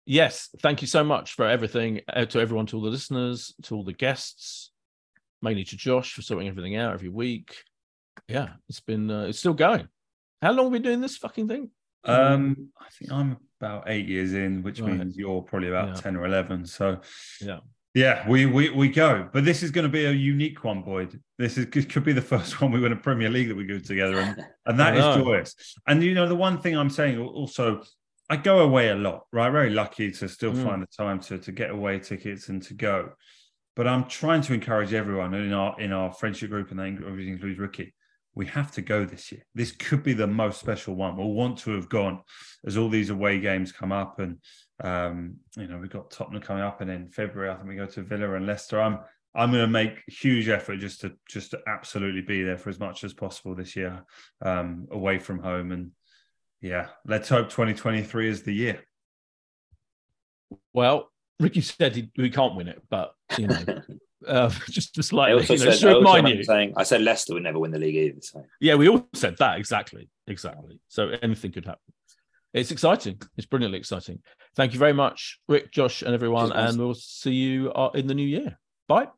yes. 0.06 0.50
Thank 0.62 0.82
you 0.82 0.88
so 0.88 1.04
much 1.04 1.34
for 1.34 1.46
everything 1.48 2.02
uh, 2.12 2.26
to 2.26 2.40
everyone, 2.40 2.66
to 2.68 2.78
all 2.78 2.84
the 2.84 2.90
listeners, 2.90 3.54
to 3.64 3.76
all 3.76 3.84
the 3.84 3.94
guests, 3.94 4.72
mainly 5.42 5.64
to 5.66 5.78
Josh 5.78 6.14
for 6.14 6.22
sorting 6.22 6.48
everything 6.48 6.76
out 6.76 6.94
every 6.94 7.10
week. 7.10 7.56
Yeah, 8.28 8.50
it's 8.68 8.80
been. 8.80 9.10
Uh, 9.10 9.24
it's 9.24 9.40
still 9.40 9.54
going. 9.54 9.88
How 10.42 10.52
long 10.52 10.66
have 10.66 10.72
we 10.74 10.80
been 10.80 10.84
doing 10.92 11.02
this 11.02 11.18
fucking 11.18 11.48
thing? 11.48 11.70
Um, 12.04 12.70
I 12.80 12.90
think 12.90 13.12
I'm 13.12 13.38
about 13.60 13.84
eight 13.88 14.08
years 14.08 14.34
in, 14.34 14.64
which 14.64 14.80
Right. 14.80 14.98
means 14.98 15.18
you're 15.18 15.42
probably 15.42 15.70
about 15.70 15.90
Yeah. 15.90 15.94
ten 15.96 16.16
or 16.16 16.26
eleven. 16.26 16.66
So, 16.66 17.02
Yeah. 17.42 17.60
yeah, 17.94 18.28
we 18.30 18.46
we 18.46 18.70
we 18.70 18.90
go. 18.90 19.30
But 19.34 19.46
this 19.46 19.64
is 19.64 19.72
going 19.72 19.84
to 19.84 19.90
be 19.92 20.06
a 20.06 20.12
unique 20.12 20.64
one, 20.64 20.82
Boyd. 20.84 21.20
This 21.38 21.58
is 21.58 21.66
could 21.66 21.90
could 21.90 22.04
be 22.04 22.14
the 22.14 22.22
first 22.34 22.62
one 22.62 22.72
we 22.72 22.80
win 22.80 22.92
a 22.92 22.96
Premier 22.98 23.30
League 23.30 23.48
that 23.50 23.56
we 23.58 23.66
go 23.66 23.80
together, 23.80 24.20
and 24.20 24.46
and 24.66 24.80
that 24.80 24.96
is 24.98 25.04
joyous. 25.24 25.56
And 25.88 26.04
you 26.04 26.14
know, 26.14 26.28
the 26.28 26.36
one 26.36 26.60
thing 26.60 26.76
I'm 26.78 26.90
saying 26.90 27.20
also, 27.20 27.84
I 28.30 28.38
go 28.38 28.60
away 28.60 28.90
a 28.90 28.96
lot, 28.96 29.26
right? 29.32 29.50
Very 29.50 29.70
lucky 29.72 30.12
to 30.12 30.28
still 30.30 30.54
Mm. 30.54 30.64
find 30.64 30.82
the 30.82 30.88
time 30.88 31.20
to 31.22 31.38
to 31.40 31.52
get 31.52 31.70
away 31.72 32.00
tickets 32.00 32.50
and 32.50 32.62
to 32.64 32.74
go. 32.74 33.14
But 33.76 33.88
I'm 33.88 34.06
trying 34.06 34.42
to 34.42 34.54
encourage 34.54 34.94
everyone 34.94 35.34
in 35.34 35.54
our 35.54 35.80
in 35.80 35.92
our 35.94 36.12
friendship 36.14 36.50
group, 36.50 36.72
and 36.72 36.80
that 36.80 37.04
obviously 37.08 37.32
includes 37.32 37.60
Ricky. 37.60 37.94
We 38.38 38.46
have 38.46 38.72
to 38.74 38.84
go 38.84 39.04
this 39.04 39.32
year. 39.32 39.44
This 39.56 39.72
could 39.72 40.04
be 40.04 40.14
the 40.14 40.28
most 40.28 40.60
special 40.60 40.94
one. 40.94 41.18
We'll 41.18 41.34
want 41.34 41.58
to 41.60 41.72
have 41.72 41.90
gone 41.90 42.22
as 42.68 42.78
all 42.78 42.88
these 42.88 43.10
away 43.10 43.40
games 43.40 43.72
come 43.72 43.92
up, 43.92 44.20
and 44.20 44.38
um, 44.84 45.38
you 45.58 45.68
know 45.68 45.80
we've 45.80 45.90
got 45.90 46.12
Tottenham 46.12 46.44
coming 46.44 46.62
up, 46.62 46.80
and 46.82 46.92
in 46.92 47.10
February 47.10 47.50
I 47.50 47.56
think 47.56 47.68
we 47.68 47.76
go 47.76 47.88
to 47.88 48.04
Villa 48.04 48.36
and 48.36 48.46
Leicester. 48.46 48.80
I'm 48.80 49.00
I'm 49.34 49.52
going 49.52 49.64
to 49.64 49.68
make 49.68 50.04
huge 50.08 50.50
effort 50.50 50.78
just 50.78 51.02
to 51.02 51.14
just 51.28 51.50
to 51.52 51.60
absolutely 51.68 52.22
be 52.22 52.44
there 52.44 52.60
for 52.60 52.70
as 52.70 52.80
much 52.80 53.04
as 53.04 53.12
possible 53.12 53.56
this 53.56 53.76
year, 53.76 54.04
um, 54.44 54.88
away 54.92 55.18
from 55.18 55.40
home, 55.40 55.72
and 55.72 55.92
yeah, 56.62 56.90
let's 57.06 57.30
hope 57.30 57.50
2023 57.50 58.30
is 58.30 58.44
the 58.44 58.54
year. 58.54 58.84
Well, 60.74 61.12
Ricky 61.40 61.62
said 61.62 61.96
he, 61.96 62.12
we 62.16 62.30
can't 62.30 62.56
win 62.56 62.68
it, 62.68 62.84
but 62.88 63.14
you 63.36 63.48
know, 63.48 63.64
uh, 64.26 64.50
just 64.70 64.96
just 64.96 65.10
I 65.10 65.16
slightly. 65.16 65.40
also 65.42 65.54
You 65.54 65.66
know, 65.66 65.72
said, 65.72 65.90
I 65.90 65.94
also 65.94 66.16
remind 66.16 66.38
you. 66.38 66.44
saying, 66.44 66.74
I 66.78 66.84
said 66.84 67.02
Leicester 67.02 67.34
would 67.34 67.44
never 67.44 67.60
win 67.60 67.72
the 67.72 67.80
league 67.80 67.96
either. 67.96 68.22
So. 68.22 68.46
Yeah, 68.60 68.76
we 68.76 68.90
all 68.90 69.08
said 69.14 69.36
that 69.40 69.58
exactly, 69.60 70.10
exactly. 70.28 70.80
So 70.88 71.10
anything 71.22 71.52
could 71.52 71.66
happen. 71.66 71.82
It's 72.54 72.72
exciting. 72.72 73.22
It's 73.38 73.46
brilliantly 73.46 73.78
exciting. 73.78 74.20
Thank 74.56 74.74
you 74.74 74.80
very 74.80 74.94
much, 74.94 75.40
Rick, 75.48 75.72
Josh, 75.72 76.02
and 76.02 76.14
everyone, 76.14 76.48
Cheers, 76.48 76.54
guys. 76.60 76.70
and 76.74 76.82
we'll 76.82 76.94
see 76.96 77.34
you 77.34 77.72
uh, 77.74 77.92
in 77.94 78.08
the 78.08 78.16
new 78.16 78.26
year. 78.26 78.58
Bye. 78.88 79.10